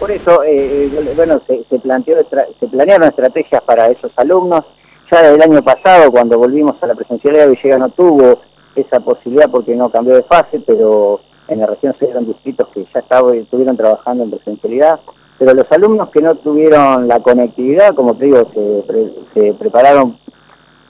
por 0.00 0.10
eso, 0.10 0.42
eh, 0.44 0.86
eh, 0.86 1.12
bueno, 1.14 1.42
se, 1.46 1.78
planteó, 1.78 2.16
se 2.58 2.66
planearon 2.68 3.06
estrategias 3.06 3.60
para 3.62 3.88
esos 3.88 4.10
alumnos. 4.16 4.64
Ya 5.12 5.20
desde 5.20 5.34
el 5.34 5.42
año 5.42 5.62
pasado, 5.62 6.10
cuando 6.10 6.38
volvimos 6.38 6.76
a 6.82 6.86
la 6.86 6.94
presencialidad, 6.94 7.50
Villegas 7.50 7.78
no 7.78 7.90
tuvo 7.90 8.40
esa 8.74 9.00
posibilidad 9.00 9.50
porque 9.50 9.74
no 9.76 9.90
cambió 9.90 10.14
de 10.14 10.22
fase, 10.22 10.60
pero 10.66 11.20
en 11.48 11.60
la 11.60 11.66
región 11.66 11.94
se 11.98 12.06
dieron 12.06 12.26
distritos 12.26 12.66
que 12.72 12.86
ya 12.94 13.00
estaban, 13.00 13.34
estuvieron 13.34 13.76
trabajando 13.76 14.24
en 14.24 14.30
presencialidad. 14.30 15.00
Pero 15.38 15.54
los 15.54 15.70
alumnos 15.72 16.10
que 16.10 16.22
no 16.22 16.34
tuvieron 16.36 17.08
la 17.08 17.20
conectividad, 17.20 17.94
como 17.94 18.16
te 18.16 18.26
digo, 18.26 18.50
se, 18.54 19.40
se 19.40 19.54
prepararon 19.54 20.16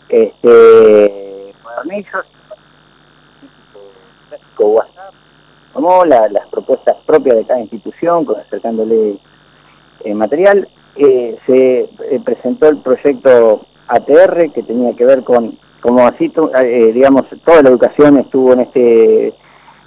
este, 0.09 1.55
cuadernillos, 1.63 2.27
WhatsApp, 4.63 5.15
tomó 5.73 6.05
las 6.05 6.47
propuestas 6.51 6.97
propias 7.07 7.37
de 7.37 7.45
cada 7.45 7.61
institución, 7.61 8.27
acercándole 8.47 9.19
eh, 10.05 10.15
material. 10.15 10.69
Eh, 10.97 11.37
se 11.47 11.81
eh, 11.81 12.21
presentó 12.25 12.69
el 12.69 12.79
proyecto 12.79 13.67
ATR 13.89 14.53
que 14.53 14.63
tenía 14.63 14.95
que 14.95 15.05
ver 15.05 15.25
con, 15.25 15.59
como 15.81 16.07
así, 16.07 16.33
digamos, 16.93 17.25
toda 17.45 17.63
la 17.63 17.71
educación 17.71 18.19
estuvo 18.19 18.53
en 18.53 18.61
este 18.61 19.35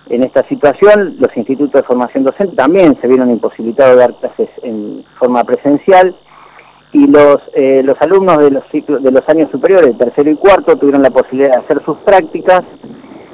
en 0.10 0.24
esta 0.24 0.48
situación, 0.48 1.18
los 1.20 1.36
institutos 1.36 1.74
de 1.74 1.84
formación 1.84 2.24
docente 2.24 2.56
también 2.56 2.98
se 3.02 3.08
vieron 3.08 3.30
imposibilitados 3.32 3.96
de 3.96 4.02
dar 4.02 4.16
clases 4.16 4.50
en 4.64 5.06
forma 5.20 5.44
presencial 5.44 6.16
y 6.94 7.08
los, 7.08 7.38
los 7.84 7.96
alumnos 8.02 8.38
de 8.38 8.52
los, 8.52 8.64
de 8.72 9.12
los 9.12 9.30
años 9.30 9.52
superiores, 9.52 9.98
tercero 9.98 10.32
y 10.32 10.36
cuarto, 10.36 10.78
tuvieron 10.78 11.04
la 11.04 11.10
posibilidad 11.10 11.52
de 11.52 11.60
hacer 11.60 11.84
sus 11.86 11.98
prácticas 12.00 12.62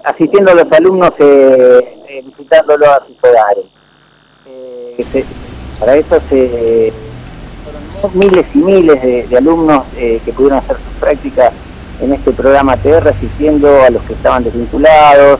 asistiendo 0.03 0.51
a 0.51 0.55
los 0.55 0.71
alumnos 0.71 1.11
eh, 1.19 2.01
eh, 2.09 2.23
visitándolo 2.25 2.85
a 2.85 3.05
sus 3.07 3.17
hogares. 3.23 3.65
Eh, 4.45 5.25
para 5.79 5.95
eso 5.95 6.19
se 6.29 6.93
fueron 8.01 8.19
miles 8.19 8.45
y 8.53 8.57
miles 8.57 9.01
de, 9.29 9.37
alumnos 9.37 9.83
eh, 9.97 10.21
que 10.23 10.33
pudieron 10.33 10.59
hacer 10.59 10.77
sus 10.77 10.99
prácticas 10.99 11.53
en 12.01 12.13
este 12.13 12.31
programa 12.31 12.75
TR, 12.77 13.07
asistiendo 13.07 13.81
a 13.81 13.89
los 13.89 14.01
que 14.03 14.13
estaban 14.13 14.43
desvinculados 14.43 15.39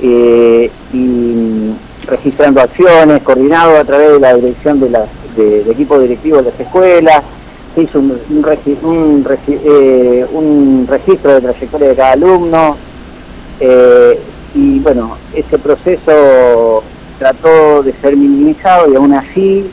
y 0.00 0.70
registrando 2.06 2.60
acciones, 2.60 3.22
coordinado 3.22 3.76
a 3.76 3.84
través 3.84 4.12
de 4.12 4.20
la 4.20 4.34
dirección 4.34 4.80
de 4.80 4.88
del 5.36 5.70
equipo 5.70 6.00
directivo 6.00 6.38
de 6.38 6.44
las 6.44 6.58
escuelas, 6.58 7.22
se 7.74 7.82
hizo 7.82 8.00
un, 8.00 8.18
un 10.32 10.86
registro 10.88 11.34
de 11.34 11.40
trayectoria 11.40 11.88
de 11.88 11.94
cada 11.94 12.12
alumno, 12.12 12.76
eh, 13.60 14.18
y 14.54 14.78
bueno, 14.80 15.16
ese 15.34 15.58
proceso 15.58 16.82
trató 17.18 17.82
de 17.82 17.92
ser 18.00 18.16
minimizado 18.16 18.90
y 18.90 18.96
aún 18.96 19.12
así 19.12 19.70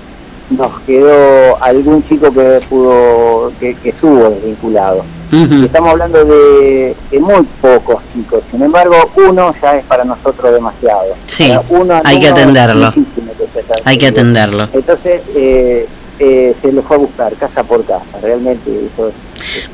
nos 0.49 0.79
quedó 0.81 1.61
algún 1.63 2.03
chico 2.07 2.31
que 2.31 2.59
pudo 2.69 3.51
que, 3.59 3.75
estuvo 3.83 4.29
desvinculado. 4.29 5.03
Estamos 5.31 5.89
hablando 5.91 6.23
de, 6.23 6.95
de 7.11 7.19
muy 7.19 7.43
pocos 7.61 7.97
chicos, 8.13 8.41
sin 8.51 8.61
embargo, 8.61 8.95
uno 9.15 9.53
ya 9.61 9.77
es 9.77 9.85
para 9.85 10.03
nosotros 10.05 10.53
demasiado. 10.53 11.15
Sí, 11.25 11.51
uno 11.69 11.99
hay 12.03 12.19
que 12.19 12.27
atenderlo. 12.29 12.91
que 12.93 13.03
Hay 13.83 13.97
que 13.97 14.05
de- 14.05 14.11
atenderlo. 14.11 14.69
Entonces, 14.73 15.21
eh, 15.35 15.87
eh, 16.19 16.55
se 16.61 16.71
lo 16.71 16.81
fue 16.83 16.95
a 16.95 16.99
buscar 16.99 17.33
casa 17.35 17.63
por 17.63 17.83
casa, 17.85 18.03
realmente 18.21 18.69
eso 18.93 19.09
es 19.09 19.13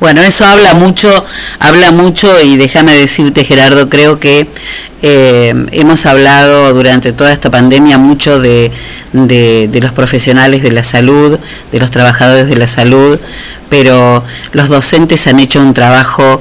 Bueno, 0.00 0.22
eso 0.22 0.46
habla 0.46 0.74
mucho, 0.74 1.24
habla 1.58 1.92
mucho 1.92 2.28
y 2.40 2.56
déjame 2.56 2.96
decirte 2.96 3.44
Gerardo, 3.44 3.88
creo 3.88 4.18
que 4.18 4.48
eh, 5.02 5.54
hemos 5.72 6.06
hablado 6.06 6.72
durante 6.72 7.12
toda 7.12 7.32
esta 7.32 7.50
pandemia 7.50 7.98
mucho 7.98 8.40
de, 8.40 8.70
de, 9.12 9.80
los 9.80 9.92
profesionales 9.92 10.62
de 10.62 10.72
la 10.72 10.84
salud, 10.84 11.38
de 11.72 11.80
los 11.80 11.90
trabajadores 11.90 12.48
de 12.48 12.56
la 12.56 12.66
salud, 12.66 13.18
pero 13.68 14.24
los 14.52 14.68
docentes 14.68 15.26
han 15.26 15.40
hecho 15.40 15.60
un 15.60 15.74
trabajo 15.74 16.40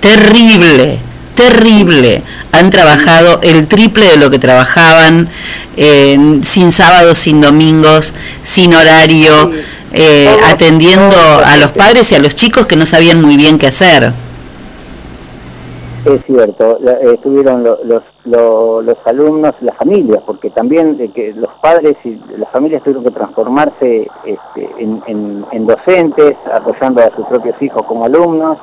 terrible, 0.00 0.98
terrible. 1.34 2.22
Han 2.52 2.70
trabajado 2.70 3.40
el 3.42 3.66
triple 3.66 4.06
de 4.06 4.16
lo 4.18 4.30
que 4.30 4.38
trabajaban, 4.38 5.28
eh, 5.76 6.40
sin 6.42 6.72
sábados, 6.72 7.18
sin 7.18 7.40
domingos, 7.40 8.12
sin 8.42 8.74
horario, 8.74 9.52
eh, 9.92 10.28
atendiendo 10.50 11.16
a 11.44 11.56
los 11.56 11.72
padres 11.72 12.10
y 12.12 12.14
a 12.14 12.20
los 12.20 12.34
chicos 12.34 12.66
que 12.66 12.76
no 12.76 12.86
sabían 12.86 13.20
muy 13.20 13.36
bien 13.36 13.58
qué 13.58 13.66
hacer. 13.68 14.12
Es 16.06 16.24
cierto, 16.24 16.78
eh, 16.86 17.12
estuvieron 17.14 17.62
lo- 17.62 17.78
los, 17.84 18.02
lo- 18.24 18.80
los 18.80 18.96
alumnos, 19.04 19.52
las 19.60 19.76
familias, 19.76 20.20
porque 20.24 20.48
también 20.50 20.96
que 21.14 21.34
los 21.34 21.50
padres 21.60 21.94
y 22.04 22.18
las 22.38 22.50
familias 22.50 22.82
tuvieron 22.82 23.04
que 23.04 23.10
transformarse 23.10 24.08
este, 24.24 24.70
en, 24.78 25.02
en- 25.06 25.44
en 25.52 25.66
docentes, 25.66 26.36
apoyando 26.54 27.02
a 27.02 27.14
sus 27.14 27.26
propios 27.26 27.54
hijos 27.60 27.82
como 27.86 28.06
alumnos, 28.06 28.56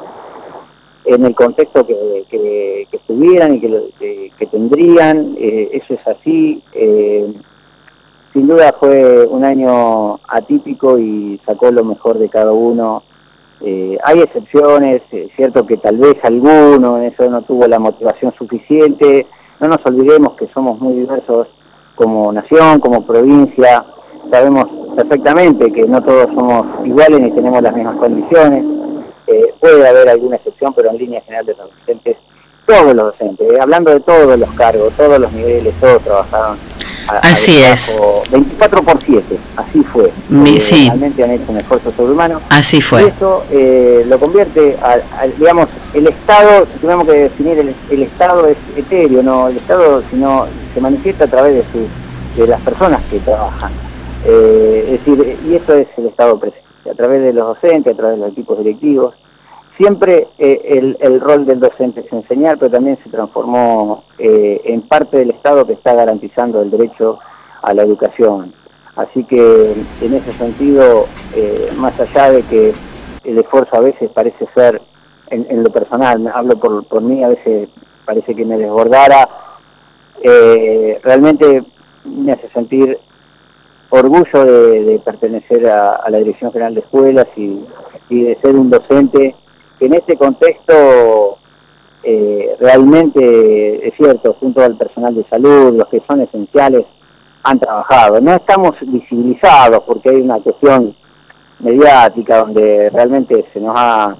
en 1.06 1.26
el 1.26 1.36
contexto 1.36 1.86
que, 1.86 2.24
que, 2.30 2.88
que 2.90 2.98
estuvieran 2.98 3.54
y 3.56 3.60
que- 3.62 4.32
que 4.40 4.46
tendrían, 4.48 5.36
eh, 5.40 5.70
eso 5.74 5.94
es 5.94 6.08
así. 6.08 6.64
eh, 6.74 7.32
sin 8.38 8.48
duda 8.48 8.76
fue 8.80 9.26
un 9.26 9.44
año 9.44 10.20
atípico 10.28 11.00
y 11.00 11.42
sacó 11.44 11.72
lo 11.72 11.84
mejor 11.84 12.20
de 12.20 12.30
cada 12.30 12.52
uno. 12.52 13.02
Eh, 13.62 13.98
hay 14.04 14.20
excepciones, 14.20 15.02
es 15.10 15.32
cierto 15.36 15.66
que 15.66 15.78
tal 15.78 15.98
vez 15.98 16.18
alguno 16.22 17.00
en 17.00 17.06
eso 17.06 17.28
no 17.32 17.42
tuvo 17.42 17.66
la 17.66 17.80
motivación 17.80 18.32
suficiente. 18.38 19.26
No 19.60 19.70
nos 19.70 19.84
olvidemos 19.86 20.36
que 20.36 20.46
somos 20.54 20.80
muy 20.80 20.94
diversos 20.94 21.48
como 21.96 22.32
nación, 22.32 22.80
como 22.80 23.08
provincia. 23.08 23.84
Sabemos 24.32 24.66
perfectamente 24.96 25.72
que 25.72 25.88
no 25.88 26.04
todos 26.04 26.28
somos 26.36 26.86
iguales 26.86 27.20
ni 27.20 27.32
tenemos 27.32 27.60
las 27.64 27.74
mismas 27.74 27.98
condiciones. 27.98 28.64
Eh, 29.26 29.52
puede 29.60 29.88
haber 29.88 30.10
alguna 30.10 30.36
excepción, 30.36 30.76
pero 30.76 30.92
en 30.92 31.00
línea 31.00 31.22
general 31.22 31.48
de 31.48 31.56
los 31.56 31.72
docentes, 31.80 32.18
todos 32.68 32.94
los 32.94 33.06
docentes, 33.06 33.52
eh, 33.52 33.58
hablando 33.60 33.90
de 33.90 34.00
todos 34.02 34.38
los 34.38 34.52
cargos, 34.52 34.94
todos 34.94 35.20
los 35.20 35.34
niveles, 35.34 35.74
todos 35.80 36.04
trabajaron. 36.04 36.77
Así 37.08 37.54
destajo 37.62 38.22
24 38.32 38.84
por 38.84 39.02
7, 39.04 39.38
así 39.56 39.84
fue. 39.84 40.12
Mi- 40.30 40.58
Eh, 40.58 40.60
sí. 40.60 40.86
Realmente 40.88 41.24
han 41.24 41.32
hecho 41.32 41.52
un 41.52 41.58
esfuerzo 41.58 41.92
sobrehumano. 41.92 42.42
Así 42.50 42.78
Y 42.78 42.82
fue. 42.82 43.08
eso 43.08 43.44
eh, 43.52 44.06
lo 44.08 44.20
convierte, 44.20 44.78
a, 44.82 44.94
a- 45.22 45.28
digamos, 45.38 45.68
el 45.94 46.08
Estado, 46.08 46.66
si 46.74 46.80
tenemos 46.80 47.06
que 47.08 47.14
definir, 47.14 47.60
el, 47.60 47.74
el 47.90 48.04
Estado 48.04 48.48
es 48.48 48.58
etéreo, 48.76 49.24
no 49.24 49.48
el 49.48 49.58
Estado 49.58 50.04
sino 50.12 50.46
se 50.74 50.82
manifiesta 50.82 51.24
a 51.26 51.28
través 51.28 51.56
de, 51.56 51.64
su, 51.72 52.42
de 52.42 52.48
las 52.48 52.62
personas 52.62 53.02
que 53.10 53.20
trabajan. 53.20 53.72
Eh, 54.26 54.84
es 54.86 55.06
decir, 55.06 55.38
y 55.48 55.56
esto 55.56 55.74
es 55.76 55.88
el 55.98 56.08
Estado 56.08 56.40
presente, 56.40 56.64
a 56.92 56.94
través 56.94 57.22
de 57.22 57.34
los 57.34 57.48
docentes, 57.48 57.94
a 57.94 57.98
través 57.98 58.16
de 58.18 58.22
los 58.26 58.32
equipos 58.34 58.58
directivos. 58.58 59.14
Siempre 59.78 60.28
eh, 60.40 60.62
el, 60.66 60.98
el 61.00 61.22
rol 61.22 61.46
del 61.46 61.60
docente 61.60 62.02
es 62.02 62.12
enseñar, 62.12 62.58
pero 62.58 62.72
también 62.72 62.98
se 63.04 63.10
transformó 63.10 64.04
eh, 64.18 64.62
en 64.66 64.82
parte 64.82 65.18
del 65.18 65.30
Estado 65.30 65.68
que 65.68 65.74
está 65.74 65.94
garantizando 65.94 66.62
el 66.62 66.72
derecho 66.72 67.20
a 67.62 67.74
la 67.74 67.84
educación. 67.84 68.54
Así 68.96 69.24
que 69.26 69.74
en 70.02 70.14
ese 70.16 70.32
sentido, 70.32 71.06
eh, 71.36 71.70
más 71.78 72.00
allá 72.00 72.32
de 72.32 72.42
que 72.44 72.74
el 73.24 73.38
esfuerzo 73.38 73.76
a 73.76 73.82
veces 73.82 74.10
parece 74.10 74.48
ser, 74.56 74.82
en, 75.30 75.62
lo 75.62 75.70
personal, 75.70 76.26
hablo 76.34 76.58
por, 76.58 76.86
por 76.86 77.02
mí, 77.02 77.22
a 77.24 77.28
veces 77.28 77.70
parece 78.06 78.34
que 78.34 78.46
me 78.46 78.58
desbordara, 78.58 79.28
realmente 81.04 81.64
me 82.06 82.32
hace 82.32 82.50
sentir 82.50 82.98
orgullo 83.90 84.46
de, 84.46 84.84
de 84.84 85.00
pertenecer 85.00 85.68
a, 85.68 85.96
a 85.96 86.10
la 86.10 86.20
Dirección 86.20 86.52
General 86.52 86.74
de 86.74 86.82
Escuelas 86.82 87.28
y, 87.36 87.60
de 88.10 88.38
ser 88.42 88.56
un 88.56 88.70
docente 88.70 89.36
en 89.86 89.94
este 89.94 90.18
contexto 90.18 91.38
eh, 92.04 92.56
realmente 92.60 93.88
es 93.88 93.94
cierto, 93.96 94.36
junto 94.40 94.62
al 94.64 94.76
personal 94.78 95.14
de 95.16 95.24
salud, 95.30 95.74
los 95.76 95.88
que 95.90 96.02
son 96.08 96.22
esenciales, 96.22 96.86
han 97.44 97.60
trabajado. 97.60 98.20
No 98.22 98.34
estamos 98.34 98.72
visibilizados 98.82 99.84
porque 99.84 100.10
hay 100.10 100.22
una 100.22 100.40
cuestión 100.40 100.96
mediática 101.60 102.40
donde 102.40 102.90
realmente 102.92 103.46
se 103.54 103.60
nos 103.60 103.74
ha 103.78 104.16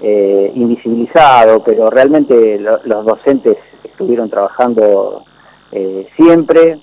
eh, 0.00 0.52
invisibilizado, 0.54 1.62
pero 1.64 1.90
realmente 1.90 2.58
lo- 2.58 2.80
los 2.84 3.04
docentes 3.04 3.56
estuvieron 3.84 4.30
trabajando 4.30 5.24
eh, 5.72 6.08
siempre 6.16 6.78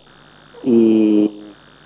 y 0.64 1.42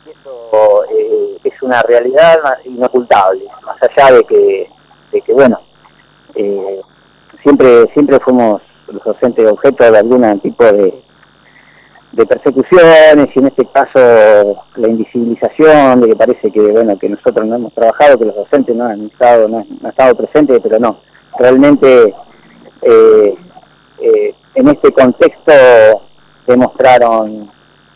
eso 0.08 0.84
eh, 0.92 1.38
es 1.44 1.62
una 1.62 1.82
realidad 1.84 2.38
inocultable, 2.66 3.46
más 3.66 3.78
allá 3.82 4.16
de 4.18 4.24
que, 4.24 4.70
de 5.12 5.22
que 5.22 5.34
bueno, 5.34 5.60
eh, 6.36 6.82
siempre 7.44 7.90
siempre 7.94 8.20
fuimos 8.20 8.62
los 8.88 9.04
docentes 9.04 9.50
objeto 9.52 9.92
de 9.92 9.98
algún 9.98 10.40
tipo 10.42 10.64
de, 10.66 11.02
de 12.12 12.26
persecuciones 12.26 13.28
y 13.36 13.40
en 13.40 13.48
este 13.48 13.66
caso 13.68 14.64
la 14.76 14.88
invisibilización 14.88 16.02
de 16.02 16.08
que 16.08 16.16
parece 16.16 16.52
que 16.52 16.60
bueno 16.60 16.98
que 16.98 17.10
nosotros 17.10 17.48
no 17.48 17.56
hemos 17.56 17.74
trabajado 17.74 18.18
que 18.18 18.26
los 18.26 18.36
docentes 18.36 18.76
no 18.76 18.86
han 18.86 19.06
estado 19.08 19.48
no, 19.48 19.60
han- 19.60 19.68
no 19.70 19.78
han 19.84 19.92
estado 19.92 20.16
presentes 20.16 20.60
pero 20.62 20.80
no. 20.80 20.98
Realmente 21.38 22.14
eh, 22.82 23.36
eh, 24.02 24.36
en 24.56 24.68
este 24.68 24.92
contexto 24.92 25.52
demostraron 26.48 27.50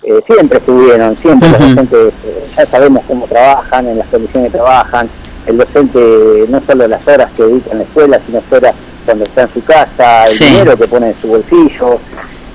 eh, 0.04 0.22
siempre 0.28 0.58
estuvieron 0.60 1.16
siempre 1.18 1.50
los 1.50 1.60
docentes 1.60 2.14
ya 2.56 2.66
sabemos 2.66 3.04
cómo 3.08 3.26
trabajan 3.26 3.88
en 3.88 3.98
las 3.98 4.08
condiciones 4.08 4.52
que 4.52 4.58
trabajan 4.58 5.10
el 5.48 5.58
docente 5.58 6.46
no 6.50 6.62
solo 6.66 6.88
las 6.88 7.06
horas 7.08 7.30
que 7.36 7.44
dedica 7.44 7.72
en 7.72 7.78
la 7.80 7.84
escuela 7.84 8.20
sino 8.26 8.42
horas 8.52 8.76
cuando 9.06 9.26
está 9.26 9.42
en 9.44 9.54
su 9.54 9.64
casa 9.64 10.24
el 10.26 10.30
Sí. 10.30 10.46
dinero 10.46 10.78
que 10.78 10.88
pone 10.88 11.08
en 11.10 11.16
su 11.22 11.28
bolsillo 11.28 12.00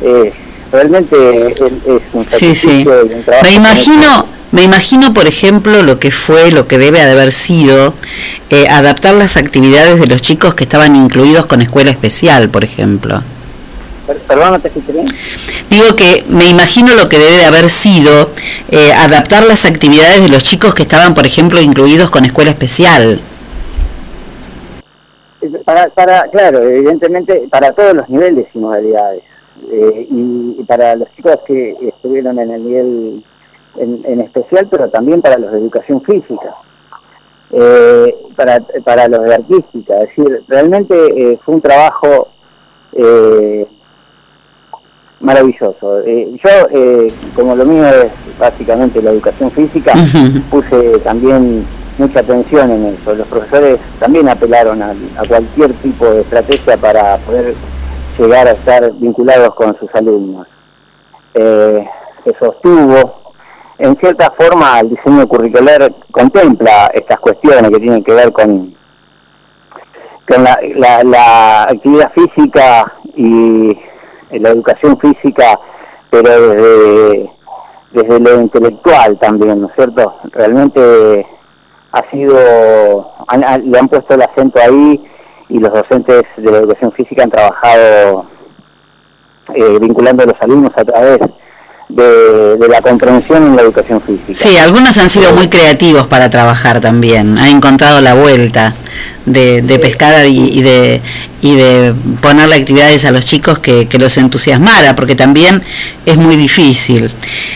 eh, 0.02 0.32
realmente 0.73 1.52
es, 1.52 1.60
es 1.60 2.02
un 2.12 2.28
Sí, 2.28 2.55
sí. 2.55 2.85
sacrificio 2.85 3.06
y 3.06 3.15
un 3.15 3.23
trabajo 3.24 3.44
Me 3.47 3.55
imagino, 3.55 4.27
me 4.52 4.62
imagino, 4.62 5.12
por 5.12 5.27
ejemplo, 5.27 5.82
lo 5.82 5.98
que 6.01 6.10
fue, 6.10 6.51
lo 6.52 6.66
que 6.66 6.78
debe 6.78 7.05
de 7.05 7.10
haber 7.10 7.32
sido 7.32 7.93
eh, 8.48 8.66
adaptar 8.69 9.15
las 9.15 9.36
actividades 9.36 10.01
de 10.01 10.06
los 10.06 10.23
chicos 10.23 10.55
que 10.55 10.65
estaban 10.65 10.97
incluidos 10.97 11.44
con 11.47 11.60
escuela 11.60 11.90
especial, 11.90 12.48
por 12.48 12.65
ejemplo. 12.65 13.23
Per- 14.09 14.19
Perdón, 14.27 14.53
no 14.53 14.59
te 14.59 14.69
escuché 14.69 14.93
bien. 14.93 15.07
Digo 15.71 15.95
que 15.95 16.25
me 16.29 16.49
imagino 16.49 16.95
lo 16.95 17.09
que 17.09 17.19
debe 17.19 17.37
de 17.39 17.45
haber 17.45 17.69
sido 17.69 18.31
eh, 18.71 18.93
adaptar 18.95 19.45
las 19.45 19.67
actividades 19.67 20.23
de 20.23 20.31
los 20.31 20.43
chicos 20.43 20.75
que 20.75 20.83
estaban, 20.83 21.15
por 21.15 21.27
ejemplo, 21.27 21.61
incluidos 21.61 22.11
con 22.11 22.25
escuela 22.25 22.51
especial. 22.51 23.21
Para, 25.65 25.89
para, 25.91 26.23
claro, 26.31 26.63
evidentemente 26.63 27.47
para 27.51 27.71
todos 27.73 27.95
los 27.95 28.09
niveles 28.09 28.47
y 28.55 28.59
modalidades. 28.59 29.23
Eh, 29.71 30.07
y, 30.11 30.57
y 30.61 30.65
para 30.65 30.95
los 30.97 31.09
chicos 31.17 31.37
que 31.47 31.77
estuvieron 31.83 32.39
en 32.39 32.51
el 32.51 32.65
nivel 32.65 33.25
en, 33.77 34.03
en 34.05 34.21
especial, 34.21 34.69
pero 34.71 34.89
también 34.89 35.21
para 35.21 35.37
los 35.37 35.53
de 35.53 35.59
educación 35.59 36.01
física, 36.03 36.55
eh, 37.53 38.15
para, 38.37 38.61
para 38.85 39.09
los 39.09 39.23
de 39.25 39.35
artística. 39.35 39.95
Es 40.03 40.09
decir, 40.17 40.43
realmente 40.49 40.95
eh, 40.95 41.39
fue 41.45 41.57
un 41.57 41.61
trabajo 41.61 42.29
eh, 42.93 43.67
maravilloso. 45.20 46.01
Eh, 46.07 46.36
yo, 46.45 46.51
eh, 46.70 47.07
como 47.35 47.55
lo 47.57 47.65
mío 47.65 47.86
es 47.86 48.11
básicamente 48.39 49.03
la 49.03 49.11
educación 49.11 49.51
física, 49.51 49.93
puse 50.51 50.99
también 51.01 51.65
mucha 51.99 52.20
atención 52.20 52.70
en 52.70 52.86
eso. 52.86 53.15
Los 53.15 53.27
profesores 53.27 53.81
también 53.99 54.28
apelaron 54.28 54.81
a, 54.82 54.90
a 54.90 55.24
cualquier 55.28 55.73
tipo 55.74 56.05
de 56.07 56.20
estrategia 56.20 56.77
para 56.77 57.16
poder 57.19 57.55
llegar 58.19 58.47
a 58.49 58.53
estar 58.53 58.93
vinculados 58.95 59.55
con 59.55 59.77
sus 59.78 59.93
alumnos. 59.95 60.47
Eh, 61.35 61.85
se 62.24 62.35
sostuvo. 62.39 63.32
En 63.81 63.97
cierta 63.99 64.32
forma, 64.36 64.81
el 64.81 64.90
diseño 64.90 65.27
curricular 65.28 65.93
contempla 66.11 66.90
estas 66.95 67.19
cuestiones 67.20 67.70
que 67.70 67.78
tienen 67.78 68.03
que 68.03 68.12
ver 68.12 68.32
con, 68.32 68.74
con 70.28 70.43
la, 70.45 70.59
la- 70.77 71.05
la 71.05 71.62
actividad 71.62 72.11
física 72.12 72.93
y 73.16 73.77
la 74.31 74.51
educación 74.51 74.99
física, 74.99 75.59
pero 76.11 76.53
desde, 76.53 77.31
desde 77.93 78.21
lo 78.21 78.41
intelectual 78.41 79.19
también, 79.19 79.61
¿no 79.61 79.69
es 79.69 79.75
cierto? 79.75 80.15
Realmente 80.33 81.27
ha 81.93 82.11
sido, 82.11 83.11
le 83.65 83.79
han 83.79 83.89
puesto 83.89 84.15
el 84.15 84.23
acento 84.23 84.61
ahí 84.61 85.05
y 85.49 85.59
los 85.59 85.73
docentes 85.73 86.23
de 86.37 86.51
la 86.51 86.59
educación 86.59 86.93
física 86.93 87.25
han 87.25 87.31
trabajado 87.31 88.27
eh, 89.55 89.79
vinculando 89.81 90.25
a 90.25 90.27
los 90.27 90.37
alumnos 90.41 90.73
a 90.77 90.85
través 90.85 91.19
de, 91.89 92.56
de, 92.56 92.69
la 92.69 92.81
comprensión 92.82 93.47
en 93.47 93.56
la 93.56 93.62
educación 93.62 94.01
física. 94.01 94.35
Sí, 94.35 94.56
algunos 94.56 94.98
han 94.98 95.09
sido 95.09 95.32
muy 95.32 95.48
creativos 95.48 96.06
para 96.06 96.28
trabajar 96.31 96.81
también, 96.81 97.39
han 97.39 97.56
encontrado 97.56 98.01
la 98.01 98.15
vuelta 98.15 98.74
de, 99.27 99.62
de 99.62 99.78
pescar 99.78 100.27
y, 100.27 100.59
y, 100.59 100.62
de 100.62 101.01
y 101.40 101.55
de 101.55 101.94
ponerle 102.20 102.56
actividades 102.56 103.05
a 103.05 103.12
los 103.12 103.24
chicos 103.24 103.59
que, 103.60 103.86
que 103.86 103.98
los 103.98 104.16
entusiasmara, 104.19 104.97
porque 104.97 105.15
también 105.15 105.62
es 106.05 106.16
muy 106.16 106.36
difícil. 106.36 107.10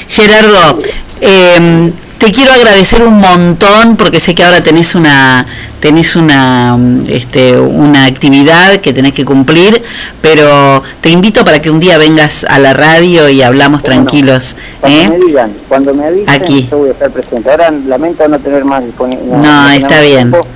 Gerardo, 0.08 0.78
eh, 1.20 1.92
te 2.22 2.30
quiero 2.30 2.52
agradecer 2.52 3.02
un 3.02 3.20
montón 3.20 3.96
porque 3.96 4.20
sé 4.20 4.32
que 4.32 4.44
ahora 4.44 4.62
tenés 4.62 4.94
una 4.94 5.44
tenés 5.80 6.14
una 6.14 6.78
este, 7.08 7.58
una 7.58 8.06
actividad 8.06 8.76
que 8.76 8.92
tenés 8.92 9.12
que 9.12 9.24
cumplir, 9.24 9.82
pero 10.20 10.84
te 11.00 11.10
invito 11.10 11.44
para 11.44 11.60
que 11.60 11.68
un 11.68 11.80
día 11.80 11.98
vengas 11.98 12.44
a 12.44 12.60
la 12.60 12.74
radio 12.74 13.28
y 13.28 13.42
hablamos 13.42 13.82
bueno, 13.82 14.04
tranquilos. 14.04 14.54
Cuando 14.80 15.00
¿eh? 15.00 15.08
me 15.08 15.18
digan, 15.26 15.52
cuando 15.68 15.94
me 15.94 16.06
avisen, 16.06 16.28
Aquí. 16.28 16.68
yo 16.70 16.78
voy 16.78 16.90
a 16.90 16.92
estar 16.92 17.10
presente. 17.10 17.50
Ahora 17.50 17.72
lamento 17.72 18.28
no 18.28 18.38
tener 18.38 18.64
más 18.64 18.84
disponible. 18.84 19.24
No, 19.24 19.38
no 19.38 19.70
está 19.70 20.00
bien. 20.00 20.30
Tiempo. 20.30 20.46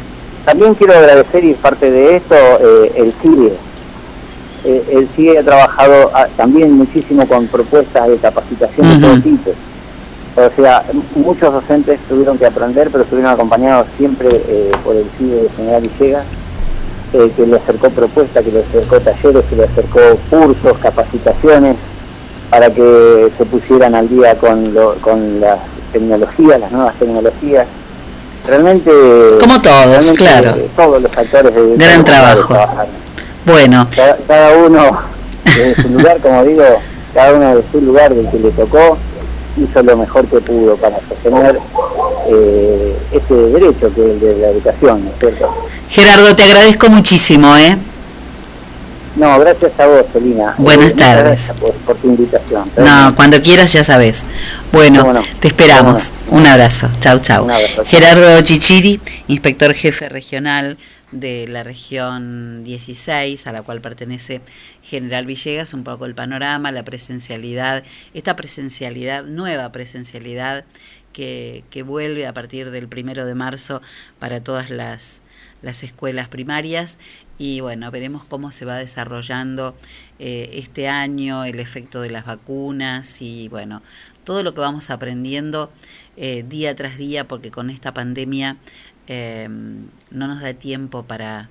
También 0.44 0.74
quiero 0.74 0.96
agradecer 0.96 1.44
y 1.44 1.54
parte 1.54 1.90
de 1.90 2.16
esto 2.16 2.36
eh, 2.36 2.92
el 2.94 3.12
CIE. 3.20 3.52
Eh, 4.64 4.84
el 4.92 5.08
CIE 5.16 5.40
ha 5.40 5.42
trabajado 5.42 6.14
a, 6.14 6.26
también 6.28 6.70
muchísimo 6.70 7.26
con 7.26 7.48
propuestas 7.48 8.06
de 8.06 8.18
capacitación 8.18 8.86
uh 8.86 8.90
-huh. 8.90 8.94
de 8.94 9.00
todo 9.00 9.20
tipo 9.20 9.52
o 10.36 10.50
sea, 10.54 10.84
muchos 11.14 11.52
docentes 11.52 11.98
tuvieron 12.08 12.36
que 12.36 12.46
aprender, 12.46 12.90
pero 12.92 13.04
estuvieron 13.04 13.32
acompañados 13.32 13.86
siempre 13.96 14.28
eh, 14.32 14.70
por 14.84 14.94
el 14.94 15.06
CIDE 15.16 15.44
de 15.44 15.48
General 15.56 15.82
Villegas, 15.82 16.24
eh, 17.14 17.32
que 17.34 17.46
le 17.46 17.56
acercó 17.56 17.88
propuestas, 17.88 18.44
que 18.44 18.52
le 18.52 18.60
acercó 18.60 19.00
talleres, 19.00 19.44
que 19.48 19.56
le 19.56 19.64
acercó 19.64 20.00
cursos, 20.28 20.76
capacitaciones, 20.78 21.76
para 22.50 22.70
que 22.70 23.30
se 23.38 23.44
pusieran 23.46 23.94
al 23.94 24.08
día 24.08 24.34
con, 24.34 24.74
lo, 24.74 24.94
con 24.96 25.40
las 25.40 25.58
tecnologías, 25.92 26.60
las 26.60 26.70
nuevas 26.70 26.94
tecnologías. 26.96 27.66
Realmente... 28.46 28.90
Como 29.40 29.60
todos, 29.62 29.86
realmente, 29.86 30.16
claro. 30.18 30.50
Eh, 30.50 30.68
todos 30.76 31.02
los 31.02 31.16
actores 31.16 31.54
de... 31.54 31.76
Gran 31.76 32.04
trabajo. 32.04 32.54
Bueno. 33.46 33.88
Cada, 33.96 34.16
cada 34.26 34.58
uno 34.58 34.98
de 35.44 35.74
su 35.76 35.88
lugar, 35.88 36.18
como 36.18 36.44
digo, 36.44 36.64
cada 37.14 37.32
uno 37.32 37.56
de 37.56 37.64
su 37.72 37.80
lugar 37.80 38.14
del 38.14 38.28
que 38.28 38.38
le 38.38 38.50
tocó, 38.50 38.98
hizo 39.56 39.82
lo 39.82 39.96
mejor 39.96 40.26
que 40.26 40.40
pudo 40.40 40.76
para 40.76 40.98
sostener 41.08 41.58
eh, 42.28 42.96
ese 43.12 43.34
derecho 43.34 43.92
que 43.94 44.02
es 44.02 44.10
el 44.10 44.20
de 44.20 44.36
la 44.38 44.48
educación, 44.48 45.04
¿no 45.04 45.10
es 45.10 45.18
cierto? 45.18 45.54
Gerardo, 45.88 46.34
te 46.34 46.42
agradezco 46.42 46.88
muchísimo, 46.88 47.54
¿eh? 47.56 47.76
No, 49.16 49.38
gracias 49.38 49.72
a 49.80 49.86
vos. 49.86 50.04
Buenas 50.58 50.92
eh, 50.92 50.94
tardes. 50.94 51.46
Por, 51.58 51.72
por, 51.72 51.96
tu 51.96 52.08
invitación. 52.08 52.70
No, 52.76 53.14
cuando 53.14 53.40
quieras 53.40 53.72
ya 53.72 53.82
sabes. 53.82 54.24
Bueno, 54.72 55.10
te 55.40 55.48
esperamos. 55.48 56.12
Un 56.28 56.46
abrazo. 56.46 56.90
Chau, 57.00 57.18
chau. 57.18 57.44
Un 57.44 57.50
abrazo. 57.50 57.82
Gerardo 57.86 58.42
Chichiri, 58.42 59.00
inspector 59.28 59.72
jefe 59.72 60.10
regional 60.10 60.76
de 61.20 61.48
la 61.48 61.62
región 61.62 62.64
16, 62.64 63.46
a 63.46 63.52
la 63.52 63.62
cual 63.62 63.80
pertenece 63.80 64.40
General 64.82 65.26
Villegas, 65.26 65.74
un 65.74 65.84
poco 65.84 66.06
el 66.06 66.14
panorama, 66.14 66.72
la 66.72 66.84
presencialidad, 66.84 67.84
esta 68.14 68.36
presencialidad, 68.36 69.24
nueva 69.24 69.72
presencialidad 69.72 70.64
que, 71.12 71.64
que 71.70 71.82
vuelve 71.82 72.26
a 72.26 72.34
partir 72.34 72.70
del 72.70 72.88
primero 72.88 73.26
de 73.26 73.34
marzo 73.34 73.82
para 74.18 74.42
todas 74.42 74.70
las, 74.70 75.22
las 75.62 75.82
escuelas 75.82 76.28
primarias. 76.28 76.98
Y 77.38 77.60
bueno, 77.60 77.90
veremos 77.90 78.24
cómo 78.24 78.50
se 78.50 78.64
va 78.64 78.76
desarrollando 78.76 79.76
eh, 80.18 80.50
este 80.54 80.88
año, 80.88 81.44
el 81.44 81.60
efecto 81.60 82.00
de 82.00 82.10
las 82.10 82.24
vacunas 82.24 83.20
y 83.20 83.48
bueno, 83.48 83.82
todo 84.24 84.42
lo 84.42 84.54
que 84.54 84.62
vamos 84.62 84.88
aprendiendo 84.88 85.70
eh, 86.16 86.44
día 86.48 86.74
tras 86.74 86.96
día, 86.96 87.28
porque 87.28 87.50
con 87.50 87.68
esta 87.68 87.92
pandemia 87.92 88.56
eh, 89.06 89.48
no 89.48 90.26
nos 90.26 90.40
da 90.40 90.54
tiempo 90.54 91.04
para, 91.04 91.48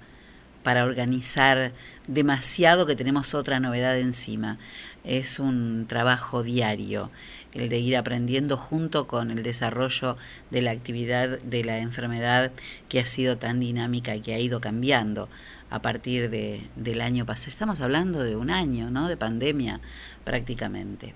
para 0.64 0.84
organizar 0.84 1.74
demasiado 2.08 2.86
que 2.86 2.96
tenemos 2.96 3.34
otra 3.34 3.60
novedad 3.60 3.98
encima. 4.00 4.58
Es 5.04 5.40
un 5.40 5.86
trabajo 5.88 6.44
diario 6.44 7.12
el 7.56 7.70
de 7.70 7.80
ir 7.80 7.96
aprendiendo 7.98 8.58
junto 8.58 9.08
con 9.08 9.32
el 9.32 9.42
desarrollo 9.42 10.18
de 10.52 10.62
la 10.62 10.72
actividad 10.72 11.40
de 11.40 11.64
la 11.64 11.80
enfermedad 11.80 12.52
que 12.90 13.00
ha 13.00 13.06
sido 13.06 13.38
tan 13.38 13.60
dinámica 13.60 14.14
y 14.14 14.22
que 14.22 14.34
ha 14.34 14.40
ido 14.40 14.60
cambiando 14.60 15.30
a 15.70 15.82
partir 15.82 16.30
de, 16.30 16.68
del 16.76 17.02
año 17.02 17.26
pasado. 17.26 17.50
Estamos 17.50 17.80
hablando 17.82 18.24
de 18.24 18.36
un 18.36 18.52
año, 18.52 18.92
¿no? 18.92 19.08
De 19.08 19.18
pandemia 19.18 19.80
prácticamente. 20.24 21.16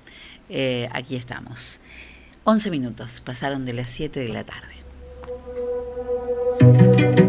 Eh, 0.49 0.89
aquí 0.91 1.15
estamos. 1.15 1.79
11 2.45 2.71
minutos, 2.71 3.21
pasaron 3.21 3.65
de 3.65 3.73
las 3.73 3.91
7 3.91 4.19
de 4.21 4.29
la 4.29 4.43
tarde. 4.43 4.78
Azteca, 6.61 7.28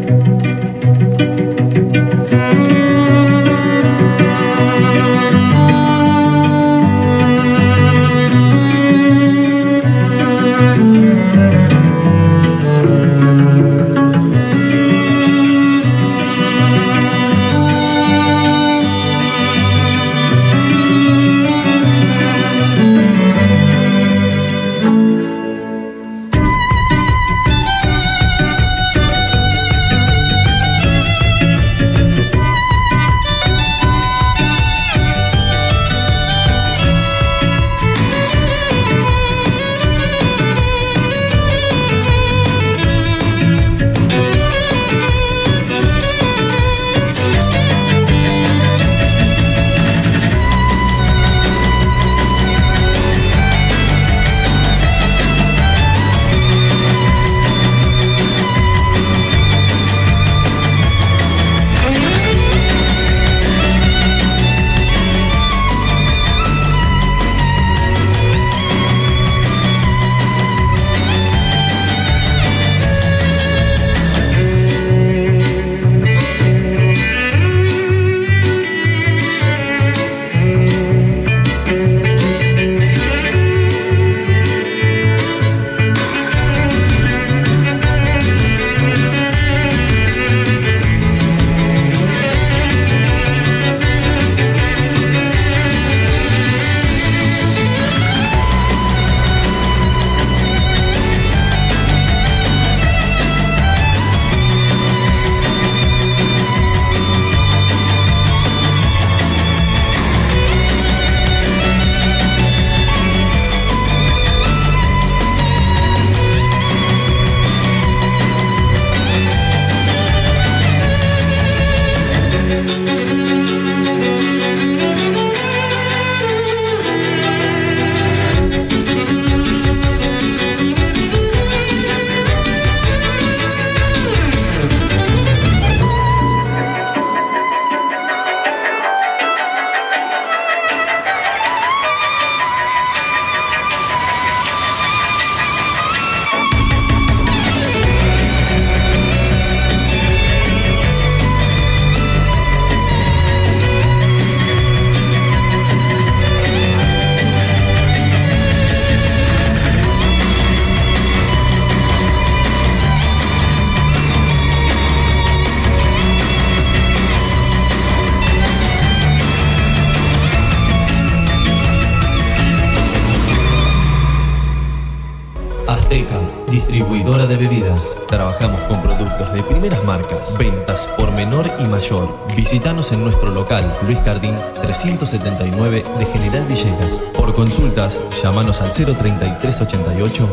Luis 183.85 183.99
Cardín 183.99 184.33
379 184.61 185.83
de 185.99 186.05
General 186.05 186.45
Villegas. 186.47 187.01
Por 187.17 187.33
consultas, 187.33 187.99
llámanos 188.21 188.61
al 188.61 188.71
03388 188.71 190.29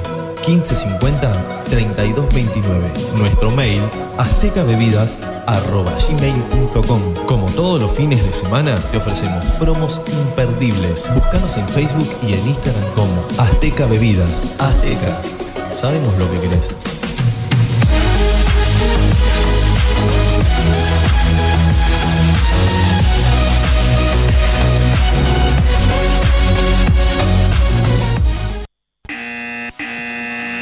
1550 0.47 1.65
3229. 1.69 2.93
Nuestro 3.17 3.51
mail 3.51 3.83
aztecabebidas@gmail.com. 4.17 7.01
Como 7.27 7.47
todos 7.49 7.81
los 7.81 7.91
fines 7.93 8.25
de 8.25 8.33
semana, 8.33 8.77
te 8.91 8.97
ofrecemos 8.99 9.45
promos 9.59 10.01
imperdibles. 10.07 11.09
Búscanos 11.15 11.57
en 11.57 11.67
Facebook 11.69 12.09
y 12.27 12.35
en 12.35 12.47
Instagram 12.49 12.85
como 12.95 13.25
Azteca 13.39 13.87
Bebidas. 13.87 14.47
Azteca. 14.59 15.17
Sabemos 15.75 16.17
lo 16.19 16.31
que 16.31 16.41
querés. 16.41 16.75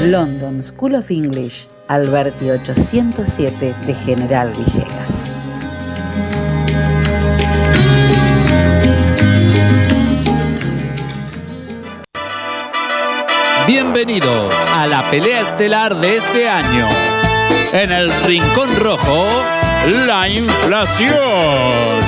London 0.05 0.63
School 0.63 0.95
of 0.95 1.11
English, 1.11 1.67
Alberti 1.89 2.49
807 2.49 3.75
de 3.85 3.93
General 3.93 4.49
Villegas. 4.53 5.33
Bienvenidos 13.67 14.55
a 14.73 14.87
la 14.87 15.03
pelea 15.11 15.41
estelar 15.41 15.99
de 15.99 16.15
este 16.15 16.47
año. 16.47 16.87
En 17.73 17.91
el 17.91 18.09
Rincón 18.23 18.69
Rojo, 18.79 19.27
la 20.05 20.29
inflación. 20.29 22.07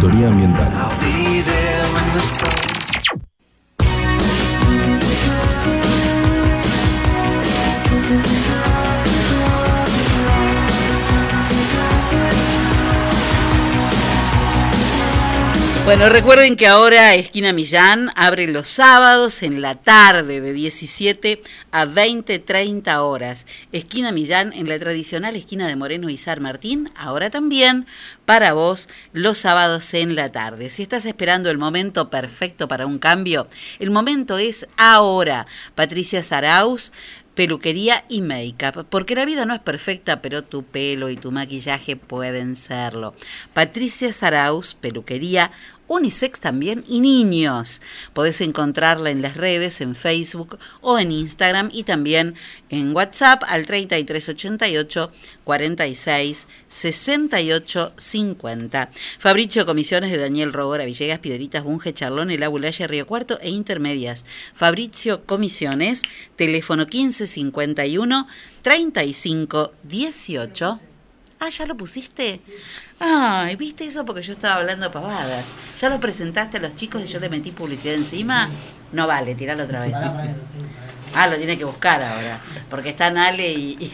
Ambiental. 0.00 1.17
Bueno, 15.88 16.10
recuerden 16.10 16.56
que 16.56 16.66
ahora 16.66 17.14
Esquina 17.14 17.54
Millán 17.54 18.10
abre 18.14 18.46
los 18.46 18.68
sábados 18.68 19.42
en 19.42 19.62
la 19.62 19.74
tarde 19.74 20.42
de 20.42 20.52
17 20.52 21.40
a 21.70 21.86
20, 21.86 22.40
30 22.40 23.02
horas. 23.02 23.46
Esquina 23.72 24.12
Millán 24.12 24.52
en 24.52 24.68
la 24.68 24.78
tradicional 24.78 25.34
esquina 25.34 25.66
de 25.66 25.76
Moreno 25.76 26.10
y 26.10 26.18
San 26.18 26.42
Martín, 26.42 26.90
ahora 26.94 27.30
también 27.30 27.86
para 28.26 28.52
vos 28.52 28.90
los 29.14 29.38
sábados 29.38 29.94
en 29.94 30.14
la 30.14 30.30
tarde. 30.30 30.68
Si 30.68 30.82
estás 30.82 31.06
esperando 31.06 31.48
el 31.48 31.56
momento 31.56 32.10
perfecto 32.10 32.68
para 32.68 32.84
un 32.84 32.98
cambio, 32.98 33.48
el 33.78 33.90
momento 33.90 34.36
es 34.36 34.68
ahora. 34.76 35.46
Patricia 35.74 36.22
Saraus 36.22 36.92
peluquería 37.38 38.04
y 38.08 38.20
make-up, 38.20 38.84
porque 38.90 39.14
la 39.14 39.24
vida 39.24 39.46
no 39.46 39.54
es 39.54 39.60
perfecta, 39.60 40.20
pero 40.20 40.42
tu 40.42 40.64
pelo 40.64 41.08
y 41.08 41.16
tu 41.16 41.30
maquillaje 41.30 41.94
pueden 41.94 42.56
serlo. 42.56 43.14
Patricia 43.54 44.12
Saraus, 44.12 44.74
peluquería 44.74 45.52
unisex 45.88 46.38
también 46.38 46.84
y 46.86 47.00
niños. 47.00 47.80
Podés 48.12 48.40
encontrarla 48.40 49.10
en 49.10 49.22
las 49.22 49.36
redes, 49.36 49.80
en 49.80 49.94
Facebook 49.94 50.58
o 50.80 50.98
en 50.98 51.10
Instagram 51.10 51.70
y 51.72 51.82
también 51.82 52.34
en 52.68 52.94
WhatsApp 52.94 53.42
al 53.48 53.66
3388 53.66 55.10
46 55.44 56.46
68 56.68 57.92
50. 57.96 58.90
Fabricio 59.18 59.66
Comisiones 59.66 60.10
de 60.10 60.18
Daniel 60.18 60.52
Rogora, 60.52 60.84
Villegas, 60.84 61.18
Piedritas, 61.18 61.64
Bunge, 61.64 61.94
Charlón, 61.94 62.30
El 62.30 62.42
Abulaya, 62.42 62.86
Río 62.86 63.06
Cuarto 63.06 63.38
e 63.40 63.50
Intermedias. 63.50 64.24
Fabricio 64.54 65.24
Comisiones, 65.24 66.02
teléfono 66.36 66.84
1551 66.84 68.28
35 68.62 69.72
18. 69.84 70.87
Ah, 71.40 71.48
¿ya 71.50 71.66
lo 71.66 71.76
pusiste? 71.76 72.40
Ay, 72.98 73.54
¿viste 73.56 73.86
eso? 73.86 74.04
Porque 74.04 74.22
yo 74.22 74.32
estaba 74.32 74.56
hablando 74.56 74.90
pavadas. 74.90 75.44
¿Ya 75.80 75.88
lo 75.88 76.00
presentaste 76.00 76.56
a 76.56 76.60
los 76.60 76.74
chicos 76.74 77.00
y 77.02 77.06
yo 77.06 77.20
le 77.20 77.28
metí 77.28 77.52
publicidad 77.52 77.94
encima? 77.94 78.48
No 78.92 79.06
vale, 79.06 79.34
tiralo 79.36 79.64
otra 79.64 79.80
vez. 79.82 79.94
Ah, 81.14 81.26
lo 81.28 81.36
tiene 81.36 81.56
que 81.56 81.64
buscar 81.64 82.02
ahora. 82.02 82.40
Porque 82.68 82.88
están 82.90 83.16
Ale 83.18 83.52
y... 83.52 83.76
y- 83.80 83.92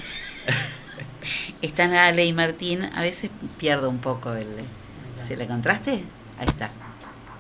están 1.62 1.93
Ale 1.95 2.25
y 2.25 2.33
Martín. 2.33 2.85
A 2.95 3.01
veces 3.03 3.31
pierdo 3.59 3.89
un 3.91 3.99
poco 3.99 4.33
el... 4.33 4.47
¿Se 5.23 5.37
le 5.37 5.45
encontraste? 5.45 6.03
Ahí 6.39 6.47
está. 6.49 6.71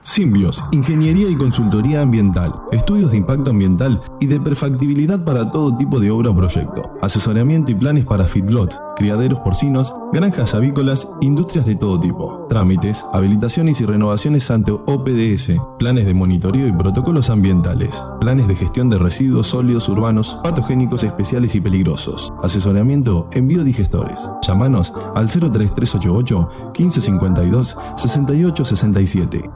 Simbios, 0.04 0.62
Ingeniería 0.70 1.30
y 1.30 1.34
Consultoría 1.34 2.02
Ambiental, 2.02 2.52
estudios 2.72 3.10
de 3.10 3.16
impacto 3.16 3.50
ambiental 3.50 4.02
y 4.20 4.26
de 4.26 4.38
perfectibilidad 4.38 5.24
para 5.24 5.50
todo 5.50 5.74
tipo 5.78 5.98
de 5.98 6.10
obra 6.10 6.28
o 6.28 6.36
proyecto, 6.36 6.82
asesoramiento 7.00 7.72
y 7.72 7.74
planes 7.74 8.04
para 8.04 8.24
feedlot, 8.24 8.78
criaderos 8.96 9.40
porcinos, 9.40 9.94
granjas 10.12 10.54
avícolas, 10.54 11.08
industrias 11.22 11.64
de 11.64 11.76
todo 11.76 11.98
tipo, 11.98 12.46
trámites, 12.50 13.02
habilitaciones 13.14 13.80
y 13.80 13.86
renovaciones 13.86 14.50
ante 14.50 14.72
OPDS, 14.72 15.52
planes 15.78 16.04
de 16.04 16.12
monitoreo 16.12 16.68
y 16.68 16.72
protocolos 16.72 17.30
ambientales, 17.30 18.02
planes 18.20 18.46
de 18.46 18.56
gestión 18.56 18.90
de 18.90 18.98
residuos 18.98 19.46
sólidos 19.46 19.88
urbanos, 19.88 20.38
patogénicos 20.44 21.02
especiales 21.02 21.54
y 21.54 21.62
peligrosos, 21.62 22.30
asesoramiento 22.42 23.28
en 23.32 23.48
biodigestores. 23.48 24.20
Llámanos 24.46 24.92
al 25.14 25.28
03388 25.28 26.48
1552 26.78 27.76
6867. 27.96 29.50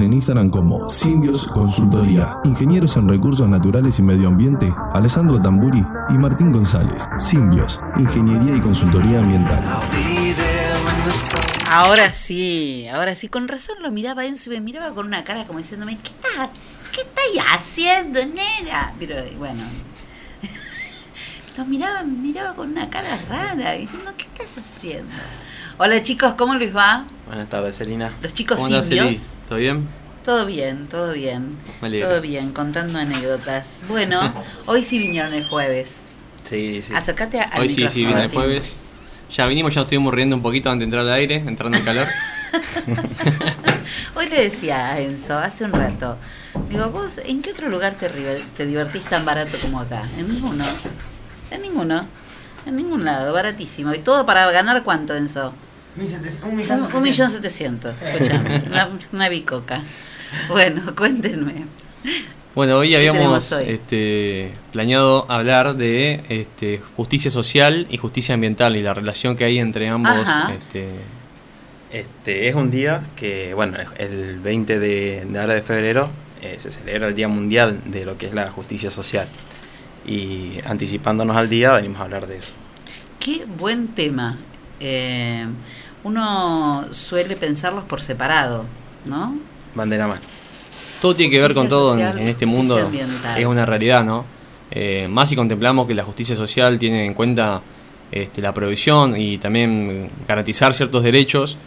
En 0.00 0.14
Instagram 0.14 0.48
como 0.48 0.88
Simbios 0.88 1.46
Consultoría, 1.46 2.38
Ingenieros 2.44 2.96
en 2.96 3.08
Recursos 3.08 3.46
Naturales 3.46 3.98
y 3.98 4.02
Medio 4.02 4.28
Ambiente, 4.28 4.72
Alessandro 4.94 5.40
Tamburi 5.40 5.84
y 6.08 6.12
Martín 6.14 6.50
González. 6.50 7.06
Simbios, 7.18 7.78
Ingeniería 7.98 8.56
y 8.56 8.60
Consultoría 8.60 9.18
Ambiental. 9.18 9.62
Ahora 11.68 12.10
sí, 12.12 12.86
ahora 12.90 13.14
sí, 13.14 13.28
con 13.28 13.48
razón 13.48 13.76
lo 13.82 13.90
miraba 13.90 14.24
Enzo 14.24 14.50
y 14.50 14.54
me 14.54 14.60
miraba 14.62 14.94
con 14.94 15.06
una 15.06 15.24
cara 15.24 15.44
como 15.44 15.58
diciéndome, 15.58 15.98
¿qué 15.98 16.10
estás, 16.10 16.48
qué 16.90 17.02
estáis 17.02 17.44
haciendo, 17.54 18.20
nena? 18.24 18.94
Pero 18.98 19.16
bueno, 19.36 19.62
lo 21.58 21.66
miraba, 21.66 22.02
miraba 22.02 22.54
con 22.54 22.70
una 22.70 22.88
cara 22.88 23.18
rara, 23.28 23.72
diciendo, 23.72 24.10
¿qué 24.16 24.24
estás 24.24 24.56
haciendo? 24.56 25.14
Hola 25.78 26.02
chicos, 26.02 26.34
¿cómo 26.34 26.54
les 26.54 26.74
va? 26.74 27.04
Buenas 27.26 27.48
tardes, 27.48 27.76
Selina. 27.76 28.12
Los 28.22 28.32
chicos 28.34 28.56
¿Cómo 28.60 28.82
simbios. 28.82 29.06
Eli? 29.06 29.20
¿Todo 29.48 29.58
bien? 29.58 29.88
Todo 30.24 30.46
bien, 30.46 30.86
todo 30.88 31.12
bien. 31.12 31.56
Me. 31.80 31.98
Todo 32.00 32.20
bien, 32.20 32.52
contando 32.52 32.98
anécdotas. 32.98 33.78
Bueno, 33.88 34.20
hoy 34.66 34.84
sí 34.84 34.98
vinieron 34.98 35.32
el 35.34 35.44
jueves. 35.44 36.02
Sí, 36.44 36.80
sí. 36.82 36.92
Acércate 36.94 37.40
a- 37.40 37.44
al 37.44 37.62
Hoy 37.62 37.68
sí, 37.68 37.88
sí, 37.88 38.04
viene 38.04 38.24
el 38.24 38.30
jueves. 38.30 38.74
Ya 39.34 39.46
vinimos, 39.46 39.74
ya 39.74 39.80
estuvimos 39.80 40.12
riendo 40.14 40.36
un 40.36 40.42
poquito 40.42 40.70
antes 40.70 40.80
de 40.80 40.84
entrar 40.84 41.02
al 41.04 41.12
aire, 41.12 41.36
entrando 41.36 41.76
en 41.78 41.84
calor. 41.84 42.06
Hoy 44.14 44.28
le 44.28 44.44
decía 44.44 44.90
a 44.90 45.00
Enzo, 45.00 45.38
hace 45.38 45.64
un 45.64 45.72
rato, 45.72 46.18
digo, 46.68 46.90
vos, 46.90 47.18
¿en 47.24 47.40
qué 47.40 47.50
otro 47.52 47.70
lugar 47.70 47.94
te, 47.94 48.10
te 48.10 48.66
divertís 48.66 49.04
tan 49.04 49.24
barato 49.24 49.56
como 49.62 49.80
acá? 49.80 50.02
En 50.18 50.28
ninguno. 50.28 50.64
En 51.50 51.62
ninguno. 51.62 52.06
En 52.66 52.76
ningún 52.76 53.04
lado, 53.04 53.32
baratísimo. 53.32 53.92
¿Y 53.94 53.98
todo 53.98 54.24
para 54.24 54.50
ganar 54.50 54.82
cuánto, 54.82 55.14
Enzo? 55.14 55.52
Un, 55.96 56.88
un 56.94 57.02
millón 57.02 57.30
setecientos. 57.30 57.94
Escuchame, 58.00 58.62
una, 58.66 58.88
una 59.12 59.28
bicoca. 59.28 59.82
Bueno, 60.48 60.94
cuéntenme. 60.96 61.66
Bueno, 62.54 62.78
hoy 62.78 62.90
¿Qué 62.90 62.96
habíamos 62.96 63.50
hoy? 63.52 63.64
Este, 63.66 64.52
planeado 64.72 65.30
hablar 65.30 65.76
de 65.76 66.22
este, 66.28 66.78
justicia 66.96 67.30
social 67.30 67.86
y 67.90 67.96
justicia 67.96 68.34
ambiental 68.34 68.76
y 68.76 68.82
la 68.82 68.94
relación 68.94 69.36
que 69.36 69.44
hay 69.44 69.58
entre 69.58 69.88
ambos. 69.88 70.12
Ajá. 70.12 70.52
Este, 70.52 70.88
Este 71.90 72.48
es 72.48 72.54
un 72.54 72.70
día 72.70 73.02
que, 73.16 73.54
bueno, 73.54 73.78
el 73.96 74.38
20 74.40 74.78
de, 74.78 75.24
de 75.26 75.38
ahora 75.38 75.54
de 75.54 75.62
febrero 75.62 76.10
eh, 76.42 76.56
se 76.58 76.72
celebra 76.72 77.08
el 77.08 77.14
Día 77.14 77.28
Mundial 77.28 77.80
de 77.86 78.04
lo 78.04 78.18
que 78.18 78.26
es 78.26 78.34
la 78.34 78.50
justicia 78.50 78.90
social. 78.90 79.26
Y 80.06 80.58
anticipándonos 80.66 81.36
al 81.36 81.48
día, 81.48 81.72
venimos 81.72 82.00
a 82.00 82.04
hablar 82.04 82.26
de 82.26 82.38
eso. 82.38 82.52
Qué 83.18 83.44
buen 83.58 83.88
tema. 83.88 84.38
Eh, 84.80 85.46
uno 86.04 86.86
suele 86.90 87.36
pensarlos 87.36 87.84
por 87.84 88.00
separado, 88.00 88.64
¿no? 89.04 89.38
Van 89.74 89.88
de 89.88 89.98
la 89.98 90.08
mano. 90.08 90.20
todo 91.00 91.14
tiene 91.14 91.30
que 91.30 91.40
ver 91.40 91.54
con 91.54 91.68
todo 91.68 91.94
en, 91.94 92.00
social, 92.00 92.18
en 92.18 92.28
este 92.28 92.46
mundo. 92.46 92.78
ambiental. 92.78 93.38
Es 93.40 93.46
una 93.46 93.64
realidad, 93.64 94.04
¿no? 94.04 94.24
Eh, 94.70 95.06
más 95.08 95.28
si 95.28 95.36
contemplamos 95.36 95.86
que 95.86 95.94
la 95.94 96.02
justicia 96.02 96.34
social 96.34 96.78
tiene 96.78 97.04
en 97.04 97.14
cuenta 97.14 97.62
este, 98.10 98.42
la 98.42 98.52
provisión 98.52 99.16
y 99.16 99.38
también 99.38 100.10
garantizar 100.26 100.74
ciertos 100.74 101.02
derechos. 101.02 101.58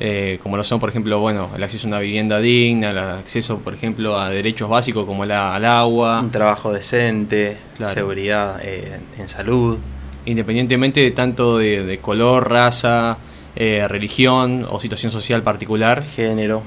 Eh, 0.00 0.38
como 0.42 0.56
lo 0.56 0.64
son, 0.64 0.80
por 0.80 0.88
ejemplo, 0.88 1.18
bueno, 1.20 1.50
el 1.54 1.62
acceso 1.62 1.86
a 1.86 1.88
una 1.88 2.00
vivienda 2.00 2.40
digna, 2.40 2.90
el 2.90 2.98
acceso, 2.98 3.58
por 3.58 3.74
ejemplo, 3.74 4.18
a 4.18 4.30
derechos 4.30 4.68
básicos 4.68 5.04
como 5.06 5.24
la, 5.26 5.54
al 5.54 5.64
agua. 5.66 6.20
Un 6.20 6.30
trabajo 6.30 6.72
decente, 6.72 7.58
Claro. 7.76 7.92
seguridad 7.94 8.60
eh, 8.62 8.98
en 9.18 9.28
salud. 9.28 9.78
Independientemente 10.26 11.00
de 11.00 11.10
tanto 11.10 11.58
de, 11.58 11.84
de 11.84 11.98
color, 11.98 12.50
raza, 12.50 13.18
eh, 13.56 13.86
religión 13.88 14.66
o 14.70 14.80
situación 14.80 15.12
social 15.12 15.42
particular. 15.42 16.02
Género. 16.04 16.62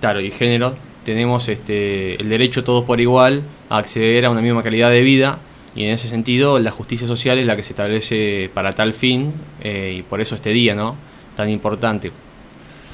Claro, 0.00 0.20
y 0.20 0.30
género. 0.30 0.74
Tenemos 1.04 1.48
este, 1.48 2.20
el 2.20 2.28
derecho 2.28 2.62
todos 2.64 2.84
por 2.84 3.00
igual 3.00 3.42
a 3.68 3.78
acceder 3.78 4.24
a 4.26 4.30
una 4.30 4.40
misma 4.40 4.62
calidad 4.62 4.90
de 4.90 5.02
vida 5.02 5.38
y 5.74 5.84
en 5.84 5.90
ese 5.90 6.06
sentido 6.08 6.58
la 6.58 6.70
justicia 6.70 7.06
social 7.08 7.38
es 7.38 7.46
la 7.46 7.56
que 7.56 7.62
se 7.64 7.70
establece 7.72 8.50
para 8.54 8.72
tal 8.72 8.92
fin 8.94 9.32
eh, 9.62 9.96
y 9.98 10.02
por 10.02 10.20
eso 10.20 10.34
este 10.36 10.50
día, 10.50 10.74
¿no? 10.76 10.94
Tan 11.34 11.48
importante. 11.48 12.12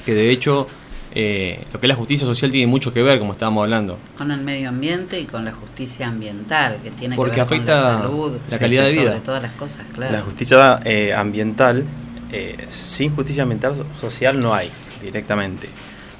Que 0.09 0.15
de 0.15 0.31
hecho 0.31 0.65
eh, 1.13 1.59
lo 1.71 1.79
que 1.79 1.85
es 1.85 1.89
la 1.89 1.93
justicia 1.95 2.25
social 2.25 2.49
tiene 2.51 2.65
mucho 2.65 2.91
que 2.91 3.03
ver, 3.03 3.19
como 3.19 3.33
estábamos 3.33 3.61
hablando. 3.63 3.99
Con 4.17 4.31
el 4.31 4.41
medio 4.41 4.69
ambiente 4.69 5.19
y 5.19 5.25
con 5.25 5.45
la 5.45 5.51
justicia 5.51 6.07
ambiental, 6.07 6.77
que 6.81 6.89
tiene 6.89 7.15
Porque 7.15 7.31
que 7.33 7.37
ver 7.37 7.45
afecta 7.45 7.73
con 7.75 7.83
la 7.83 8.01
salud, 8.01 8.37
la 8.49 8.57
calidad 8.57 8.85
de 8.85 8.91
vida. 8.93 9.03
sobre 9.09 9.19
todas 9.19 9.43
las 9.43 9.51
cosas, 9.53 9.85
claro. 9.93 10.11
La 10.13 10.21
justicia 10.21 10.79
eh, 10.83 11.13
ambiental, 11.13 11.85
eh, 12.31 12.57
sin 12.69 13.15
justicia 13.15 13.43
ambiental 13.43 13.75
so- 13.75 13.85
social 13.99 14.39
no 14.41 14.55
hay 14.55 14.71
directamente. 15.03 15.69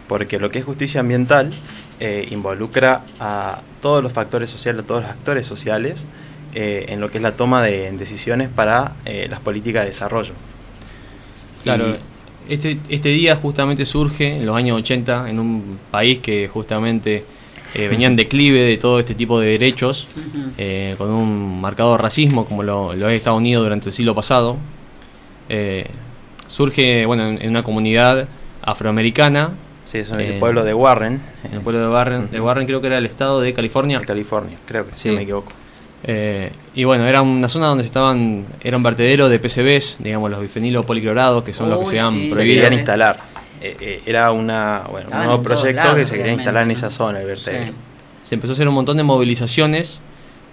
Porque 0.07 0.37
lo 0.37 0.51
que 0.51 0.59
es 0.59 0.65
justicia 0.65 0.99
ambiental 1.01 1.49
eh, 1.99 2.27
involucra 2.29 3.03
a 3.19 3.61
todos 3.81 4.03
los 4.03 4.13
factores 4.13 4.51
sociales, 4.51 4.83
a 4.83 4.85
todos 4.85 5.01
los 5.01 5.09
actores 5.09 5.47
sociales, 5.47 6.05
eh, 6.53 6.85
en 6.89 6.99
lo 7.01 7.09
que 7.09 7.17
es 7.17 7.23
la 7.23 7.31
toma 7.31 7.63
de 7.63 7.91
decisiones 7.93 8.49
para 8.49 8.93
eh, 9.05 9.25
las 9.31 9.39
políticas 9.39 9.81
de 9.83 9.89
desarrollo. 9.89 10.33
Claro, 11.63 11.89
Y- 11.89 11.99
este, 12.49 12.79
este 12.89 13.09
día 13.09 13.35
justamente 13.35 13.85
surge 13.85 14.37
en 14.37 14.45
los 14.45 14.55
años 14.55 14.77
80 14.77 15.29
en 15.29 15.39
un 15.39 15.79
país 15.91 16.19
que 16.19 16.47
justamente 16.47 17.23
eh, 17.75 17.87
venía 17.87 18.07
en 18.07 18.15
declive 18.17 18.59
de 18.61 18.77
todo 18.77 18.99
este 18.99 19.15
tipo 19.15 19.39
de 19.39 19.47
derechos, 19.51 20.07
eh, 20.57 20.95
con 20.97 21.11
un 21.11 21.61
marcado 21.61 21.97
racismo 21.97 22.45
como 22.45 22.63
lo, 22.63 22.93
lo 22.95 23.09
es 23.09 23.15
Estados 23.17 23.37
Unidos 23.37 23.63
durante 23.63 23.87
el 23.89 23.93
siglo 23.93 24.13
pasado. 24.15 24.57
Eh, 25.49 25.85
surge 26.47 27.05
bueno, 27.05 27.27
en, 27.27 27.41
en 27.41 27.49
una 27.49 27.63
comunidad 27.63 28.27
afroamericana. 28.61 29.51
Sí, 29.85 29.99
es 29.99 30.11
el 30.11 30.21
eh, 30.21 30.37
pueblo 30.39 30.63
de 30.63 30.73
Warren. 30.73 31.19
En 31.43 31.53
el 31.53 31.61
pueblo 31.61 31.81
de 31.81 31.87
Warren, 31.89 32.29
de 32.31 32.39
Warren 32.39 32.67
creo 32.67 32.79
que 32.81 32.87
era 32.87 32.97
el 32.99 33.05
estado 33.05 33.41
de 33.41 33.53
California. 33.53 34.01
California, 34.05 34.57
creo 34.65 34.85
que 34.87 34.95
si 34.95 35.03
Sí. 35.03 35.09
no 35.09 35.15
me 35.15 35.21
equivoco. 35.23 35.51
Eh, 36.03 36.51
y 36.75 36.83
bueno, 36.85 37.05
era 37.07 37.21
una 37.21 37.49
zona 37.49 37.67
donde 37.67 37.83
se 37.83 37.87
estaban, 37.87 38.45
era 38.63 38.77
un 38.77 38.83
vertedero 38.83 39.27
de 39.27 39.39
PCBs, 39.39 39.97
digamos 39.99 40.31
los 40.31 40.41
bifenilos 40.41 40.85
policlorados, 40.85 41.43
que 41.43 41.53
son 41.53 41.69
los 41.69 41.79
que 41.79 41.85
Uy, 41.85 41.91
se 41.91 41.99
han 41.99 42.13
sí, 42.13 42.29
prohibido. 42.31 42.55
querían 42.63 42.73
instalar. 42.73 43.19
Eh, 43.61 43.75
eh, 43.81 44.01
era 44.05 44.31
una, 44.31 44.85
bueno, 44.89 45.09
un 45.11 45.17
nuevo 45.17 45.43
proyecto 45.43 45.81
lados, 45.81 45.97
que 45.97 46.05
se 46.05 46.15
quería 46.15 46.33
instalar 46.33 46.63
en 46.63 46.71
esa 46.71 46.89
zona, 46.89 47.19
el 47.19 47.27
vertedero. 47.27 47.73
Se 48.21 48.35
empezó 48.35 48.51
a 48.51 48.53
hacer 48.53 48.67
un 48.67 48.75
montón 48.75 48.95
de 48.95 49.03
movilizaciones 49.03 50.01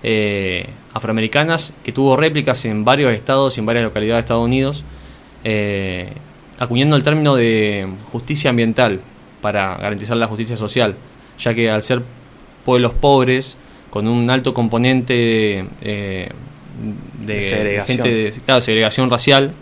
eh, 0.02 0.66
afroamericanas 0.92 1.72
que 1.84 1.92
tuvo 1.92 2.16
réplicas 2.16 2.64
en 2.64 2.84
varios 2.84 3.12
estados 3.12 3.56
y 3.56 3.60
en 3.60 3.66
varias 3.66 3.84
localidades 3.84 4.16
de 4.16 4.20
Estados 4.20 4.44
Unidos, 4.44 4.84
eh, 5.44 6.12
acuñando 6.58 6.96
el 6.96 7.02
término 7.02 7.34
de 7.34 7.88
justicia 8.12 8.50
ambiental 8.50 9.00
para 9.40 9.76
garantizar 9.76 10.16
la 10.16 10.26
justicia 10.26 10.56
social, 10.56 10.96
ya 11.38 11.54
que 11.54 11.70
al 11.70 11.82
ser 11.82 12.02
pueblos 12.64 12.94
pobres, 12.94 13.58
con 13.90 14.06
un 14.08 14.28
alto 14.30 14.52
componente 14.54 15.64
eh, 15.80 16.28
de, 17.20 17.34
De 17.34 17.48
segregación. 17.48 17.98
gente 17.98 18.14
de- 18.14 18.30
claro, 18.44 18.60
segregación 18.60 19.10
racial, 19.10 19.52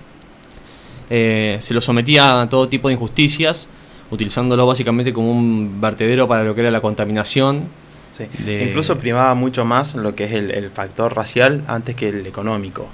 eh, 1.10 1.56
se 1.60 1.74
los 1.74 1.84
sometía 1.84 2.42
a 2.42 2.48
todo 2.48 2.68
tipo 2.68 2.88
de 2.88 2.94
injusticias, 2.94 3.68
utilizándolo 4.10 4.66
básicamente 4.66 5.12
como 5.12 5.30
un 5.30 5.80
vertedero 5.80 6.26
para 6.28 6.44
lo 6.44 6.54
que 6.54 6.62
era 6.62 6.70
la 6.70 6.80
contaminación. 6.80 7.84
Sí. 8.10 8.26
de- 8.44 8.62
Incluso 8.66 8.96
primaba 9.00 9.34
mucho 9.34 9.64
más 9.64 9.96
lo 9.96 10.14
que 10.14 10.24
es 10.26 10.32
el, 10.32 10.52
el 10.52 10.70
factor 10.70 11.16
racial 11.16 11.64
antes 11.66 11.96
que 11.96 12.10
el 12.10 12.24
económico. 12.28 12.88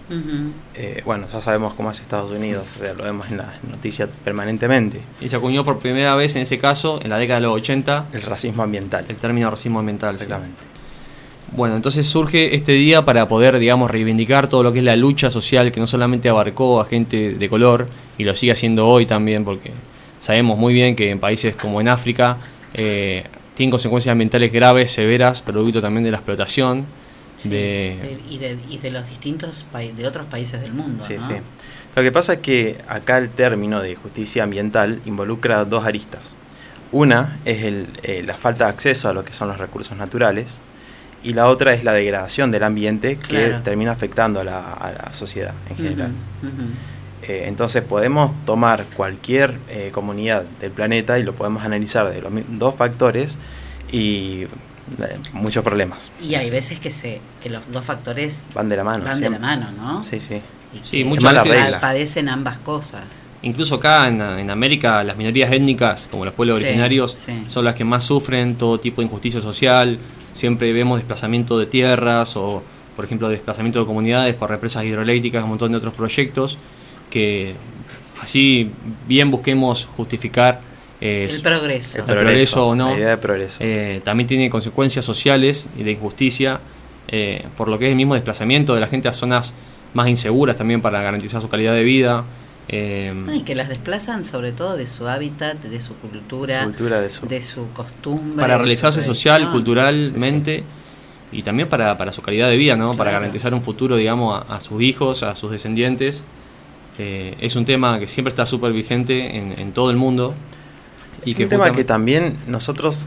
Eh, 0.75 1.03
bueno, 1.05 1.27
ya 1.31 1.43
sabemos 1.43 1.75
cómo 1.75 1.91
es 1.91 2.01
Estados 2.01 2.31
Unidos, 2.33 2.65
o 2.81 2.83
sea, 2.83 2.95
lo 2.95 3.05
vemos 3.05 3.31
en 3.31 3.37
las 3.37 3.63
noticias 3.71 4.09
permanentemente. 4.25 5.03
Y 5.21 5.29
se 5.29 5.37
acuñó 5.37 5.63
por 5.63 5.79
primera 5.79 6.15
vez 6.15 6.37
en 6.37 6.43
ese 6.43 6.57
caso, 6.57 7.01
en 7.03 7.11
la 7.11 7.19
década 7.19 7.39
de 7.41 7.47
los 7.49 7.55
80, 7.55 8.07
El 8.15 8.23
racismo 8.23 8.63
ambiental. 8.63 9.05
el 9.11 9.17
término 9.17 9.51
racismo 9.51 9.79
ambiental. 9.81 10.19
sí. 10.19 10.25
Bueno, 11.53 11.75
entonces 11.77 12.07
surge 12.07 12.55
este 12.55 12.73
día 12.73 13.05
para 13.05 13.27
poder, 13.27 13.59
digamos, 13.59 13.91
reivindicar 13.91 14.49
todo 14.49 14.63
lo 14.63 14.73
que 14.73 14.79
es 14.79 14.85
la 14.85 14.95
lucha 14.97 15.31
social 15.31 15.73
que 15.73 15.81
no 15.81 15.87
solamente 15.87 16.29
abarcó 16.29 16.81
a 16.81 16.85
gente 16.85 17.35
de 17.35 17.49
color, 17.49 17.89
y 18.19 18.25
lo 18.25 18.35
sigue 18.37 18.53
haciendo 18.53 18.87
hoy 18.87 19.05
también, 19.05 19.45
porque 19.45 19.73
sabemos 20.21 20.57
muy 20.59 20.73
bien 20.73 20.95
que 20.95 21.11
en 21.11 21.19
países 21.19 21.57
como 21.57 21.81
en 21.81 21.89
África 21.89 22.37
eh, 22.75 23.25
tienen 23.55 23.71
consecuencias 23.73 24.13
ambientales 24.13 24.53
graves, 24.53 24.93
severas, 24.93 25.43
producto 25.43 25.81
también 25.81 26.05
de 26.05 26.13
la 26.13 26.19
explotación. 26.19 26.87
Sí, 27.35 27.49
de, 27.49 27.57
de- 28.01 28.21
y, 28.31 28.39
de, 28.39 28.57
y 28.69 28.79
de 28.79 28.91
los 28.93 29.09
distintos 29.09 29.67
países, 29.73 29.97
de 29.97 30.07
otros 30.07 30.27
países 30.27 30.61
del 30.61 30.73
mundo, 30.73 31.05
Sí, 31.07 31.15
¿no? 31.19 31.27
sí. 31.27 31.35
Lo 31.97 32.03
que 32.03 32.13
pasa 32.13 32.35
es 32.35 32.39
que 32.41 32.79
acá 32.87 33.19
el 33.19 33.31
término 33.31 33.81
de 33.83 33.97
justicia 33.97 34.45
ambiental 34.45 35.01
involucra 35.05 35.65
dos 35.65 35.85
aristas. 35.85 36.37
Una 36.93 37.41
es 37.45 37.65
el, 37.65 37.89
eh, 38.03 38.23
la 38.25 38.37
falta 38.37 38.65
de 38.67 38.71
acceso 38.71 39.09
a 39.09 39.13
lo 39.15 39.25
que 39.25 39.33
son 39.33 39.49
los 39.49 39.59
recursos 39.59 39.97
naturales 39.97 40.61
y 41.23 41.35
la 41.35 41.49
otra 41.49 41.75
es 41.75 41.85
la 41.85 41.93
degradación 41.93 42.51
del 42.51 42.63
ambiente 42.63 43.17
que 43.17 43.47
Claro. 43.49 43.63
termina 43.63 43.93
afectando 43.93 44.41
a 44.41 44.45
la, 44.45 44.73
a 44.73 44.93
la 44.93 45.13
sociedad 45.15 45.55
en 45.69 45.77
general. 45.77 46.13
Eh, 47.23 47.45
entonces 47.47 47.83
podemos 47.83 48.33
tomar 48.47 48.85
cualquier 48.97 49.59
eh, 49.69 49.91
comunidad 49.93 50.45
del 50.61 50.71
planeta 50.71 51.19
y 51.19 51.23
lo 51.23 51.35
podemos 51.35 51.63
analizar 51.65 52.09
de 52.11 52.23
los 52.23 52.33
dos 52.59 52.75
factores 52.75 53.39
y 53.93 54.45
eh, 54.45 55.19
muchos 55.35 55.63
problemas. 55.63 56.11
Y 56.23 56.35
hay 56.37 56.51
veces 56.51 56.81
que 56.81 56.91
se 56.91 57.21
que 57.43 57.51
los 57.51 57.71
dos 57.71 57.85
factores 57.85 58.47
Van 58.55 58.69
de 58.71 58.77
la 58.77 58.85
mano. 58.85 59.05
van 59.05 59.21
de 59.21 59.29
la 59.31 59.39
mano, 59.39 59.71
¿no? 59.73 60.03
Sí, 60.03 60.21
sí. 60.21 60.41
Y 60.73 60.81
Sí, 60.85 61.05
muchas 61.05 61.45
veces- 61.45 61.77
padecen 61.77 62.29
ambas 62.31 62.59
cosas. 62.59 63.03
Incluso 63.43 63.77
acá 63.77 64.07
en, 64.09 64.21
en 64.21 64.51
América 64.51 65.03
las 65.03 65.17
minorías 65.17 65.51
étnicas, 65.51 66.09
como 66.11 66.25
los 66.27 66.35
pueblos 66.35 66.59
Sí, 66.59 66.65
originarios, 66.65 67.13
sí. 67.13 67.45
son 67.49 67.65
las 67.65 67.75
que 67.75 67.85
más 67.85 68.05
sufren 68.05 68.57
todo 68.57 68.79
tipo 68.81 69.01
de 69.01 69.07
injusticia 69.07 69.41
social. 69.41 69.99
Siempre 70.33 70.73
vemos 70.73 70.99
desplazamiento 70.99 71.59
de 71.59 71.67
tierras 71.67 72.37
o, 72.37 72.63
por 72.97 73.05
ejemplo, 73.05 73.29
desplazamiento 73.31 73.81
de 73.81 73.87
comunidades 73.87 74.35
por 74.35 74.51
represas 74.51 74.85
hidroeléctricas, 74.85 75.43
un 75.43 75.51
montón 75.51 75.73
de 75.73 75.79
otros 75.79 75.95
proyectos 75.95 76.59
que 77.11 77.55
así 78.21 78.71
bien 79.09 79.31
busquemos 79.31 79.87
justificar 79.87 80.61
eh, 81.01 81.29
El 81.31 81.41
progreso. 81.41 81.99
el 81.99 82.05
progreso 82.05 82.67
o 82.69 82.75
no. 82.77 82.91
La 82.91 82.97
idea 82.99 83.09
de 83.11 83.17
progreso. 83.19 83.59
eh, 83.63 84.03
también 84.05 84.27
tiene 84.27 84.51
consecuencias 84.51 85.05
sociales 85.05 85.69
y 85.79 85.83
de 85.83 85.93
injusticia 85.93 86.61
eh, 87.09 87.43
por 87.57 87.69
lo 87.69 87.79
que 87.79 87.87
es 87.87 87.91
el 87.91 87.97
mismo 87.97 88.15
desplazamiento 88.15 88.75
de 88.75 88.81
la 88.81 88.87
gente 88.87 89.09
a 89.09 89.13
zonas 89.15 89.55
más 89.95 90.09
inseguras 90.09 90.57
también 90.59 90.81
para 90.83 91.01
garantizar 91.03 91.41
su 91.41 91.49
calidad 91.49 91.73
de 91.73 91.83
vida. 91.83 92.25
Eh, 92.73 93.13
No, 93.15 93.35
y 93.35 93.43
que 93.43 93.55
las 93.57 93.69
desplazan 93.69 94.25
sobre 94.25 94.53
todo 94.53 94.77
de 94.77 94.87
su 94.87 95.09
hábitat, 95.09 95.59
de 95.65 95.81
su 95.81 95.95
cultura, 95.97 96.61
Su 96.61 96.67
cultura, 96.69 97.01
de 97.01 97.11
su- 97.11 97.27
de 97.27 97.43
su 97.43 97.69
costumbre. 97.73 98.41
para 98.41 98.57
realizarse 98.59 99.03
social, 99.03 99.51
culturalmente 99.51 100.63
y 101.33 101.43
también 101.43 101.69
para, 101.69 101.97
para 101.99 102.13
su 102.13 102.23
calidad 102.23 102.49
de 102.49 102.57
vida, 102.57 102.77
¿no? 102.77 102.95
Para 102.95 103.11
garantizar 103.11 103.55
un 103.55 103.63
futuro, 103.63 103.97
digamos, 103.97 104.43
a, 104.49 104.57
a 104.57 104.61
sus 104.61 104.81
hijos, 104.83 105.23
a 105.23 105.35
sus 105.35 105.51
descendientes. 105.51 106.23
Eh, 106.99 107.35
es 107.41 107.57
un 107.57 107.65
tema 107.65 107.99
que 107.99 108.07
siempre 108.07 108.29
está 108.31 108.47
súper 108.47 108.73
vigente 108.73 109.37
en, 109.37 109.59
en 109.59 109.73
todo 109.73 109.91
el 109.91 109.97
mundo. 109.97 110.35
Y 111.25 111.41
un 111.43 111.49
tema 111.51 111.71
que 111.73 111.85
también 111.85 112.39
nosotros 112.47 113.07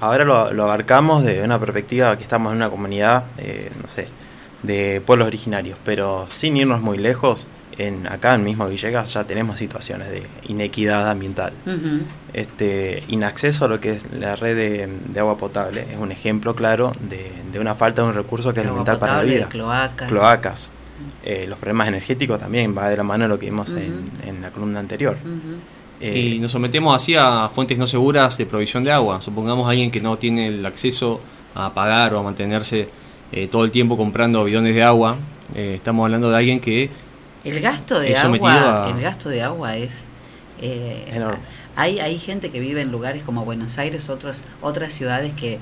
ahora 0.00 0.24
lo, 0.24 0.52
lo 0.52 0.62
abarcamos 0.64 1.24
de 1.24 1.42
una 1.42 1.58
perspectiva 1.60 2.16
que 2.16 2.22
estamos 2.24 2.52
en 2.52 2.56
una 2.56 2.70
comunidad, 2.70 3.24
eh, 3.38 3.70
no 3.82 3.88
sé, 3.88 4.08
de 4.62 5.02
pueblos 5.04 5.26
originarios, 5.26 5.76
pero 5.84 6.26
sin 6.30 6.56
irnos 6.56 6.80
muy 6.80 6.96
lejos, 6.96 7.46
en 7.78 8.06
acá 8.06 8.34
en 8.34 8.44
mismo 8.44 8.68
Villegas 8.68 9.12
ya 9.12 9.24
tenemos 9.24 9.58
situaciones 9.58 10.10
de 10.10 10.22
inequidad 10.48 11.10
ambiental. 11.10 11.52
Este 12.32 13.02
inacceso 13.08 13.64
a 13.64 13.68
lo 13.68 13.80
que 13.80 13.92
es 13.92 14.12
la 14.12 14.36
red 14.36 14.56
de, 14.56 14.88
de 15.12 15.20
agua 15.20 15.36
potable 15.36 15.86
es 15.90 15.98
un 15.98 16.12
ejemplo 16.12 16.54
claro 16.54 16.92
de, 17.08 17.32
de 17.52 17.58
una 17.58 17.74
falta 17.74 18.02
de 18.02 18.08
un 18.08 18.14
recurso 18.14 18.52
que 18.54 18.60
es 18.60 18.66
elemental 18.66 18.98
para 18.98 19.16
la 19.16 19.22
vida. 19.22 19.48
cloacas. 19.48 20.08
Cloacas. 20.08 20.72
Eh, 21.24 21.46
los 21.48 21.58
problemas 21.58 21.88
energéticos 21.88 22.38
también 22.38 22.76
va 22.76 22.88
de 22.88 22.96
la 22.96 23.02
mano 23.02 23.24
de 23.24 23.28
lo 23.28 23.38
que 23.38 23.46
vimos 23.46 23.70
en, 23.70 24.10
en 24.26 24.42
la 24.42 24.50
columna 24.50 24.80
anterior. 24.80 25.16
Eh, 26.00 26.18
y 26.18 26.38
nos 26.38 26.52
sometemos 26.52 26.94
así 26.94 27.14
a 27.14 27.48
fuentes 27.50 27.76
no 27.76 27.86
seguras 27.86 28.38
de 28.38 28.46
provisión 28.46 28.84
de 28.84 28.92
agua. 28.92 29.20
Supongamos 29.20 29.66
a 29.66 29.70
alguien 29.70 29.90
que 29.90 30.00
no 30.00 30.16
tiene 30.18 30.46
el 30.48 30.64
acceso 30.64 31.20
a 31.54 31.74
pagar 31.74 32.14
o 32.14 32.20
a 32.20 32.22
mantenerse 32.22 32.88
eh, 33.32 33.48
todo 33.48 33.64
el 33.64 33.70
tiempo 33.70 33.96
comprando 33.96 34.44
bidones 34.44 34.74
de 34.74 34.82
agua. 34.82 35.16
Eh, 35.54 35.74
estamos 35.76 36.04
hablando 36.04 36.30
de 36.30 36.36
alguien 36.36 36.60
que 36.60 36.88
El 37.44 37.60
gasto 37.60 37.98
de 38.00 38.16
agua, 38.16 38.86
a- 38.86 38.90
el 38.90 39.00
gasto 39.00 39.28
de 39.28 39.42
agua 39.42 39.76
es 39.76 40.08
eh, 40.60 41.06
Enorme. 41.12 41.38
Hay 41.76 42.00
hay 42.00 42.18
gente 42.18 42.50
que 42.50 42.60
vive 42.60 42.82
en 42.82 42.90
lugares 42.92 43.22
como 43.22 43.44
Buenos 43.44 43.78
Aires, 43.78 44.08
otros 44.10 44.42
otras 44.60 44.92
ciudades 44.92 45.32
que 45.32 45.58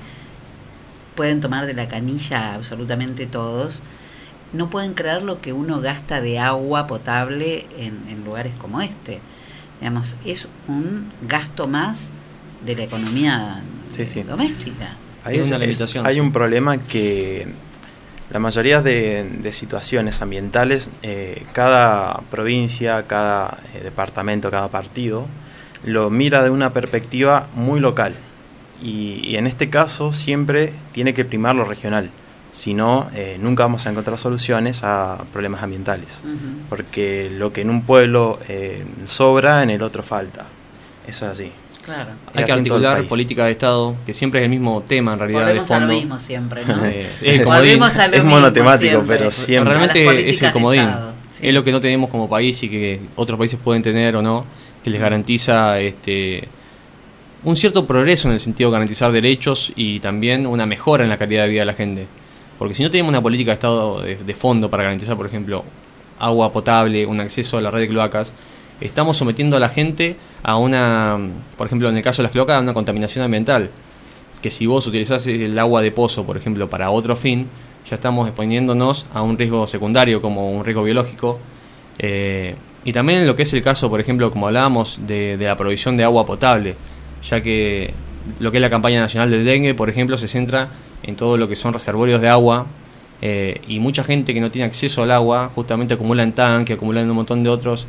pueden 1.15 1.39
tomar 1.41 1.65
de 1.65 1.73
la 1.73 1.87
canilla 1.87 2.53
absolutamente 2.55 3.25
todos. 3.25 3.83
No 4.51 4.69
pueden 4.69 4.93
creer 4.93 5.21
lo 5.21 5.41
que 5.41 5.53
uno 5.53 5.79
gasta 5.79 6.21
de 6.21 6.39
agua 6.39 6.87
potable 6.87 7.67
en, 7.77 7.99
en 8.09 8.23
lugares 8.25 8.55
como 8.55 8.81
este. 8.81 9.19
digamos, 9.79 10.17
es 10.25 10.49
un 10.67 11.09
gasto 11.25 11.65
más 11.67 12.11
de 12.65 12.75
la 12.75 12.83
economía 12.83 13.61
Sí, 13.95 14.05
sí. 14.05 14.23
doméstica. 14.23 14.97
Ahí 15.23 15.37
es- 15.37 15.51
es- 15.51 15.95
hay 15.95 16.19
un 16.19 16.33
problema 16.33 16.77
que 16.79 17.47
la 18.31 18.39
mayoría 18.39 18.81
de, 18.81 19.23
de 19.23 19.53
situaciones 19.53 20.21
ambientales, 20.21 20.91
eh, 21.01 21.45
cada 21.53 22.21
provincia, 22.29 23.07
cada 23.07 23.57
eh, 23.73 23.81
departamento, 23.83 24.51
cada 24.51 24.67
partido, 24.67 25.27
lo 25.83 26.09
mira 26.09 26.43
de 26.43 26.49
una 26.49 26.71
perspectiva 26.73 27.47
muy 27.53 27.79
local. 27.79 28.13
Y, 28.81 29.21
y 29.23 29.35
en 29.37 29.47
este 29.47 29.69
caso 29.69 30.11
siempre 30.11 30.71
tiene 30.91 31.13
que 31.13 31.25
primar 31.25 31.55
lo 31.55 31.65
regional. 31.65 32.11
Si 32.51 32.73
no, 32.73 33.09
eh, 33.13 33.37
nunca 33.39 33.63
vamos 33.63 33.85
a 33.85 33.91
encontrar 33.91 34.17
soluciones 34.17 34.83
a 34.83 35.25
problemas 35.31 35.61
ambientales. 35.61 36.21
Porque 36.69 37.29
lo 37.31 37.53
que 37.53 37.61
en 37.61 37.69
un 37.69 37.83
pueblo 37.83 38.39
eh, 38.47 38.83
sobra, 39.05 39.61
en 39.61 39.69
el 39.69 39.83
otro 39.83 40.01
falta. 40.01 40.47
Eso 41.07 41.25
es 41.25 41.31
así. 41.31 41.51
Claro. 41.95 42.11
Hay 42.33 42.43
que 42.45 42.51
articular 42.51 43.03
política 43.05 43.45
de 43.45 43.51
Estado, 43.51 43.95
que 44.05 44.13
siempre 44.13 44.39
es 44.41 44.43
el 44.43 44.49
mismo 44.49 44.81
tema 44.87 45.13
en 45.13 45.19
realidad 45.19 45.39
Volvemos 45.41 45.67
de 45.67 45.73
a 45.73 45.79
lo 45.79 45.85
fondo. 45.87 45.93
mismo 45.99 46.19
siempre, 46.19 46.61
¿no? 46.65 46.85
Eh, 46.85 47.09
el 47.21 47.43
Volvemos 47.45 47.93
comodín. 47.95 48.01
a 48.01 48.07
lo 48.07 48.13
Es 48.15 48.23
mismo 48.23 48.35
monotemático, 48.39 48.89
siempre. 48.91 49.17
pero 49.17 49.31
siempre. 49.31 49.73
Realmente 49.73 50.29
es 50.29 50.41
el 50.41 50.51
comodín. 50.51 50.81
Estado, 50.81 51.11
sí. 51.31 51.47
Es 51.47 51.53
lo 51.53 51.63
que 51.63 51.71
no 51.71 51.79
tenemos 51.79 52.09
como 52.09 52.29
país 52.29 52.61
y 52.63 52.69
que 52.69 52.99
otros 53.15 53.37
países 53.39 53.59
pueden 53.63 53.81
tener 53.81 54.15
o 54.15 54.21
no, 54.21 54.45
que 54.83 54.89
les 54.89 55.01
garantiza 55.01 55.79
este 55.79 56.47
un 57.43 57.55
cierto 57.55 57.87
progreso 57.87 58.27
en 58.27 58.33
el 58.33 58.39
sentido 58.39 58.69
de 58.69 58.73
garantizar 58.73 59.11
derechos 59.13 59.71
y 59.75 59.99
también 60.01 60.45
una 60.45 60.65
mejora 60.65 61.03
en 61.05 61.09
la 61.09 61.17
calidad 61.17 61.43
de 61.43 61.49
vida 61.49 61.61
de 61.61 61.65
la 61.65 61.73
gente. 61.73 62.05
Porque 62.57 62.73
si 62.73 62.83
no 62.83 62.91
tenemos 62.91 63.09
una 63.09 63.21
política 63.21 63.51
de 63.51 63.53
Estado 63.53 64.01
de, 64.01 64.15
de 64.17 64.35
fondo 64.35 64.69
para 64.69 64.83
garantizar, 64.83 65.15
por 65.15 65.25
ejemplo, 65.25 65.63
agua 66.19 66.51
potable, 66.51 67.05
un 67.05 67.21
acceso 67.21 67.57
a 67.57 67.61
la 67.61 67.71
red 67.71 67.79
de 67.81 67.87
cloacas, 67.87 68.33
estamos 68.81 69.17
sometiendo 69.17 69.57
a 69.57 69.59
la 69.59 69.69
gente 69.69 70.15
a 70.43 70.57
una, 70.57 71.17
por 71.57 71.67
ejemplo, 71.67 71.89
en 71.89 71.97
el 71.97 72.03
caso 72.03 72.21
de 72.21 72.23
las 72.23 72.31
cloacas, 72.31 72.57
a 72.57 72.61
una 72.61 72.73
contaminación 72.73 73.23
ambiental. 73.23 73.69
Que 74.41 74.49
si 74.49 74.65
vos 74.65 74.87
utilizás 74.87 75.27
el 75.27 75.57
agua 75.59 75.81
de 75.81 75.91
pozo, 75.91 76.25
por 76.25 76.37
ejemplo, 76.37 76.69
para 76.69 76.91
otro 76.91 77.15
fin, 77.15 77.47
ya 77.89 77.95
estamos 77.95 78.27
exponiéndonos 78.27 79.05
a 79.13 79.21
un 79.21 79.37
riesgo 79.37 79.67
secundario 79.67 80.21
como 80.21 80.51
un 80.51 80.63
riesgo 80.63 80.83
biológico. 80.83 81.39
Eh, 81.97 82.55
y 82.85 82.93
también 82.93 83.27
lo 83.27 83.35
que 83.35 83.43
es 83.43 83.53
el 83.53 83.61
caso, 83.61 83.89
por 83.89 83.99
ejemplo, 83.99 84.31
como 84.31 84.47
hablábamos, 84.47 85.01
de, 85.05 85.35
de 85.35 85.45
la 85.45 85.57
provisión 85.57 85.97
de 85.97 86.05
agua 86.05 86.25
potable, 86.25 86.75
ya 87.29 87.41
que 87.41 87.93
lo 88.39 88.51
que 88.51 88.57
es 88.57 88.61
la 88.61 88.69
campaña 88.69 89.01
nacional 89.01 89.29
del 89.29 89.43
dengue, 89.43 89.73
por 89.73 89.89
ejemplo, 89.89 90.17
se 90.17 90.27
centra 90.27 90.69
en 91.03 91.15
todo 91.15 91.37
lo 91.37 91.47
que 91.47 91.55
son 91.55 91.73
reservorios 91.73 92.21
de 92.21 92.29
agua 92.29 92.67
eh, 93.21 93.61
y 93.67 93.79
mucha 93.79 94.03
gente 94.03 94.33
que 94.33 94.41
no 94.41 94.51
tiene 94.51 94.65
acceso 94.65 95.03
al 95.03 95.11
agua 95.11 95.49
justamente 95.53 95.93
acumula 95.93 96.23
en 96.23 96.31
tanque, 96.31 96.73
acumula 96.73 97.01
en 97.01 97.09
un 97.09 97.17
montón 97.17 97.43
de 97.43 97.49
otros 97.49 97.85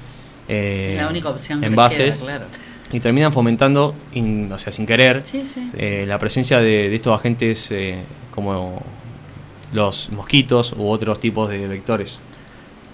eh, 0.51 0.95
La 0.97 1.09
única 1.09 1.29
opción 1.31 1.61
que 1.61 1.67
envases 1.67 2.17
queda, 2.19 2.27
claro. 2.27 2.47
y 2.93 3.01
terminan 3.01 3.33
fomentando, 3.33 3.95
in- 4.13 4.51
o 4.53 4.59
sea, 4.59 4.73
sin 4.73 4.85
querer, 4.87 5.23
Sí, 5.25 5.47
sí. 5.47 5.63
eh, 5.77 6.05
la 6.09 6.19
presencia 6.19 6.59
de, 6.59 6.89
de 6.91 6.95
estos 6.97 7.19
agentes 7.19 7.71
eh, 7.71 8.03
como 8.31 8.83
los 9.73 10.11
mosquitos 10.11 10.73
u 10.77 10.89
otros 10.89 11.21
tipos 11.21 11.49
de 11.49 11.67
vectores. 11.69 12.19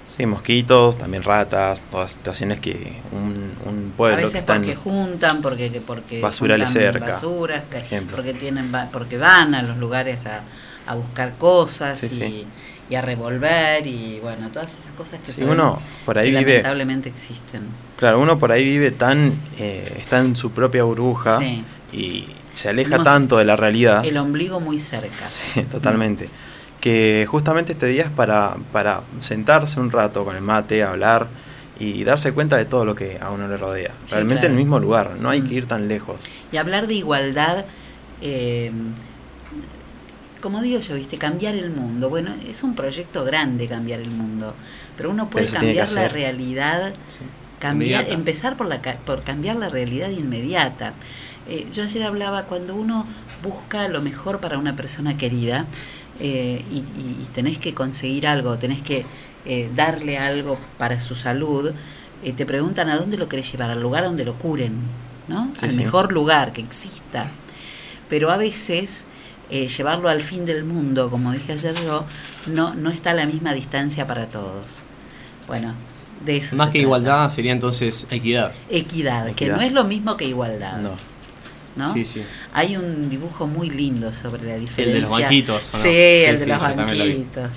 Sí, 0.05 0.25
mosquitos, 0.25 0.99
también 0.99 1.23
ratas, 1.25 1.83
todas 1.91 2.13
situaciones 2.13 2.61
que 2.61 2.93
un, 3.13 3.53
un 3.67 3.93
pueblo 3.97 4.15
a 4.15 4.19
que 4.19 4.25
veces 4.25 4.41
en- 4.41 4.47
porque 4.47 4.75
juntan, 4.77 5.43
porque 5.43 5.71
que- 5.73 5.81
porque 5.81 6.21
Basurales 6.21 6.69
juntan 6.69 6.83
cerca, 6.83 7.07
basuras, 7.07 7.63
que- 7.65 8.03
porque 8.03 8.33
tienen 8.33 8.71
porque 8.93 9.19
van 9.19 9.55
a 9.55 9.63
los 9.63 9.77
lugares 9.79 10.25
a, 10.27 10.43
a 10.87 10.95
buscar 10.95 11.35
cosas 11.35 11.99
Sí, 11.99 12.07
y, 12.07 12.09
sí. 12.11 12.47
Y 12.89 12.95
a 12.95 13.03
revolver 13.03 13.87
y 13.87 14.21
bueno, 14.21 14.49
todas 14.51 14.81
esas 14.81 14.93
cosas 14.93 15.19
que 15.21 15.27
Sí, 15.33 15.43
sabemos 15.43 15.55
uno 15.55 15.79
por 16.05 16.19
ahí 16.19 16.31
que 16.33 16.39
vive- 16.39 16.49
lamentablemente 16.55 17.09
existen. 17.09 17.63
Claro, 17.97 18.21
uno 18.21 18.39
por 18.39 18.53
ahí 18.53 18.65
vive 18.65 18.91
tan, 18.93 19.33
eh, 19.59 19.95
está 19.99 20.21
en 20.21 20.37
su 20.37 20.51
propia 20.53 20.85
burbuja 20.85 21.39
Sí. 21.41 21.65
y 21.93 22.27
se 22.55 22.69
aleja 22.69 22.91
Tenemos 22.91 23.05
tanto 23.05 23.37
de 23.39 23.45
la 23.45 23.57
realidad, 23.57 24.05
El 24.05 24.17
ombligo 24.19 24.61
muy 24.61 24.79
cerca. 24.79 25.27
totalmente, 25.71 26.29
que 26.81 27.27
justamente 27.29 27.73
este 27.73 27.87
día 27.87 28.05
es 28.05 28.11
para, 28.11 28.57
para 28.73 29.03
sentarse 29.21 29.81
un 29.81 29.91
rato 29.91 30.25
con 30.25 30.37
el 30.37 30.43
mate, 30.43 30.83
hablar 30.85 31.27
y 31.79 32.05
darse 32.05 32.33
cuenta 32.33 32.57
de 32.57 32.65
todo 32.65 32.85
lo 32.85 32.95
que 32.95 33.19
a 33.21 33.31
uno 33.31 33.49
le 33.49 33.57
rodea. 33.57 33.91
Sí, 34.07 34.13
Realmente 34.15 34.41
claro. 34.43 34.47
en 34.47 34.53
el 34.53 34.65
mismo 34.65 34.79
lugar, 34.79 35.17
no 35.21 35.29
hay 35.29 35.43
Mm. 35.43 35.49
que 35.49 35.55
ir 35.55 35.67
tan 35.67 35.89
lejos. 35.89 36.17
Y 36.53 36.57
hablar 36.57 36.87
de 36.87 36.95
igualdad, 36.95 37.67
eh, 38.23 38.71
como 40.47 40.63
digo 40.63 40.79
yo, 40.79 40.95
viste, 40.95 41.19
cambiar 41.19 41.57
el 41.57 41.71
mundo. 41.71 42.09
Bueno, 42.09 42.33
es 42.49 42.63
un 42.63 42.77
proyecto 42.77 43.25
grande 43.25 43.67
cambiar 43.67 43.99
el 43.99 44.13
mundo, 44.13 44.55
pero 44.97 45.11
uno 45.11 45.29
puede 45.29 45.47
Pero 45.47 45.59
cambiar 45.59 45.91
la 45.91 46.07
realidad, 46.07 46.93
cambiar, 47.59 48.03
Inmediata. 48.03 48.15
empezar 48.15 48.57
por, 48.57 48.69
la, 48.69 48.81
ca- 48.81 48.99
por 49.05 49.25
cambiar 49.25 49.57
la 49.57 49.69
realidad 49.69 50.09
inmediata. 50.11 50.95
Eh, 51.49 51.67
yo 51.73 51.83
ayer 51.83 52.05
hablaba, 52.05 52.45
cuando 52.45 52.77
uno 52.77 53.07
busca 53.43 53.89
lo 53.89 54.03
mejor 54.03 54.39
para 54.39 54.57
una 54.57 54.77
persona 54.77 55.17
querida 55.17 55.65
eh, 56.21 56.65
y, 56.71 56.77
y- 56.77 57.19
y 57.23 57.29
tenés 57.35 57.59
que 57.59 57.75
conseguir 57.75 58.29
algo, 58.29 58.57
tenés 58.57 58.83
que 58.83 59.05
eh, 59.47 59.69
darle 59.75 60.17
algo 60.17 60.59
para 60.79 61.01
su 61.01 61.17
salud, 61.17 61.73
eh, 62.23 62.33
te 62.35 62.47
preguntan 62.47 62.89
a 62.89 62.97
dónde 62.97 63.19
lo 63.19 63.29
querés 63.29 63.51
llevar, 63.51 63.71
al 63.73 63.81
lugar 63.83 64.05
donde 64.05 64.25
lo 64.25 64.35
curen, 64.39 64.75
¿no? 65.27 65.51
Sí, 65.57 65.65
al 65.65 65.71
sí. 65.73 65.77
mejor 65.79 66.13
lugar 66.13 66.53
que 66.53 66.61
exista. 66.61 67.27
Pero 68.09 68.31
a 68.31 68.37
veces 68.37 69.07
eh, 69.51 69.69
llevarlo 69.69 70.09
al 70.09 70.21
fin 70.23 70.45
del 70.45 70.65
mundo, 70.65 71.11
como 71.11 71.33
dije 71.33 71.53
ayer 71.53 71.75
yo, 71.85 72.05
no, 72.49 72.75
no 72.75 72.91
está 72.91 73.11
a 73.11 73.15
la 73.15 73.27
misma 73.27 73.53
distancia 73.55 74.07
para 74.07 74.27
todos. 74.27 74.85
Bueno, 75.47 75.75
de 76.25 76.37
eso 76.39 76.57
Más 76.57 76.67
se 76.67 76.73
que 76.73 76.79
trata. 76.79 76.83
igualdad 76.83 77.29
sería 77.29 77.53
entonces 77.53 78.07
equidad. 78.11 78.53
Equidad, 78.69 79.25
que 79.27 79.31
Equidad. 79.45 79.57
no 79.57 79.63
es 79.63 79.73
lo 79.73 79.85
mismo 79.85 80.17
que 80.17 80.25
igualdad. 80.25 80.79
No. 80.79 80.97
¿no? 81.77 81.93
Sí, 81.93 82.05
sí. 82.07 82.23
Hay 82.55 82.77
un 82.77 83.09
dibujo 83.11 83.47
muy 83.47 83.69
lindo 83.71 84.11
sobre 84.13 84.45
la 84.45 84.57
diferencia. 84.57 84.95
de 84.95 85.01
los 85.03 85.11
banquitos, 85.11 85.75
¿o 85.75 85.77
no? 85.77 85.83
Sí, 85.83 85.89
Sí, 85.91 86.25
el 86.25 86.39
de 86.39 86.45
sí, 86.45 86.49
los 86.49 86.59
banquitos. 86.61 87.51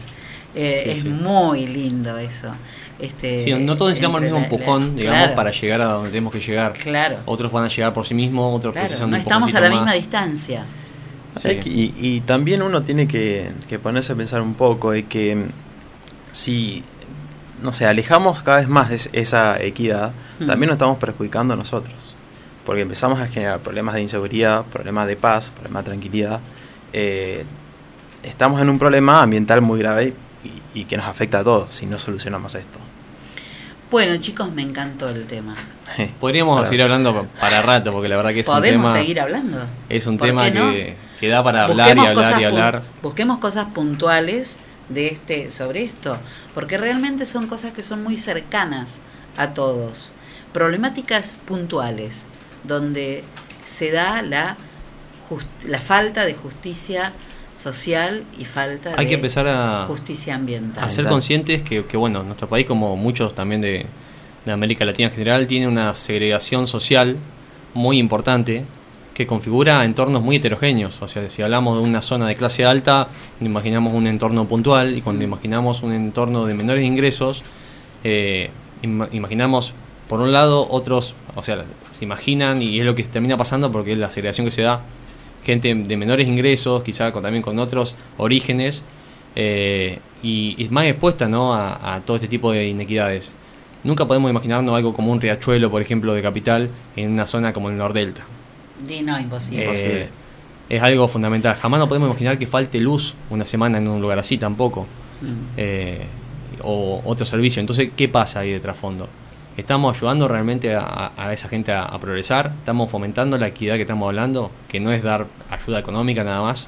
Eh, 0.56 0.82
Sí, 0.84 0.90
es 0.90 1.02
sí. 1.04 1.08
muy 1.10 1.68
lindo 1.68 2.18
eso. 2.18 2.52
Este, 3.00 3.40
Sí, 3.40 3.54
no 3.54 3.78
todos 3.78 3.92
necesitamos 3.92 4.18
el 4.18 4.24
mismo 4.26 4.40
la- 4.40 4.48
la- 4.48 4.54
empujón, 4.54 4.96
digamos, 4.96 5.20
claro, 5.22 5.36
para 5.36 5.52
llegar 5.52 5.82
a 5.82 5.86
donde 5.86 6.10
tenemos 6.10 6.34
que 6.34 6.40
llegar. 6.42 6.74
Claro. 6.74 7.20
Otros 7.26 7.50
van 7.52 7.64
a 7.64 7.68
llegar 7.70 7.94
por 7.94 8.06
sí 8.06 8.14
mismos, 8.14 8.58
otros 8.58 8.74
claro, 8.74 8.88
precisan 8.88 9.10
no 9.10 9.16
un 9.16 9.22
estamos 9.22 9.54
a 9.56 9.60
la 9.62 9.70
misma 9.70 9.94
distancia. 9.94 10.66
Y, 11.66 11.94
y 11.98 12.22
también 12.22 12.62
uno 12.62 12.84
tiene 12.84 13.08
que, 13.08 13.52
que 13.68 13.80
ponerse 13.80 14.14
a 14.14 14.16
pensar 14.16 14.42
un 14.42 14.56
poco 14.56 14.92
de 14.92 15.06
que 15.06 15.36
mm, 15.36 15.50
si, 16.32 16.84
no 17.62 17.74
sé, 17.74 17.86
alejamos 17.86 18.42
cada 18.42 18.58
vez 18.58 18.68
más 18.68 18.92
es- 18.92 19.10
esa 19.14 19.62
equidad, 19.62 20.14
Mm. 20.40 20.48
también 20.48 20.68
nos 20.68 20.76
estamos 20.76 20.98
perjudicando 20.98 21.54
a 21.54 21.58
nosotros. 21.58 22.16
Porque 22.66 22.82
empezamos 22.82 23.20
a 23.20 23.28
generar 23.28 23.60
problemas 23.60 23.96
de 23.96 24.02
inseguridad, 24.02 24.64
problemas 24.66 25.08
de 25.08 25.16
paz, 25.16 25.50
problemas 25.50 25.84
de 25.84 25.92
tranquilidad. 25.92 26.40
Eh, 26.94 27.44
estamos 28.24 28.62
en 28.62 28.70
un 28.70 28.78
problema 28.80 29.22
ambiental 29.24 29.62
muy 29.62 29.80
grave 29.80 30.14
y, 30.74 30.82
y 30.82 30.86
que 30.86 30.96
nos 30.98 31.06
afecta 31.08 31.40
a 31.40 31.44
todos 31.44 31.74
si 31.76 31.86
no 31.86 31.98
solucionamos 32.00 32.56
esto. 32.56 32.80
Bueno, 33.92 34.18
chicos, 34.18 34.52
me 34.52 34.62
encantó 34.62 35.10
el 35.10 35.26
tema. 35.26 35.56
Podríamos 36.20 36.56
Claro. 36.58 36.68
seguir 36.70 36.84
hablando 36.84 37.26
para 37.40 37.62
rato, 37.62 37.92
porque 37.92 38.08
la 38.08 38.18
verdad 38.18 38.32
que 38.32 38.42
es 38.42 38.48
un 38.48 38.54
¿Podemos 38.56 38.86
tema. 38.92 39.00
seguir 39.02 39.20
hablando? 39.22 39.58
Es 39.90 40.06
un 40.08 40.18
¿Por 40.18 40.28
tema 40.28 40.50
no? 40.52 40.72
que, 40.72 40.96
que 41.20 41.28
da 41.28 41.44
para 41.44 41.64
hablar 41.66 41.98
y 41.98 42.00
Busquemos 42.00 42.08
hablar 42.10 42.14
cosas 42.26 42.42
y 42.42 42.44
hablar. 42.44 42.82
Busquemos 43.02 43.38
cosas 43.40 43.66
puntuales 43.74 44.60
de 44.90 45.08
este 45.08 45.50
sobre 45.50 45.84
esto, 45.84 46.18
porque 46.54 46.78
realmente 46.78 47.26
son 47.26 47.48
cosas 47.48 47.72
que 47.72 47.82
son 47.84 48.04
muy 48.04 48.16
cercanas 48.18 49.02
a 49.38 49.50
todos. 49.56 50.12
Problemáticas 50.54 51.38
puntuales 51.46 52.28
donde 52.64 53.24
se 53.64 53.92
da 53.92 54.22
la 54.22 54.58
la 55.68 55.80
falta 55.80 56.26
de 56.26 56.34
justicia 56.34 57.14
social 57.60 58.24
y 58.40 58.46
falta 58.46 58.92
Hay 58.98 59.06
de 59.06 59.10
que 59.10 59.16
empezar 59.16 59.48
a, 59.48 59.86
justicia 59.88 60.36
ambiental. 60.36 60.84
a 60.84 60.90
ser 60.90 61.06
conscientes 61.08 61.62
que, 61.62 61.86
que, 61.86 61.98
bueno, 61.98 62.24
nuestro 62.24 62.48
país, 62.48 62.66
como 62.66 62.96
muchos 62.96 63.36
también 63.36 63.60
de, 63.62 63.86
de 64.46 64.52
América 64.52 64.86
Latina 64.86 65.10
en 65.10 65.14
general, 65.14 65.46
tiene 65.48 65.68
una 65.68 65.94
segregación 65.94 66.68
social 66.68 67.18
muy 67.74 68.00
importante 68.00 68.66
que 69.14 69.28
configura 69.28 69.84
entornos 69.84 70.22
muy 70.24 70.38
heterogéneos. 70.38 71.02
O 71.02 71.08
sea, 71.10 71.28
si 71.30 71.42
hablamos 71.42 71.76
de 71.76 71.84
una 71.84 72.02
zona 72.02 72.28
de 72.28 72.36
clase 72.38 72.64
alta, 72.66 73.10
imaginamos 73.42 73.94
un 73.94 74.08
entorno 74.08 74.46
puntual 74.46 74.98
y 74.98 75.02
cuando 75.02 75.26
imaginamos 75.26 75.84
un 75.84 75.92
entorno 75.92 76.46
de 76.46 76.54
menores 76.54 76.86
ingresos, 76.86 77.44
eh, 78.06 78.50
ima- 78.82 79.10
imaginamos, 79.12 79.74
por 80.08 80.22
un 80.22 80.32
lado, 80.32 80.66
otros, 80.72 81.16
o 81.36 81.44
sea, 81.44 81.66
se 81.92 82.06
imaginan 82.06 82.62
y 82.62 82.80
es 82.80 82.86
lo 82.86 82.96
que 82.96 83.04
termina 83.04 83.36
pasando 83.36 83.70
porque 83.74 83.92
es 83.92 83.98
la 83.98 84.10
segregación 84.10 84.48
que 84.48 84.52
se 84.52 84.62
da, 84.62 84.80
gente 85.50 85.74
de 85.74 85.98
menores 85.98 86.28
ingresos, 86.28 86.84
quizá 86.84 87.12
con, 87.12 87.24
también 87.24 87.42
con 87.42 87.58
otros 87.58 87.96
orígenes, 88.18 88.84
eh, 89.36 90.00
y, 90.22 90.56
y 90.58 90.70
más 90.70 90.86
expuesta 90.86 91.28
¿no? 91.28 91.54
a, 91.54 91.96
a 91.96 92.02
todo 92.02 92.18
este 92.18 92.28
tipo 92.28 92.52
de 92.52 92.68
inequidades. 92.68 93.34
Nunca 93.84 94.06
podemos 94.06 94.30
imaginarnos 94.30 94.76
algo 94.76 94.94
como 94.94 95.12
un 95.12 95.20
riachuelo, 95.22 95.72
por 95.72 95.82
ejemplo, 95.82 96.14
de 96.14 96.22
capital 96.22 96.70
en 96.96 97.12
una 97.12 97.26
zona 97.26 97.54
como 97.54 97.70
el 97.70 97.78
Nordelta. 97.78 98.24
Di, 98.88 99.02
no, 99.02 99.18
imposible. 99.20 99.66
Eh, 99.74 100.10
es 100.70 100.84
algo 100.84 101.08
fundamental. 101.08 101.56
Jamás 101.56 101.80
no 101.80 101.88
podemos 101.88 102.10
imaginar 102.10 102.38
que 102.38 102.46
falte 102.46 102.80
luz 102.80 103.16
una 103.30 103.46
semana 103.46 103.78
en 103.78 103.88
un 103.88 104.02
lugar 104.02 104.20
así 104.20 104.38
tampoco. 104.38 104.86
Mm. 105.22 105.58
Eh, 105.58 106.06
o 106.62 107.02
otro 107.06 107.26
servicio. 107.26 107.60
Entonces, 107.62 107.92
¿qué 107.96 108.08
pasa 108.10 108.42
ahí 108.42 108.52
de 108.52 108.60
trasfondo? 108.60 109.08
Estamos 109.60 109.98
ayudando 109.98 110.28
realmente 110.28 110.76
a, 110.76 111.12
a 111.18 111.34
esa 111.34 111.50
gente 111.50 111.72
a, 111.72 111.84
a 111.84 112.00
progresar, 112.00 112.54
estamos 112.60 112.90
fomentando 112.90 113.38
la 113.38 113.48
equidad 113.48 113.76
que 113.76 113.82
estamos 113.82 114.08
hablando, 114.08 114.52
que 114.68 114.80
no 114.80 114.92
es 114.92 115.04
dar 115.04 115.28
ayuda 115.50 115.80
económica 115.80 116.24
nada 116.24 116.42
más. 116.42 116.68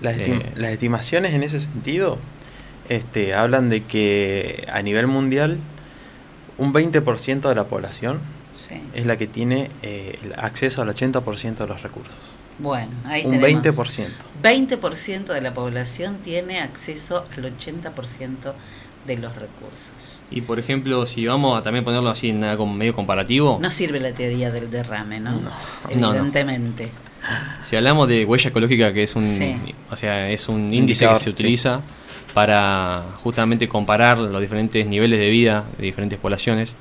Las, 0.00 0.16
estim- 0.16 0.40
Eh, 0.42 0.52
las 0.56 0.70
estimaciones 0.72 1.32
en 1.34 1.42
ese 1.42 1.60
sentido 1.60 2.18
este, 2.88 3.34
hablan 3.34 3.68
de 3.70 3.82
que 3.84 4.66
a 4.72 4.82
nivel 4.82 5.06
mundial 5.06 5.58
un 6.58 6.72
20% 6.72 7.48
de 7.48 7.54
la 7.54 7.64
población 7.64 8.20
Sí. 8.54 8.74
es 8.92 9.06
la 9.06 9.16
que 9.16 9.26
tiene 9.26 9.70
eh, 9.82 10.18
el 10.24 10.34
acceso 10.34 10.82
al 10.82 10.88
80% 10.90 11.54
de 11.56 11.66
los 11.66 11.82
recursos. 11.82 12.34
Bueno, 12.58 12.90
ahí 13.06 13.24
un 13.24 13.40
tenemos. 13.40 13.98
20%. 13.98 14.08
20% 14.42 15.24
de 15.32 15.40
la 15.40 15.54
población 15.54 16.18
tiene 16.18 16.60
acceso 16.60 17.24
al 17.34 17.44
80% 17.56 18.52
de 19.06 19.16
los 19.18 19.34
recursos. 19.34 20.22
Y 20.30 20.42
por 20.42 20.58
ejemplo, 20.58 21.06
si 21.06 21.26
vamos 21.26 21.58
a 21.58 21.62
también 21.62 21.84
ponerlo 21.84 22.08
así 22.10 22.28
en 22.30 22.44
algo 22.44 22.66
medio 22.66 22.94
comparativo, 22.94 23.58
No 23.60 23.70
sirve 23.70 23.98
la 24.00 24.12
teoría 24.12 24.50
del 24.50 24.70
derrame, 24.70 25.20
¿no? 25.20 25.32
No, 25.32 25.40
no. 25.96 26.10
Evidentemente. 26.10 26.92
Si 27.62 27.76
hablamos 27.76 28.08
de 28.08 28.24
huella 28.24 28.50
ecológica, 28.50 28.92
que 28.92 29.02
es 29.04 29.14
un, 29.14 29.22
Sí. 29.24 29.56
o 29.90 29.96
sea, 29.96 30.28
es 30.30 30.48
un 30.48 30.72
índice 30.72 31.04
Indicador, 31.04 31.14
que 31.14 31.18
se 31.20 31.24
sí. 31.24 31.30
utiliza 31.30 31.80
para 32.34 33.04
justamente 33.22 33.68
comparar 33.68 34.18
los 34.18 34.40
diferentes 34.40 34.86
niveles 34.86 35.18
de 35.20 35.28
vida 35.30 35.64
de 35.78 35.84
diferentes 35.84 36.18
poblaciones. 36.18 36.74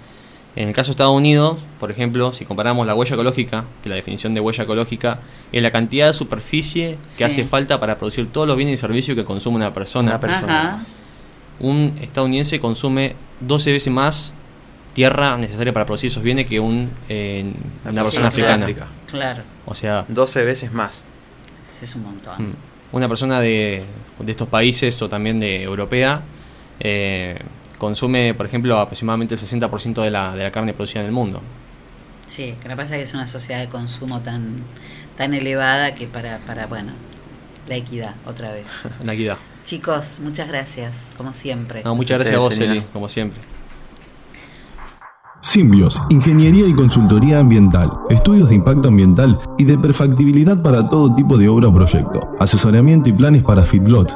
En 0.56 0.68
el 0.68 0.74
caso 0.74 0.90
de 0.90 0.94
Estados 0.94 1.16
Unidos, 1.16 1.60
por 1.80 1.92
ejemplo, 1.92 2.34
si 2.34 2.44
comparamos 2.44 2.86
la 2.86 2.94
huella 2.94 3.14
ecológica, 3.16 3.66
que 3.82 3.90
la 3.90 3.96
definición 3.96 4.34
de 4.34 4.42
huella 4.42 4.64
ecológica 4.66 5.20
es 5.52 5.64
la 5.64 5.72
cantidad 5.72 6.08
de 6.08 6.14
superficie 6.14 6.98
Sí. 7.08 7.18
que 7.20 7.26
hace 7.26 7.46
falta 7.46 7.80
para 7.80 7.98
producir 7.98 8.30
todos 8.32 8.48
los 8.48 8.58
bienes 8.58 8.74
y 8.74 8.78
servicios 8.78 9.16
que 9.16 9.24
consume 9.24 9.58
una 9.58 9.74
persona. 9.74 10.10
Una 10.12 10.20
persona 10.20 10.72
Ajá. 10.74 10.84
Un 11.62 11.98
estadounidense 12.02 12.60
consume 12.60 13.16
12 13.40 13.72
veces 13.72 13.94
más 13.94 14.34
tierra 14.94 15.38
necesaria 15.38 15.72
para 15.72 15.86
producir 15.86 16.08
esos 16.12 16.22
bienes 16.24 16.46
que 16.48 16.60
un, 16.60 16.90
eh, 17.08 17.46
una 17.86 17.94
Sí, 17.94 18.00
persona 18.02 18.28
africana. 18.28 18.68
Claro, 19.08 19.44
O 19.66 19.74
sea, 19.74 20.06
12 20.08 20.44
veces 20.44 20.72
más. 20.74 21.06
es 21.82 21.96
un 21.96 22.04
montón. 22.04 22.50
Mm. 22.50 22.54
Una 22.94 23.08
persona 23.08 23.40
de, 23.40 23.84
de 24.20 24.32
estos 24.32 24.48
países 24.50 25.02
o 25.02 25.08
también 25.08 25.40
de 25.40 25.64
europea 25.64 26.22
eh, 26.80 27.40
consume, 27.78 28.34
por 28.34 28.46
ejemplo, 28.46 28.78
aproximadamente 28.80 29.36
el 29.36 29.40
60% 29.40 30.02
de 30.04 30.12
la, 30.12 30.36
de 30.36 30.44
la 30.44 30.52
carne 30.52 30.74
producida 30.74 31.00
en 31.02 31.06
el 31.08 31.12
mundo. 31.14 31.42
Sí, 32.28 32.56
que 32.62 32.68
lo 32.70 32.76
que 32.76 32.82
pasa 32.84 32.96
es 32.96 33.00
que 33.00 33.04
es 33.04 33.14
una 33.14 33.28
sociedad 33.28 33.60
de 33.62 33.70
consumo 33.70 34.20
tan, 34.22 34.58
tan 35.16 35.34
elevada 35.34 35.94
que 35.96 36.08
para, 36.08 36.38
para, 36.40 36.66
bueno, 36.68 36.92
la 37.68 37.76
equidad, 37.76 38.16
otra 38.26 38.52
vez. 38.52 38.68
La 39.04 39.14
equidad. 39.14 39.38
Chicos, 39.64 40.18
muchas 40.22 40.48
gracias, 40.48 41.12
como 41.18 41.34
siempre. 41.34 41.84
No, 41.84 41.96
muchas 41.96 42.18
gracias 42.18 42.36
a 42.36 42.40
vos, 42.40 42.58
Eli, 42.60 42.82
como 42.94 43.08
siempre. 43.08 43.42
Simbios, 45.42 46.02
Ingeniería 46.10 46.68
y 46.68 46.74
Consultoría 46.74 47.40
Ambiental, 47.40 47.92
Estudios 48.10 48.48
de 48.50 48.56
Impacto 48.56 48.90
Ambiental 48.90 49.40
y 49.58 49.66
de 49.66 49.78
Perfactibilidad 49.78 50.62
para 50.62 50.88
todo 50.88 51.14
tipo 51.16 51.38
de 51.38 51.50
obra 51.50 51.68
o 51.68 51.74
proyecto, 51.74 52.22
asesoramiento 52.40 53.10
y 53.10 53.14
planes 53.14 53.44
para 53.44 53.64
feedlot, 53.64 54.16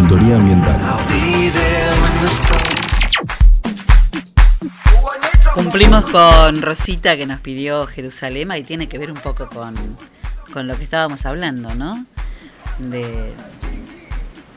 Ambiental. 0.00 0.80
Cumplimos 5.54 6.04
con 6.04 6.62
Rosita 6.62 7.16
que 7.16 7.26
nos 7.26 7.40
pidió 7.40 7.84
Jerusalema 7.86 8.56
y 8.58 8.62
tiene 8.62 8.88
que 8.88 8.96
ver 8.96 9.10
un 9.10 9.18
poco 9.18 9.48
con, 9.48 9.74
con 10.52 10.68
lo 10.68 10.76
que 10.76 10.84
estábamos 10.84 11.26
hablando, 11.26 11.74
¿no? 11.74 12.06
De, 12.78 13.34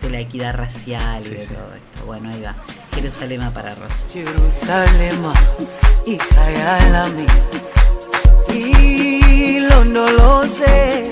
de 0.04 0.10
la 0.12 0.20
equidad 0.20 0.54
racial 0.56 1.26
y 1.26 1.30
de 1.30 1.48
todo 1.48 1.74
esto. 1.74 2.06
Bueno, 2.06 2.30
ahí 2.30 2.42
va. 2.44 2.54
Jerusalema 2.94 3.50
para 3.52 3.74
Rosa. 3.74 4.06
Jerusalema 4.14 5.34
ikayalami 6.06 7.26
ilondoloze 9.58 11.12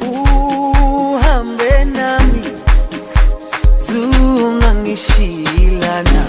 uhambe 0.00 1.84
nami 1.84 2.55
zungangishilana 3.96 6.22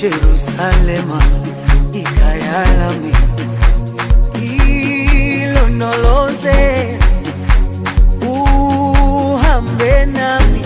Jerusalema 0.00 1.20
ikayalami 1.92 3.12
ilondoloze 5.42 6.58
uhambe 8.22 10.06
nami. 10.06 10.62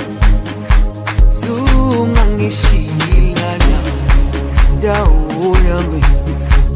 Zungangishilana 1.41 3.79
dawo 4.83 5.57
yami 5.69 6.03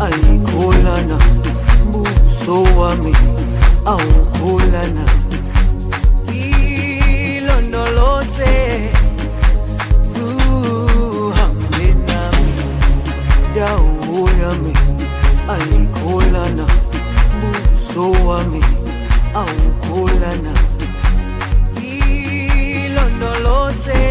ayikholana 0.01 1.19
buso 1.93 2.63
wami 2.81 3.17
awukholana. 3.85 5.05
Ilondoloze 7.37 8.55
dawo 13.57 14.29
yami 14.41 14.73
ayikholana 15.55 16.67
buso 17.41 18.05
wami 18.29 18.61
awukholana 19.41 20.53
ilondoloze 22.85 24.03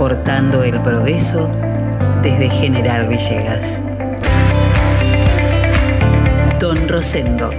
transportando 0.00 0.64
el 0.64 0.80
progreso 0.80 1.46
desde 2.22 2.48
General 2.48 3.06
Villegas. 3.06 3.84
Don 6.58 6.88
Rosendo, 6.88 7.50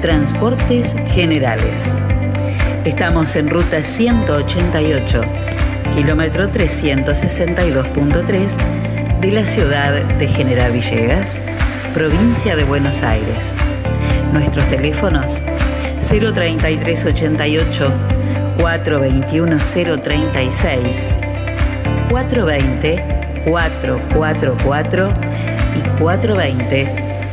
Transportes 0.00 0.96
Generales. 1.08 1.94
Estamos 2.86 3.36
en 3.36 3.50
ruta 3.50 3.84
188, 3.84 5.24
kilómetro 5.94 6.48
362.3 6.48 8.56
de 9.20 9.30
la 9.30 9.44
ciudad 9.44 9.92
de 9.92 10.26
General 10.26 10.72
Villegas, 10.72 11.38
provincia 11.92 12.56
de 12.56 12.64
Buenos 12.64 13.02
Aires. 13.02 13.58
Nuestros 14.32 14.68
teléfonos 14.68 15.44
03388 15.98 17.92
421 18.56 19.58
036 20.02 21.12
420 22.14 23.42
444 23.44 25.08
y 25.74 25.82
420 25.98 27.32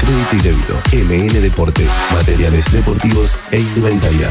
crédito 0.00 0.36
y 0.36 0.40
débito. 0.40 0.74
MN 0.92 1.40
Deportes, 1.40 1.88
materiales 2.12 2.64
deportivos 2.72 3.36
e 3.50 3.60
indumentaria. 3.60 4.30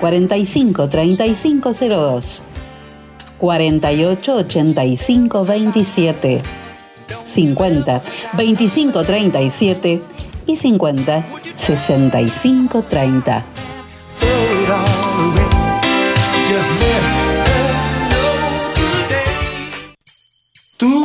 45 0.00 0.88
3502 0.88 2.42
48 3.38 4.34
85 4.34 5.44
27 5.44 6.42
50 7.34 8.02
25 8.36 9.04
37 9.04 10.02
y 10.46 10.56
50 10.56 11.24
65 11.56 12.82
30. 12.82 13.44
Tu 20.78 21.04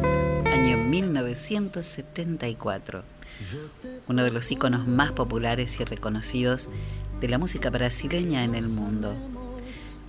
Año 1.31 1.39
1974. 1.39 3.03
Uno 4.09 4.23
de 4.25 4.31
los 4.31 4.51
íconos 4.51 4.85
más 4.85 5.13
populares 5.13 5.79
y 5.79 5.85
reconocidos 5.85 6.69
de 7.21 7.29
la 7.29 7.37
música 7.37 7.69
brasileña 7.69 8.43
en 8.43 8.53
el 8.53 8.67
mundo. 8.67 9.15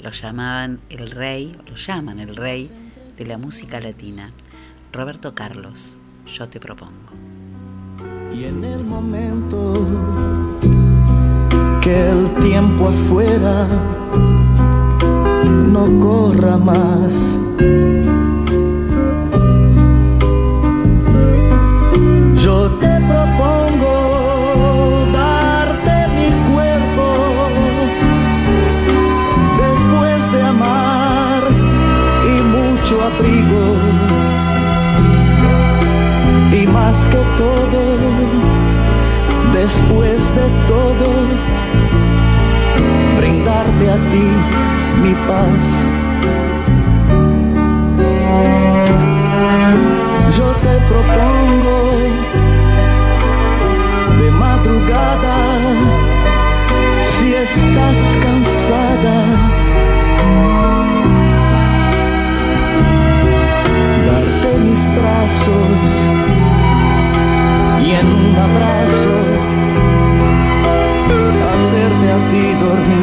Lo 0.00 0.10
llamaban 0.10 0.80
el 0.90 1.12
rey, 1.12 1.56
lo 1.68 1.76
llaman 1.76 2.18
el 2.18 2.34
rey 2.34 2.72
de 3.16 3.26
la 3.26 3.38
música 3.38 3.78
latina. 3.78 4.30
Roberto 4.92 5.32
Carlos, 5.32 5.96
yo 6.26 6.48
te 6.48 6.58
propongo. 6.58 7.12
Y 8.34 8.44
en 8.44 8.64
el 8.64 8.82
momento 8.82 9.86
que 11.82 12.10
el 12.10 12.34
tiempo 12.42 12.88
afuera 12.88 13.68
no 15.70 16.00
corra 16.00 16.56
más. 16.56 17.38
Abrigo 33.02 33.64
y 36.52 36.66
más 36.66 36.96
que 37.08 37.22
todo, 37.36 37.82
después 39.52 40.34
de 40.34 40.46
todo, 40.68 41.08
brindarte 43.18 43.90
a 43.90 43.96
ti 44.10 44.28
mi 45.02 45.14
paz. 45.28 45.86
Yo 50.36 50.48
te 50.64 50.74
propongo 50.90 51.78
de 54.18 54.28
madrugada, 54.30 55.36
si 56.98 57.34
estás 57.34 58.00
cansada, 58.22 58.41
y 67.80 67.90
en 67.92 68.06
un 68.06 68.36
abrazo 68.36 69.14
hacerte 71.54 72.06
a 72.10 72.28
ti 72.30 72.42
dormir. 72.60 73.01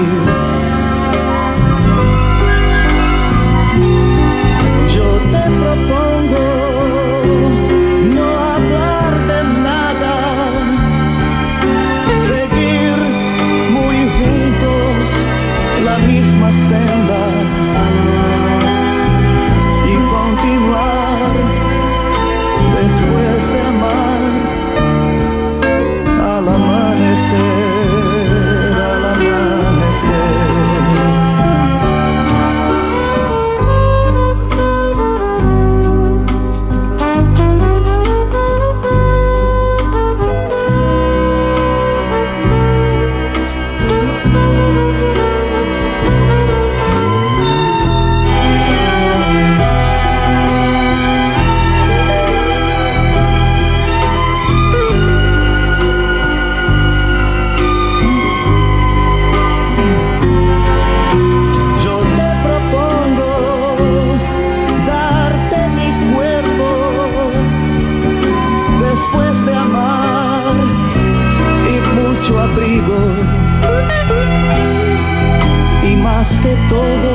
Más 76.29 76.41
que 76.41 76.55
todo 76.69 77.11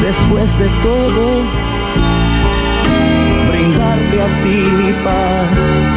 después 0.00 0.58
de 0.58 0.68
todo 0.82 1.42
brindarte 3.48 4.22
a 4.22 4.42
ti 4.42 4.70
mi 4.76 4.92
paz. 5.04 5.91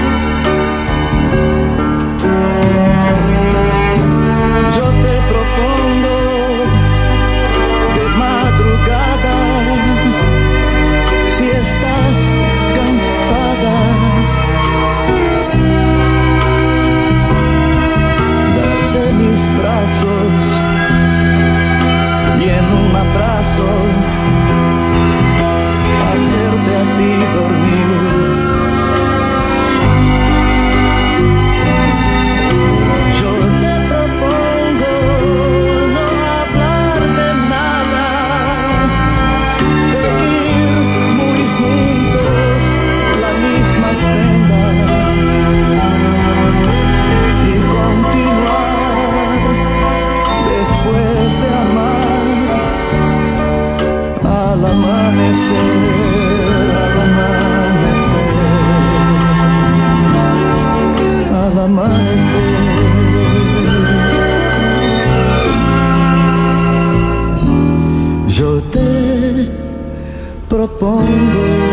Propongo. 70.78 71.65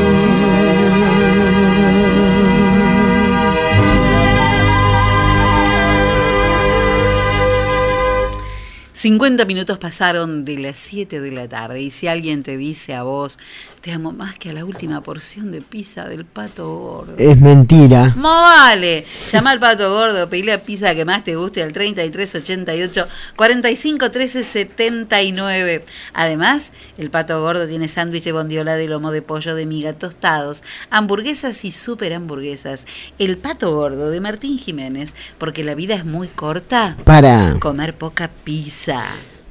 50 9.02 9.46
minutos 9.46 9.78
pasaron 9.78 10.44
de 10.44 10.58
las 10.58 10.78
7 10.78 11.20
de 11.20 11.32
la 11.32 11.48
tarde 11.48 11.80
y 11.80 11.90
si 11.90 12.06
alguien 12.06 12.44
te 12.44 12.56
dice 12.56 12.94
a 12.94 13.02
vos, 13.02 13.36
te 13.80 13.90
amo 13.90 14.12
más 14.12 14.38
que 14.38 14.50
a 14.50 14.52
la 14.52 14.64
última 14.64 15.00
porción 15.00 15.50
de 15.50 15.60
pizza 15.60 16.04
del 16.04 16.24
pato 16.24 16.72
gordo. 16.72 17.14
Es 17.18 17.40
mentira. 17.40 18.14
No 18.16 18.42
vale. 18.42 19.04
Llama 19.28 19.50
al 19.50 19.58
pato 19.58 19.90
gordo, 19.92 20.30
pedí 20.30 20.44
la 20.44 20.58
pizza 20.58 20.94
que 20.94 21.04
más 21.04 21.24
te 21.24 21.34
guste 21.34 21.64
al 21.64 21.72
3388 21.72 23.08
45 23.34 24.08
13 24.12 24.44
79. 24.44 25.84
Además, 26.14 26.72
el 26.96 27.10
pato 27.10 27.42
gordo 27.42 27.66
tiene 27.66 27.88
sándwich 27.88 28.22
de 28.22 28.30
bondiola 28.30 28.76
de 28.76 28.86
lomo 28.86 29.10
de 29.10 29.20
pollo 29.20 29.56
de 29.56 29.66
miga 29.66 29.94
tostados, 29.94 30.62
hamburguesas 30.90 31.64
y 31.64 31.72
super 31.72 32.14
hamburguesas. 32.14 32.86
El 33.18 33.36
pato 33.36 33.74
gordo 33.74 34.10
de 34.10 34.20
Martín 34.20 34.58
Jiménez, 34.58 35.16
porque 35.38 35.64
la 35.64 35.74
vida 35.74 35.96
es 35.96 36.04
muy 36.04 36.28
corta. 36.28 36.96
Para. 37.02 37.58
Comer 37.58 37.94
poca 37.94 38.30
pizza. 38.44 38.91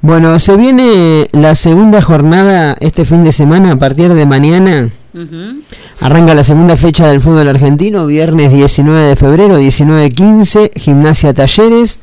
Bueno, 0.01 0.39
se 0.39 0.55
viene 0.55 1.27
la 1.31 1.53
segunda 1.53 2.01
jornada 2.01 2.75
este 2.79 3.05
fin 3.05 3.23
de 3.23 3.31
semana 3.31 3.73
a 3.73 3.75
partir 3.75 4.13
de 4.13 4.25
mañana. 4.25 4.89
Arranca 5.99 6.33
la 6.33 6.43
segunda 6.43 6.75
fecha 6.75 7.07
del 7.07 7.21
fútbol 7.21 7.47
argentino, 7.47 8.07
viernes 8.07 8.51
19 8.51 9.09
de 9.09 9.15
febrero, 9.15 9.59
19.15, 9.59 10.71
Gimnasia 10.75 11.33
Talleres, 11.33 12.01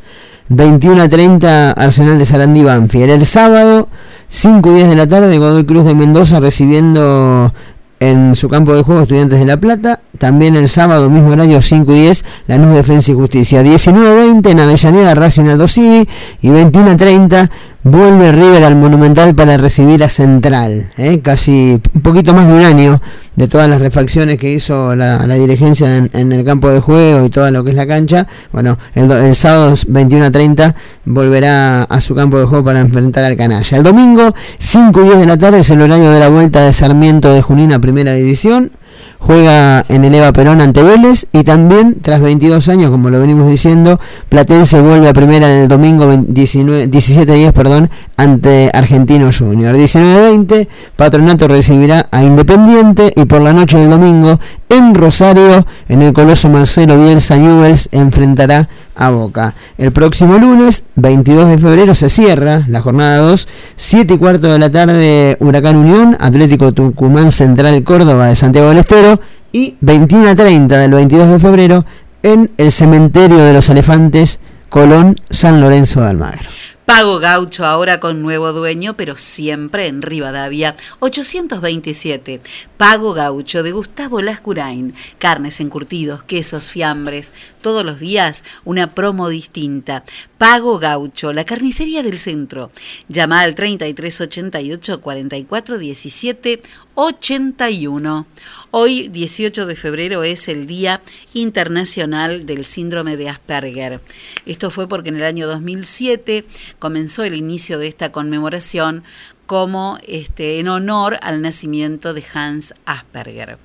21.30 0.51 1.75
Arsenal 1.77 2.19
de 2.19 2.27
Sarandí 2.27 2.63
Banfield. 2.63 3.11
El 3.11 3.27
sábado, 3.27 3.89
5 4.29 4.71
y 4.71 4.75
10 4.75 4.89
de 4.91 4.97
la 4.97 5.09
tarde, 5.09 5.39
Godoy 5.39 5.65
Cruz 5.65 5.85
de 5.85 5.95
Mendoza 5.95 6.39
recibiendo 6.39 7.53
en 8.01 8.35
su 8.35 8.49
campo 8.49 8.75
de 8.75 8.83
juego 8.83 9.03
Estudiantes 9.03 9.39
de 9.39 9.47
La 9.47 9.57
Plata. 9.57 10.01
También 10.19 10.57
el 10.57 10.69
sábado, 10.69 11.11
mismo 11.11 11.31
horario, 11.31 11.63
5 11.63 11.93
y 11.93 12.01
10, 12.01 12.25
Lanús 12.47 12.75
Defensa 12.75 13.13
y 13.13 13.15
Justicia. 13.15 13.63
19.20 13.63 14.51
en 14.51 14.61
Avellaneda, 14.61 15.15
Racing 15.15 15.47
Aldo 15.47 15.69
Civi. 15.69 16.09
Y 16.41 16.49
21.30 16.49 17.51
vuelve 17.89 18.33
River 18.33 18.65
al 18.65 18.77
Monumental 18.77 19.35
para 19.35 19.57
recibir 19.57 20.05
a 20.05 20.09
Central. 20.09 20.91
¿eh? 20.97 21.21
Casi 21.21 21.81
un 21.95 22.03
poquito 22.03 22.35
más 22.35 22.47
de 22.47 22.55
un 22.55 22.63
año 22.63 23.01
de 23.37 23.49
todas 23.49 23.69
las 23.69 23.81
refacciones 23.81 24.39
que 24.39 24.53
hizo 24.53 24.95
la, 24.95 25.27
la 25.27 25.35
dirigencia 25.35 25.97
en, 25.97 26.33
el 26.33 26.45
campo 26.45 26.71
de 26.71 26.81
juego 26.81 27.25
y 27.25 27.31
todo 27.31 27.51
lo 27.51 27.65
que 27.65 27.71
es 27.71 27.77
la 27.77 27.87
cancha. 27.87 28.27
Bueno, 28.53 28.79
el, 28.95 29.11
el 29.11 29.35
sábado 29.35 29.73
21.30 29.73 30.75
volverá 31.05 31.85
a 31.85 32.01
su 32.01 32.15
campo 32.15 32.39
de 32.39 32.47
juego 32.47 32.65
para 32.65 32.81
enfrentar 32.81 33.25
al 33.25 33.37
Canalla. 33.37 33.77
El 33.77 33.83
domingo, 33.83 34.35
5 34.59 35.01
y 35.01 35.05
10 35.05 35.19
de 35.19 35.27
la 35.27 35.37
tarde, 35.37 35.61
es 35.61 35.71
el 35.71 35.81
horario 35.81 36.11
de 36.11 36.21
la 36.21 36.29
vuelta 36.29 36.65
de 36.65 36.73
Sarmiento 36.73 37.33
de 37.33 37.43
Junín 37.43 37.73
a 37.73 37.79
Primera 37.79 38.13
División. 38.13 38.73
Juega 39.19 39.85
en 39.89 40.05
el 40.05 40.15
Eva 40.15 40.33
Perón 40.33 40.61
ante 40.61 40.83
Vélez 40.83 41.27
y 41.33 41.43
también, 41.43 41.97
tras 42.01 42.21
22 42.21 42.69
años, 42.69 42.91
como 42.91 43.11
lo 43.11 43.21
venimos 43.21 43.51
diciendo, 43.51 43.99
Platense 44.29 44.81
vuelve 44.81 45.09
a 45.09 45.13
primera 45.13 45.53
en 45.53 45.63
el 45.63 45.69
domingo 45.69 46.07
17-10 46.07 47.53
perdón, 47.53 47.91
ante 48.19 48.69
Argentino 48.75 49.31
Junior. 49.33 49.75
19-20, 49.77 50.69
Patronato 50.97 51.47
recibirá 51.47 52.09
a 52.11 52.23
Independiente 52.23 53.13
y 53.15 53.25
por 53.25 53.41
la 53.41 53.53
noche 53.53 53.79
del 53.79 53.91
domingo 53.91 54.41
en 54.69 54.95
Rosario, 54.95 55.65
en 55.89 56.03
el 56.03 56.13
Coloso 56.13 56.49
Marcelo 56.49 57.01
Bielsa 57.01 57.37
Newells, 57.37 57.89
enfrentará 57.93 58.69
a 58.97 59.11
Boca. 59.11 59.55
El 59.79 59.93
próximo 59.93 60.37
lunes, 60.37 60.83
22 60.97 61.49
de 61.49 61.59
febrero, 61.59 61.95
se 61.95 62.11
cierra 62.11 62.65
la 62.67 62.81
jornada 62.81 63.19
2, 63.19 63.49
7 63.77 64.15
y 64.15 64.19
cuarto 64.19 64.49
de 64.53 64.59
la 64.59 64.71
tarde, 64.71 65.37
Huracán 65.39 65.77
Unión, 65.77 66.17
Atlético 66.19 66.73
Tucumán 66.73 67.31
Central 67.31 67.83
Córdoba 67.85 68.27
de 68.27 68.35
Santiago 68.35 68.69
del 68.71 68.79
Estero 68.79 69.21
y 69.53 69.77
21 69.81 70.31
a 70.31 70.35
30 70.35 70.77
del 70.77 70.91
22 70.91 71.29
de 71.29 71.39
febrero 71.39 71.85
en 72.25 72.51
el 72.57 72.73
Cementerio 72.73 73.39
de 73.39 73.53
los 73.53 73.69
Elefantes, 73.69 74.41
Colón, 74.69 75.15
San 75.31 75.61
Lorenzo 75.61 76.01
de 76.01 76.09
Almagro. 76.09 76.49
Pago 76.89 77.19
Gaucho 77.19 77.67
ahora 77.67 78.01
con 78.01 78.23
nuevo 78.23 78.55
dueño, 78.55 78.97
pero 78.97 79.19
siempre 79.19 79.89
en 79.89 80.01
Rivadavia 80.01 80.75
827. 81.01 82.41
Pago 82.79 83.13
Gaucho 83.13 83.63
de 83.63 83.73
Gustavo 83.73 84.23
Lascurain. 84.23 84.95
Carnes 85.19 85.61
encurtidos, 85.61 86.25
quesos, 86.25 86.71
fiambres. 86.71 87.35
Todos 87.61 87.85
los 87.85 88.01
días 88.01 88.43
una 88.65 88.87
promo 88.87 89.29
distinta. 89.29 90.03
Pago 90.39 90.79
Gaucho, 90.79 91.35
la 91.35 91.45
carnicería 91.45 92.03
del 92.03 92.19
centro. 92.19 92.71
Llama 93.09 93.43
al 93.43 93.55
3388 93.55 95.03
44 95.03 95.77
17 95.77 96.63
81. 97.01 98.27
Hoy, 98.73 99.07
18 99.07 99.67
de 99.67 99.77
febrero, 99.77 100.25
es 100.25 100.49
el 100.49 100.67
Día 100.67 101.01
Internacional 101.33 102.45
del 102.45 102.65
Síndrome 102.65 103.17
de 103.17 103.29
Asperger. 103.29 104.01
Esto 104.47 104.71
fue 104.73 104.89
porque 104.89 105.11
en 105.11 105.17
el 105.17 105.23
año 105.23 105.47
2007 105.47 106.45
comenzó 106.79 107.25
el 107.25 107.35
inicio 107.35 107.79
de 107.79 107.89
esta 107.89 108.13
conmemoración 108.13 109.05
como 109.47 109.99
este, 110.07 110.59
en 110.59 110.69
honor 110.69 111.19
al 111.23 111.41
nacimiento 111.41 112.13
de 112.13 112.23
Hans 112.35 112.75
Asperger. 112.85 113.57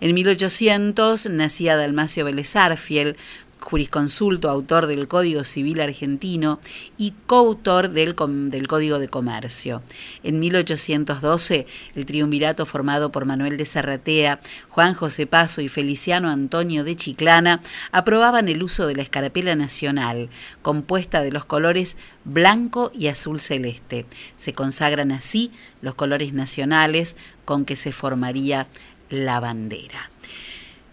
En 0.00 0.14
1800 0.14 1.30
nacía 1.30 1.76
Dalmacio 1.76 2.24
Vélez 2.24 2.54
Arfiel, 2.54 3.16
jurisconsulto, 3.62 4.50
autor 4.50 4.86
del 4.86 5.08
Código 5.08 5.44
Civil 5.44 5.80
argentino 5.80 6.60
y 6.98 7.12
coautor 7.26 7.90
del, 7.90 8.14
del 8.50 8.66
Código 8.66 8.98
de 8.98 9.08
Comercio. 9.08 9.82
En 10.22 10.40
1812, 10.40 11.66
el 11.94 12.06
triunvirato 12.06 12.66
formado 12.66 13.12
por 13.12 13.24
Manuel 13.24 13.56
de 13.56 13.64
Serratea, 13.64 14.40
Juan 14.68 14.94
José 14.94 15.26
Paso 15.26 15.60
y 15.60 15.68
Feliciano 15.68 16.28
Antonio 16.28 16.84
de 16.84 16.96
Chiclana 16.96 17.62
aprobaban 17.92 18.48
el 18.48 18.62
uso 18.62 18.86
de 18.86 18.96
la 18.96 19.02
escarapela 19.02 19.54
nacional, 19.54 20.28
compuesta 20.60 21.22
de 21.22 21.32
los 21.32 21.44
colores 21.44 21.96
blanco 22.24 22.90
y 22.94 23.08
azul 23.08 23.40
celeste. 23.40 24.06
Se 24.36 24.52
consagran 24.52 25.12
así 25.12 25.52
los 25.80 25.94
colores 25.94 26.32
nacionales 26.32 27.16
con 27.44 27.64
que 27.64 27.76
se 27.76 27.92
formaría 27.92 28.66
la 29.08 29.40
bandera. 29.40 30.10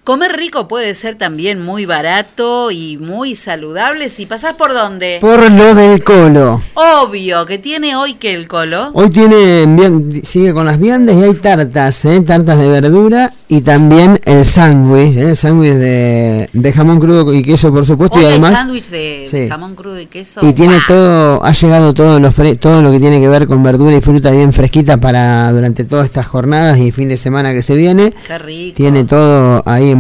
Comer 0.10 0.36
rico 0.36 0.68
puede 0.68 0.96
ser 0.96 1.14
también 1.14 1.64
muy 1.64 1.86
barato 1.86 2.72
y 2.72 2.98
muy 2.98 3.36
saludable 3.36 4.10
si 4.10 4.26
pasás 4.26 4.56
por 4.56 4.74
dónde. 4.74 5.20
Por 5.22 5.52
lo 5.52 5.76
del 5.76 6.04
colo. 6.04 6.60
Obvio 6.74 7.46
que 7.46 7.60
tiene 7.60 7.96
hoy 7.96 8.16
que 8.16 8.34
el 8.34 8.48
colo. 8.48 8.90
Hoy 8.94 9.12
tiene, 9.12 9.68
sigue 10.24 10.52
con 10.52 10.66
las 10.66 10.80
viandas 10.80 11.16
y 11.16 11.22
hay 11.22 11.36
tartas, 11.36 12.06
¿eh? 12.06 12.22
tartas 12.22 12.58
de 12.58 12.70
verdura 12.72 13.32
y 13.48 13.62
también 13.62 14.20
el 14.26 14.46
sándwich, 14.46 15.16
¿eh? 15.16 15.30
el 15.30 15.38
sándwich 15.38 15.74
de, 15.74 16.50
de 16.54 16.74
jamón 16.74 17.00
crudo 17.00 17.32
y 17.32 17.44
queso 17.44 17.72
por 17.72 17.86
supuesto 17.86 18.18
Hoy 18.18 18.24
y 18.24 18.28
además 18.28 18.54
sándwich 18.58 18.90
de 18.90 19.28
sí. 19.30 19.48
jamón 19.48 19.76
crudo 19.76 20.00
y 20.00 20.08
queso. 20.08 20.40
y 20.44 20.54
tiene 20.54 20.78
todo, 20.88 21.44
ha 21.46 21.52
llegado 21.52 21.94
todo 21.94 22.20
lo 22.20 22.32
todo 22.60 22.82
lo 22.82 22.92
que 22.92 23.00
tiene 23.00 23.20
que 23.20 23.28
ver 23.28 23.46
con 23.46 23.62
verdura 23.62 23.96
y 23.96 24.02
fruta 24.02 24.32
bien 24.32 24.54
fresquita 24.54 24.98
para 24.98 25.52
durante 25.52 25.84
todas 25.84 26.06
estas 26.06 26.26
jornadas 26.26 26.80
y 26.80 26.92
fin 26.92 27.10
de 27.10 27.18
semana 27.18 27.54
que 27.54 27.62
se 27.62 27.76
viene. 27.76 28.12
Qué 28.26 28.40
rico. 28.40 28.76
Tiene 28.76 29.04
todo 29.04 29.62
ahí 29.68 29.99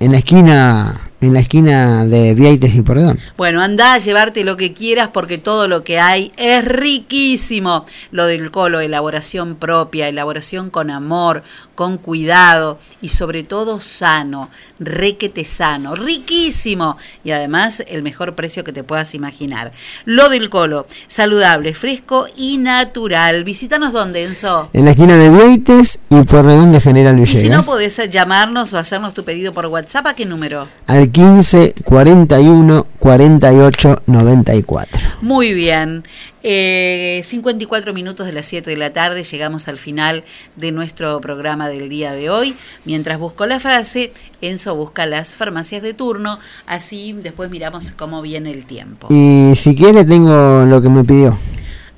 en, 0.00 0.12
la 0.12 0.18
esquina, 0.18 1.03
en 1.24 1.32
la 1.34 1.40
esquina 1.40 2.04
de 2.04 2.34
Vieites 2.34 2.74
y 2.74 2.82
Pordón. 2.82 3.18
Bueno, 3.36 3.62
anda 3.62 3.94
a 3.94 3.98
llevarte 3.98 4.44
lo 4.44 4.56
que 4.56 4.72
quieras 4.72 5.08
porque 5.12 5.38
todo 5.38 5.68
lo 5.68 5.82
que 5.82 5.98
hay 5.98 6.32
es 6.36 6.64
riquísimo. 6.64 7.84
Lo 8.10 8.26
del 8.26 8.50
colo, 8.50 8.80
elaboración 8.80 9.56
propia, 9.56 10.08
elaboración 10.08 10.70
con 10.70 10.90
amor, 10.90 11.42
con 11.74 11.98
cuidado 11.98 12.78
y 13.00 13.08
sobre 13.08 13.42
todo 13.42 13.80
sano, 13.80 14.50
requete 14.78 15.44
sano, 15.44 15.94
riquísimo 15.94 16.98
y 17.24 17.30
además 17.30 17.82
el 17.88 18.02
mejor 18.02 18.34
precio 18.34 18.64
que 18.64 18.72
te 18.72 18.84
puedas 18.84 19.14
imaginar. 19.14 19.72
Lo 20.04 20.28
del 20.28 20.50
colo, 20.50 20.86
saludable, 21.08 21.74
fresco 21.74 22.26
y 22.36 22.58
natural. 22.58 23.44
Visítanos 23.44 23.92
donde, 23.92 24.24
Enzo. 24.24 24.68
En 24.72 24.84
la 24.84 24.90
esquina 24.90 25.16
de 25.16 25.30
Vieites 25.30 26.00
y 26.10 26.20
Porredón 26.22 26.72
de 26.72 26.80
General 26.80 27.16
Y 27.18 27.22
Villegas. 27.22 27.42
si 27.42 27.48
no 27.48 27.62
podés 27.64 28.00
llamarnos 28.10 28.72
o 28.72 28.78
hacernos 28.78 29.14
tu 29.14 29.24
pedido 29.24 29.52
por 29.52 29.66
WhatsApp, 29.66 30.06
¿a 30.08 30.14
qué 30.14 30.26
número? 30.26 30.68
al 30.86 31.10
15 31.14 31.74
41 31.84 32.86
48 32.98 34.02
94. 34.06 35.00
Muy 35.22 35.54
bien. 35.54 36.02
Eh, 36.42 37.22
54 37.24 37.94
minutos 37.94 38.26
de 38.26 38.32
las 38.32 38.46
7 38.46 38.68
de 38.68 38.76
la 38.76 38.92
tarde, 38.92 39.22
llegamos 39.22 39.68
al 39.68 39.78
final 39.78 40.24
de 40.56 40.72
nuestro 40.72 41.20
programa 41.20 41.68
del 41.68 41.88
día 41.88 42.14
de 42.14 42.30
hoy. 42.30 42.56
Mientras 42.84 43.20
busco 43.20 43.46
la 43.46 43.60
frase, 43.60 44.12
Enzo 44.40 44.74
busca 44.74 45.06
las 45.06 45.36
farmacias 45.36 45.84
de 45.84 45.94
turno, 45.94 46.40
así 46.66 47.12
después 47.12 47.48
miramos 47.48 47.92
cómo 47.92 48.20
viene 48.20 48.50
el 48.50 48.66
tiempo. 48.66 49.06
Y 49.08 49.52
si 49.54 49.76
quiere 49.76 50.04
tengo 50.04 50.64
lo 50.64 50.82
que 50.82 50.88
me 50.88 51.04
pidió. 51.04 51.38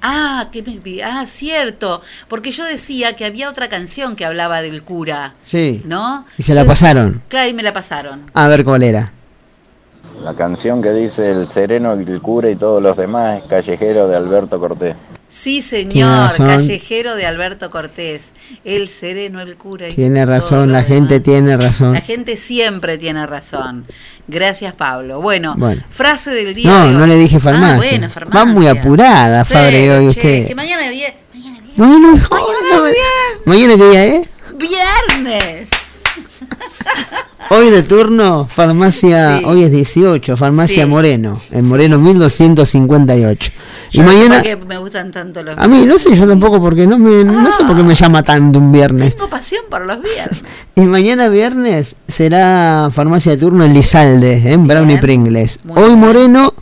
Ah, 0.09 0.49
¿qué 0.53 0.63
me? 0.63 1.03
Ah, 1.03 1.27
cierto, 1.27 2.01
porque 2.29 2.53
yo 2.53 2.65
decía 2.65 3.17
que 3.17 3.25
había 3.25 3.51
otra 3.51 3.69
canción 3.69 4.15
que 4.15 4.25
hablaba 4.25 4.63
del 4.63 4.85
cura, 4.85 5.35
Sí. 5.43 5.83
¿no? 5.85 6.25
Y 6.39 6.45
se 6.45 6.55
la 6.55 6.65
pasaron. 6.65 7.23
Claro, 7.29 7.51
y 7.51 7.55
me 7.55 7.65
la 7.65 7.73
pasaron. 7.73 8.31
A 8.33 8.47
ver 8.47 8.65
cuál 8.65 8.85
era. 8.85 9.13
La 10.23 10.35
canción 10.35 10.81
que 10.81 10.93
dice 10.93 11.31
el 11.33 11.49
sereno, 11.49 11.93
el 11.95 12.21
cura 12.23 12.49
y 12.51 12.57
todos 12.57 12.81
los 12.83 12.97
demás 12.97 13.39
es 13.43 13.45
Callejero 13.49 14.07
de 14.09 14.17
Alberto 14.17 14.61
Cortés. 14.61 14.95
Sí, 15.29 15.61
señor, 15.61 16.37
callejero 16.37 17.17
de 17.17 17.27
Alberto 17.27 17.69
Cortés, 17.71 18.33
el 18.65 18.89
sereno, 18.89 19.41
el 19.41 19.57
cura. 19.57 19.89
y 19.89 19.93
Tiene 19.93 20.25
razón, 20.25 20.71
la 20.71 20.79
demás. 20.83 20.87
gente 20.95 21.19
tiene 21.21 21.57
razón. 21.57 21.95
La 21.95 22.01
gente 22.01 22.37
siempre 22.37 22.97
tiene 22.97 23.27
razón. 23.27 23.87
Gracias, 24.29 24.73
Pablo. 24.75 25.21
Bueno, 25.21 25.55
Bueno. 25.59 25.83
frase 25.91 26.31
del 26.31 26.55
día. 26.55 26.71
No, 26.71 26.87
de 26.87 26.93
no 26.93 27.07
le 27.07 27.17
dije 27.17 27.37
Ah, 27.39 27.41
farmacia. 27.41 27.91
bueno, 27.91 28.09
farmacia. 28.11 28.39
Va 28.41 28.45
muy 28.47 28.69
apurada, 28.69 29.45
Fabre, 29.45 29.91
hoy 29.99 30.07
usted. 30.09 30.47
Que 30.47 30.55
mañana 30.55 30.89
viene. 30.91 31.17
No, 31.77 31.99
no. 31.99 32.19
Mañana 33.45 33.77
qué 33.77 33.85
día 33.91 34.05
es? 34.07 34.29
Viernes. 34.55 35.71
Hoy 37.49 37.71
de 37.71 37.85
turno, 37.85 38.45
farmacia, 38.51 39.39
Sí. 39.39 39.45
hoy 39.47 39.63
es 39.63 39.71
18, 39.71 40.37
farmacia 40.37 40.83
Sí. 40.83 40.89
Moreno, 40.91 41.41
en 41.53 41.65
Moreno 41.69 41.97
1258. 41.99 43.53
Yo 43.93 44.03
y 44.03 44.05
no 44.05 44.11
sé 44.11 44.17
mañana, 44.17 44.35
por 44.37 44.43
qué 44.45 44.57
me 44.57 44.79
gustan 44.79 45.13
tanto 45.13 45.45
los 45.45 45.57
a 45.57 45.69
mí, 45.69 45.85
no 45.87 45.97
sé, 45.97 46.17
yo 46.17 46.27
tampoco, 46.27 46.61
porque 46.61 46.89
no 46.89 46.99
me, 46.99 47.23
no 47.23 47.53
sé 47.53 47.63
por 47.65 47.77
qué 47.77 47.85
me 47.85 47.95
llama 47.95 48.25
tanto 48.25 48.59
un 48.59 48.73
viernes. 48.73 49.15
Tengo 49.15 49.31
pasión 49.31 49.63
por 49.71 49.87
los 49.87 50.01
viernes. 50.03 50.43
Y 50.75 50.81
mañana 50.83 51.29
viernes 51.29 51.97
será 52.09 52.91
farmacia 52.93 53.33
de 53.33 53.39
turno 53.39 53.65
en 53.65 53.73
Lizalde, 53.75 54.53
en 54.53 54.67
Brown 54.67 54.91
y 54.91 54.99
Pringles. 54.99 55.61
Muy 55.65 55.79
Hoy 55.79 55.87
bien. 55.91 56.01
Moreno, 56.01 56.53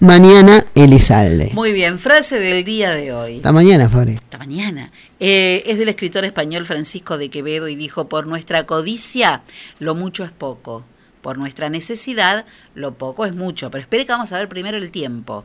mañana 0.00 0.64
Elizalde. 0.74 1.50
Muy 1.54 1.72
bien, 1.72 1.98
frase 1.98 2.38
del 2.38 2.64
día 2.64 2.90
de 2.90 3.12
hoy. 3.12 3.36
Hasta 3.36 3.52
mañana, 3.52 3.88
Fabre. 3.88 4.14
Esta 4.14 4.38
mañana. 4.38 4.90
Eh, 5.20 5.62
es 5.66 5.78
del 5.78 5.88
escritor 5.88 6.24
español 6.24 6.64
Francisco 6.64 7.18
de 7.18 7.30
Quevedo 7.30 7.68
y 7.68 7.76
dijo, 7.76 8.08
por 8.08 8.26
nuestra 8.26 8.66
codicia, 8.66 9.42
lo 9.78 9.94
mucho 9.94 10.24
es 10.24 10.32
poco. 10.32 10.84
Por 11.22 11.38
nuestra 11.38 11.68
necesidad, 11.70 12.46
lo 12.74 12.94
poco 12.94 13.26
es 13.26 13.34
mucho. 13.34 13.70
Pero 13.70 13.82
espere 13.82 14.06
que 14.06 14.12
vamos 14.12 14.32
a 14.32 14.38
ver 14.38 14.48
primero 14.48 14.76
el 14.76 14.90
tiempo. 14.90 15.44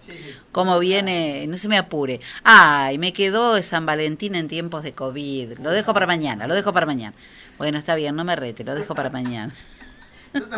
Cómo 0.52 0.78
viene, 0.78 1.48
no 1.48 1.58
se 1.58 1.68
me 1.70 1.78
apure. 1.78 2.20
Ay, 2.44 3.00
me 3.00 3.14
quedó 3.14 3.60
San 3.64 3.86
Valentín 3.86 4.36
en 4.36 4.48
tiempos 4.48 4.84
de 4.84 4.94
COVID. 4.94 5.58
Lo 5.60 5.72
dejo 5.72 5.94
para 5.94 6.06
mañana, 6.06 6.46
lo 6.46 6.54
dejo 6.54 6.72
para 6.72 6.86
mañana. 6.86 7.16
Bueno, 7.58 7.80
está 7.80 7.96
bien, 7.96 8.16
no 8.16 8.24
me 8.24 8.36
rete, 8.36 8.64
lo 8.64 8.76
dejo 8.76 8.94
para 8.94 9.10
mañana. 9.10 9.54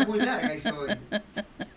muy 0.08 0.20
larga 0.20 0.54
eso 0.54 0.78
hoy. 0.78 0.98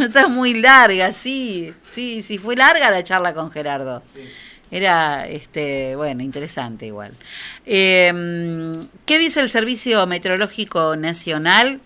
Está 0.00 0.28
muy 0.28 0.60
larga, 0.60 1.12
sí, 1.12 1.72
sí, 1.86 2.22
sí, 2.22 2.38
fue 2.38 2.56
larga 2.56 2.90
la 2.90 3.04
charla 3.04 3.34
con 3.34 3.50
Gerardo. 3.50 4.02
Era, 4.70 5.28
este, 5.28 5.94
bueno, 5.94 6.22
interesante 6.22 6.86
igual. 6.86 7.12
Eh, 7.66 8.12
¿Qué 9.06 9.18
dice 9.18 9.40
el 9.40 9.48
Servicio 9.48 10.06
Meteorológico 10.06 10.96
Nacional? 10.96 11.80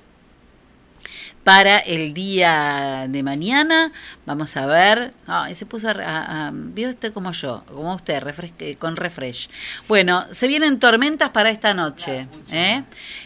Para 1.48 1.78
el 1.78 2.12
día 2.12 3.06
de 3.08 3.22
mañana, 3.22 3.90
vamos 4.26 4.54
a 4.58 4.66
ver. 4.66 5.14
Ay, 5.26 5.54
se 5.54 5.64
puso 5.64 5.88
a, 5.88 5.92
a- 5.92 6.48
a- 6.48 6.50
vio 6.52 6.90
usted 6.90 7.10
como 7.10 7.32
yo, 7.32 7.64
como 7.68 7.94
usted, 7.94 8.22
refres- 8.22 8.76
con 8.76 8.96
refresh. 8.96 9.48
Bueno, 9.88 10.26
se 10.30 10.46
vienen 10.46 10.78
tormentas 10.78 11.30
para 11.30 11.48
esta 11.48 11.72
noche. 11.72 12.26
¿eh? 12.52 12.82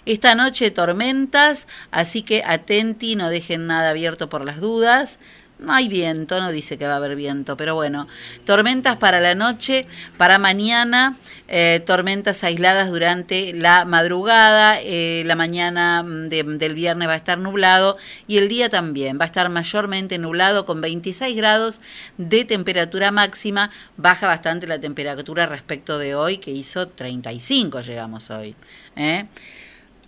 Esta 0.06 0.36
noche 0.36 0.70
tormentas, 0.70 1.66
así 1.90 2.22
que 2.22 2.44
atenti, 2.46 3.16
no 3.16 3.28
dejen 3.28 3.66
nada 3.66 3.90
abierto 3.90 4.28
por 4.28 4.44
las 4.44 4.60
dudas. 4.60 5.18
No 5.62 5.72
hay 5.72 5.88
viento, 5.88 6.40
no 6.40 6.50
dice 6.50 6.76
que 6.76 6.86
va 6.86 6.94
a 6.94 6.96
haber 6.96 7.14
viento, 7.14 7.56
pero 7.56 7.74
bueno, 7.74 8.08
tormentas 8.44 8.96
para 8.96 9.20
la 9.20 9.34
noche, 9.36 9.86
para 10.16 10.38
mañana, 10.38 11.16
eh, 11.46 11.80
tormentas 11.86 12.42
aisladas 12.42 12.90
durante 12.90 13.52
la 13.54 13.84
madrugada, 13.84 14.80
eh, 14.80 15.22
la 15.24 15.36
mañana 15.36 16.02
mm, 16.02 16.28
de- 16.28 16.42
del 16.42 16.74
viernes 16.74 17.06
va 17.08 17.12
a 17.12 17.16
estar 17.16 17.38
nublado 17.38 17.96
y 18.26 18.38
el 18.38 18.48
día 18.48 18.68
también 18.68 19.18
va 19.20 19.24
a 19.24 19.26
estar 19.26 19.48
mayormente 19.50 20.18
nublado 20.18 20.64
con 20.64 20.80
26 20.80 21.36
grados 21.36 21.80
de 22.18 22.44
temperatura 22.44 23.12
máxima, 23.12 23.70
baja 23.96 24.26
bastante 24.26 24.66
la 24.66 24.80
temperatura 24.80 25.46
respecto 25.46 25.98
de 25.98 26.14
hoy 26.16 26.38
que 26.38 26.50
hizo 26.50 26.88
35 26.88 27.80
llegamos 27.82 28.30
hoy. 28.30 28.56
¿eh? 28.96 29.26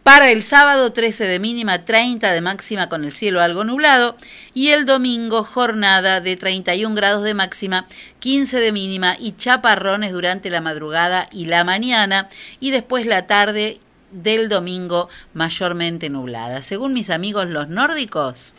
Para 0.04 0.30
el 0.30 0.42
sábado 0.42 0.92
13 0.92 1.24
de 1.24 1.38
mínima, 1.38 1.86
30 1.86 2.30
de 2.30 2.42
máxima 2.42 2.90
con 2.90 3.04
el 3.04 3.10
cielo 3.10 3.40
algo 3.40 3.64
nublado 3.64 4.18
y 4.52 4.68
el 4.68 4.84
domingo 4.84 5.44
jornada 5.44 6.20
de 6.20 6.36
31 6.36 6.94
grados 6.94 7.24
de 7.24 7.32
máxima, 7.32 7.86
15 8.18 8.60
de 8.60 8.70
mínima 8.70 9.16
y 9.18 9.32
chaparrones 9.32 10.12
durante 10.12 10.50
la 10.50 10.60
madrugada 10.60 11.26
y 11.32 11.46
la 11.46 11.64
mañana 11.64 12.28
y 12.60 12.70
después 12.70 13.06
la 13.06 13.26
tarde 13.26 13.80
del 14.10 14.50
domingo 14.50 15.08
mayormente 15.32 16.10
nublada. 16.10 16.60
Según 16.60 16.92
mis 16.92 17.08
amigos 17.08 17.48
los 17.48 17.70
nórdicos, 17.70 18.56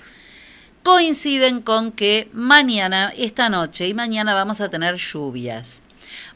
coinciden 0.82 1.62
con 1.62 1.92
que 1.92 2.28
mañana, 2.34 3.14
esta 3.16 3.50
noche 3.50 3.88
y 3.88 3.94
mañana 3.94 4.34
vamos 4.34 4.62
a 4.62 4.70
tener 4.70 4.96
lluvias. 4.96 5.84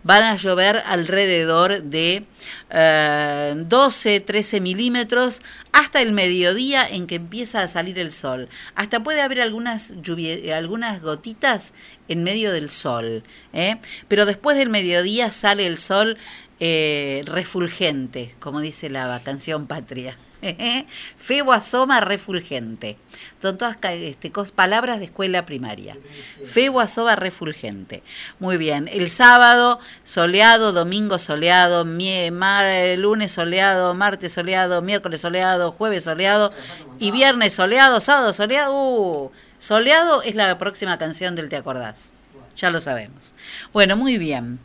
Van 0.03 0.23
a 0.23 0.35
llover 0.35 0.84
alrededor 0.85 1.84
de 1.84 2.26
eh, 2.69 3.53
12, 3.56 4.19
13 4.22 4.61
milímetros 4.61 5.41
hasta 5.72 6.01
el 6.01 6.11
mediodía 6.11 6.88
en 6.88 7.07
que 7.07 7.15
empieza 7.15 7.61
a 7.61 7.68
salir 7.68 7.99
el 7.99 8.11
sol. 8.11 8.49
Hasta 8.76 9.01
puede 9.03 9.22
haber 9.22 9.41
algunas, 9.41 9.93
lluvia- 10.01 10.56
algunas 10.57 11.01
gotitas 11.01 11.73
en 12.07 12.23
medio 12.23 12.51
del 12.51 12.69
sol. 12.69 13.23
¿eh? 13.53 13.77
Pero 14.07 14.26
después 14.26 14.57
del 14.57 14.69
mediodía 14.69 15.31
sale 15.31 15.68
el 15.68 15.77
sol 15.77 16.18
eh, 16.60 17.23
refulgente, 17.26 18.35
como 18.39 18.60
dice 18.60 18.89
la 18.89 19.22
canción 19.23 19.68
Patria. 19.68 20.18
Febo 21.18 21.53
asoma 21.53 21.99
refulgente. 21.99 22.98
Son 23.41 23.57
todas 23.57 23.78
este, 23.84 24.32
palabras 24.56 24.99
de 24.99 25.06
escuela 25.06 25.45
primaria. 25.45 25.98
Febo 26.45 26.80
asoma 26.80 27.16
refulgente. 27.16 28.03
Muy 28.40 28.57
bien. 28.57 28.90
El 28.91 29.10
sábado 29.10 29.80
soleado, 30.03 30.72
domingo 30.72 31.20
soleado, 31.20 31.84
lunes 31.86 33.32
soleado, 33.32 33.94
martes 33.94 34.34
soleado, 34.34 34.82
miércoles 34.82 35.22
soleado, 35.22 35.72
jueves 35.72 36.03
soleado 36.06 36.52
y 36.99 37.11
viernes 37.11 37.53
soleado, 37.53 37.99
sábado 37.99 38.34
soleado. 38.34 38.74
Uh, 38.74 39.32
soleado 39.57 40.22
es 40.22 40.36
la 40.36 40.57
próxima 40.57 40.98
canción 40.98 41.36
del 41.36 41.49
Te 41.49 41.57
acordás. 41.57 42.14
Ya 42.56 42.70
lo 42.70 42.82
sabemos. 42.82 43.34
Bueno, 43.72 43.95
muy 43.95 44.18
bien. 44.18 44.60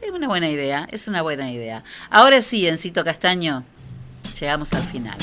Es 0.00 0.10
una 0.10 0.28
buena 0.28 0.48
idea, 0.48 0.88
es 0.90 1.08
una 1.08 1.22
buena 1.22 1.50
idea. 1.50 1.84
Ahora 2.08 2.40
sí, 2.40 2.66
Encito 2.66 3.04
Castaño, 3.04 3.64
llegamos 4.40 4.72
al 4.72 4.82
final. 4.82 5.16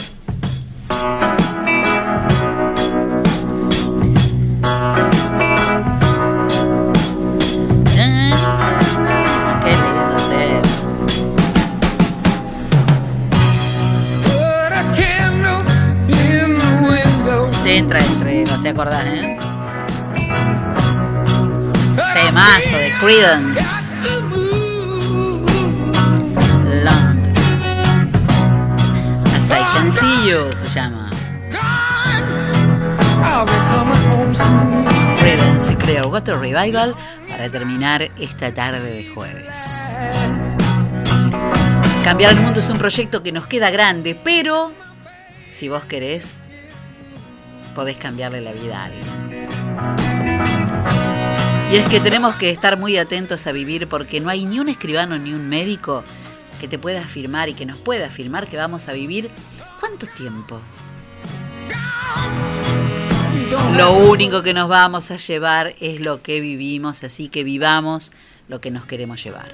Se 17.63 17.77
entra 17.77 17.99
entre 17.99 18.45
los 18.45 18.61
te 18.61 18.69
acordás, 18.69 19.03
¿eh? 19.07 19.37
Temazo 22.13 22.77
de 22.77 22.93
Creedence. 22.99 23.84
Se 30.25 30.67
llama. 30.69 31.11
Creedence 35.19 35.77
Clearwater 35.77 36.35
Revival 36.39 36.95
para 37.29 37.47
terminar 37.47 38.09
esta 38.19 38.51
tarde 38.51 38.91
de 38.91 39.05
jueves. 39.13 39.83
Cambiar 42.03 42.31
el 42.31 42.39
mundo 42.39 42.59
es 42.59 42.67
un 42.71 42.79
proyecto 42.79 43.21
que 43.21 43.31
nos 43.31 43.45
queda 43.45 43.69
grande, 43.69 44.15
pero 44.15 44.71
si 45.47 45.69
vos 45.69 45.85
querés, 45.85 46.39
podés 47.75 47.99
cambiarle 47.99 48.41
la 48.41 48.53
vida 48.53 48.79
a 48.79 48.85
alguien. 48.85 49.47
Y 51.71 51.75
es 51.75 51.87
que 51.87 51.99
tenemos 51.99 52.33
que 52.33 52.49
estar 52.49 52.79
muy 52.79 52.97
atentos 52.97 53.45
a 53.45 53.51
vivir 53.51 53.87
porque 53.87 54.19
no 54.19 54.29
hay 54.29 54.43
ni 54.45 54.59
un 54.59 54.69
escribano 54.69 55.19
ni 55.19 55.33
un 55.33 55.47
médico 55.47 56.03
que 56.59 56.67
te 56.67 56.79
pueda 56.79 57.01
afirmar 57.01 57.47
y 57.47 57.53
que 57.53 57.67
nos 57.67 57.77
pueda 57.77 58.07
afirmar 58.07 58.47
que 58.47 58.57
vamos 58.57 58.89
a 58.89 58.93
vivir 58.93 59.29
cuánto 59.85 60.07
tiempo. 60.07 60.61
Lo 63.77 63.93
único 63.93 64.41
que 64.41 64.53
nos 64.53 64.67
vamos 64.67 65.11
a 65.11 65.17
llevar 65.17 65.75
es 65.79 66.01
lo 66.01 66.21
que 66.21 66.41
vivimos, 66.41 67.03
así 67.03 67.27
que 67.27 67.43
vivamos 67.43 68.11
lo 68.47 68.59
que 68.61 68.71
nos 68.71 68.85
queremos 68.85 69.23
llevar. 69.23 69.53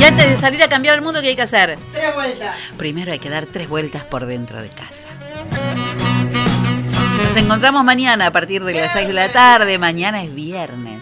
Y 0.00 0.04
antes 0.04 0.30
de 0.30 0.36
salir 0.36 0.62
a 0.62 0.68
cambiar 0.68 0.94
el 0.96 1.02
mundo, 1.02 1.20
¿qué 1.20 1.28
hay 1.28 1.36
que 1.36 1.42
hacer? 1.42 1.78
Tres 1.92 2.14
vueltas. 2.14 2.56
Primero 2.76 3.12
hay 3.12 3.18
que 3.18 3.30
dar 3.30 3.46
tres 3.46 3.68
vueltas 3.68 4.04
por 4.04 4.26
dentro 4.26 4.60
de 4.60 4.68
casa. 4.68 5.08
Nos 7.22 7.36
encontramos 7.36 7.84
mañana 7.84 8.26
a 8.26 8.32
partir 8.32 8.64
de 8.64 8.74
las 8.74 8.92
6 8.92 9.08
de 9.08 9.14
la 9.14 9.28
tarde. 9.28 9.78
Mañana 9.78 10.22
es 10.22 10.34
viernes. 10.34 11.00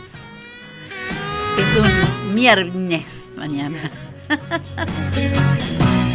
Es 1.59 1.76
un 1.76 2.34
viernes 2.34 3.30
mañana. 3.36 3.90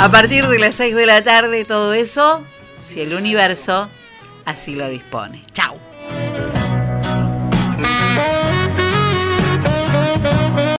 A 0.00 0.10
partir 0.10 0.46
de 0.46 0.58
las 0.58 0.74
6 0.76 0.94
de 0.94 1.06
la 1.06 1.22
tarde, 1.22 1.64
todo 1.64 1.94
eso, 1.94 2.44
si 2.84 3.00
el 3.00 3.14
universo 3.14 3.88
así 4.44 4.74
lo 4.74 4.88
dispone. 4.88 5.42
Chao. 5.52 5.78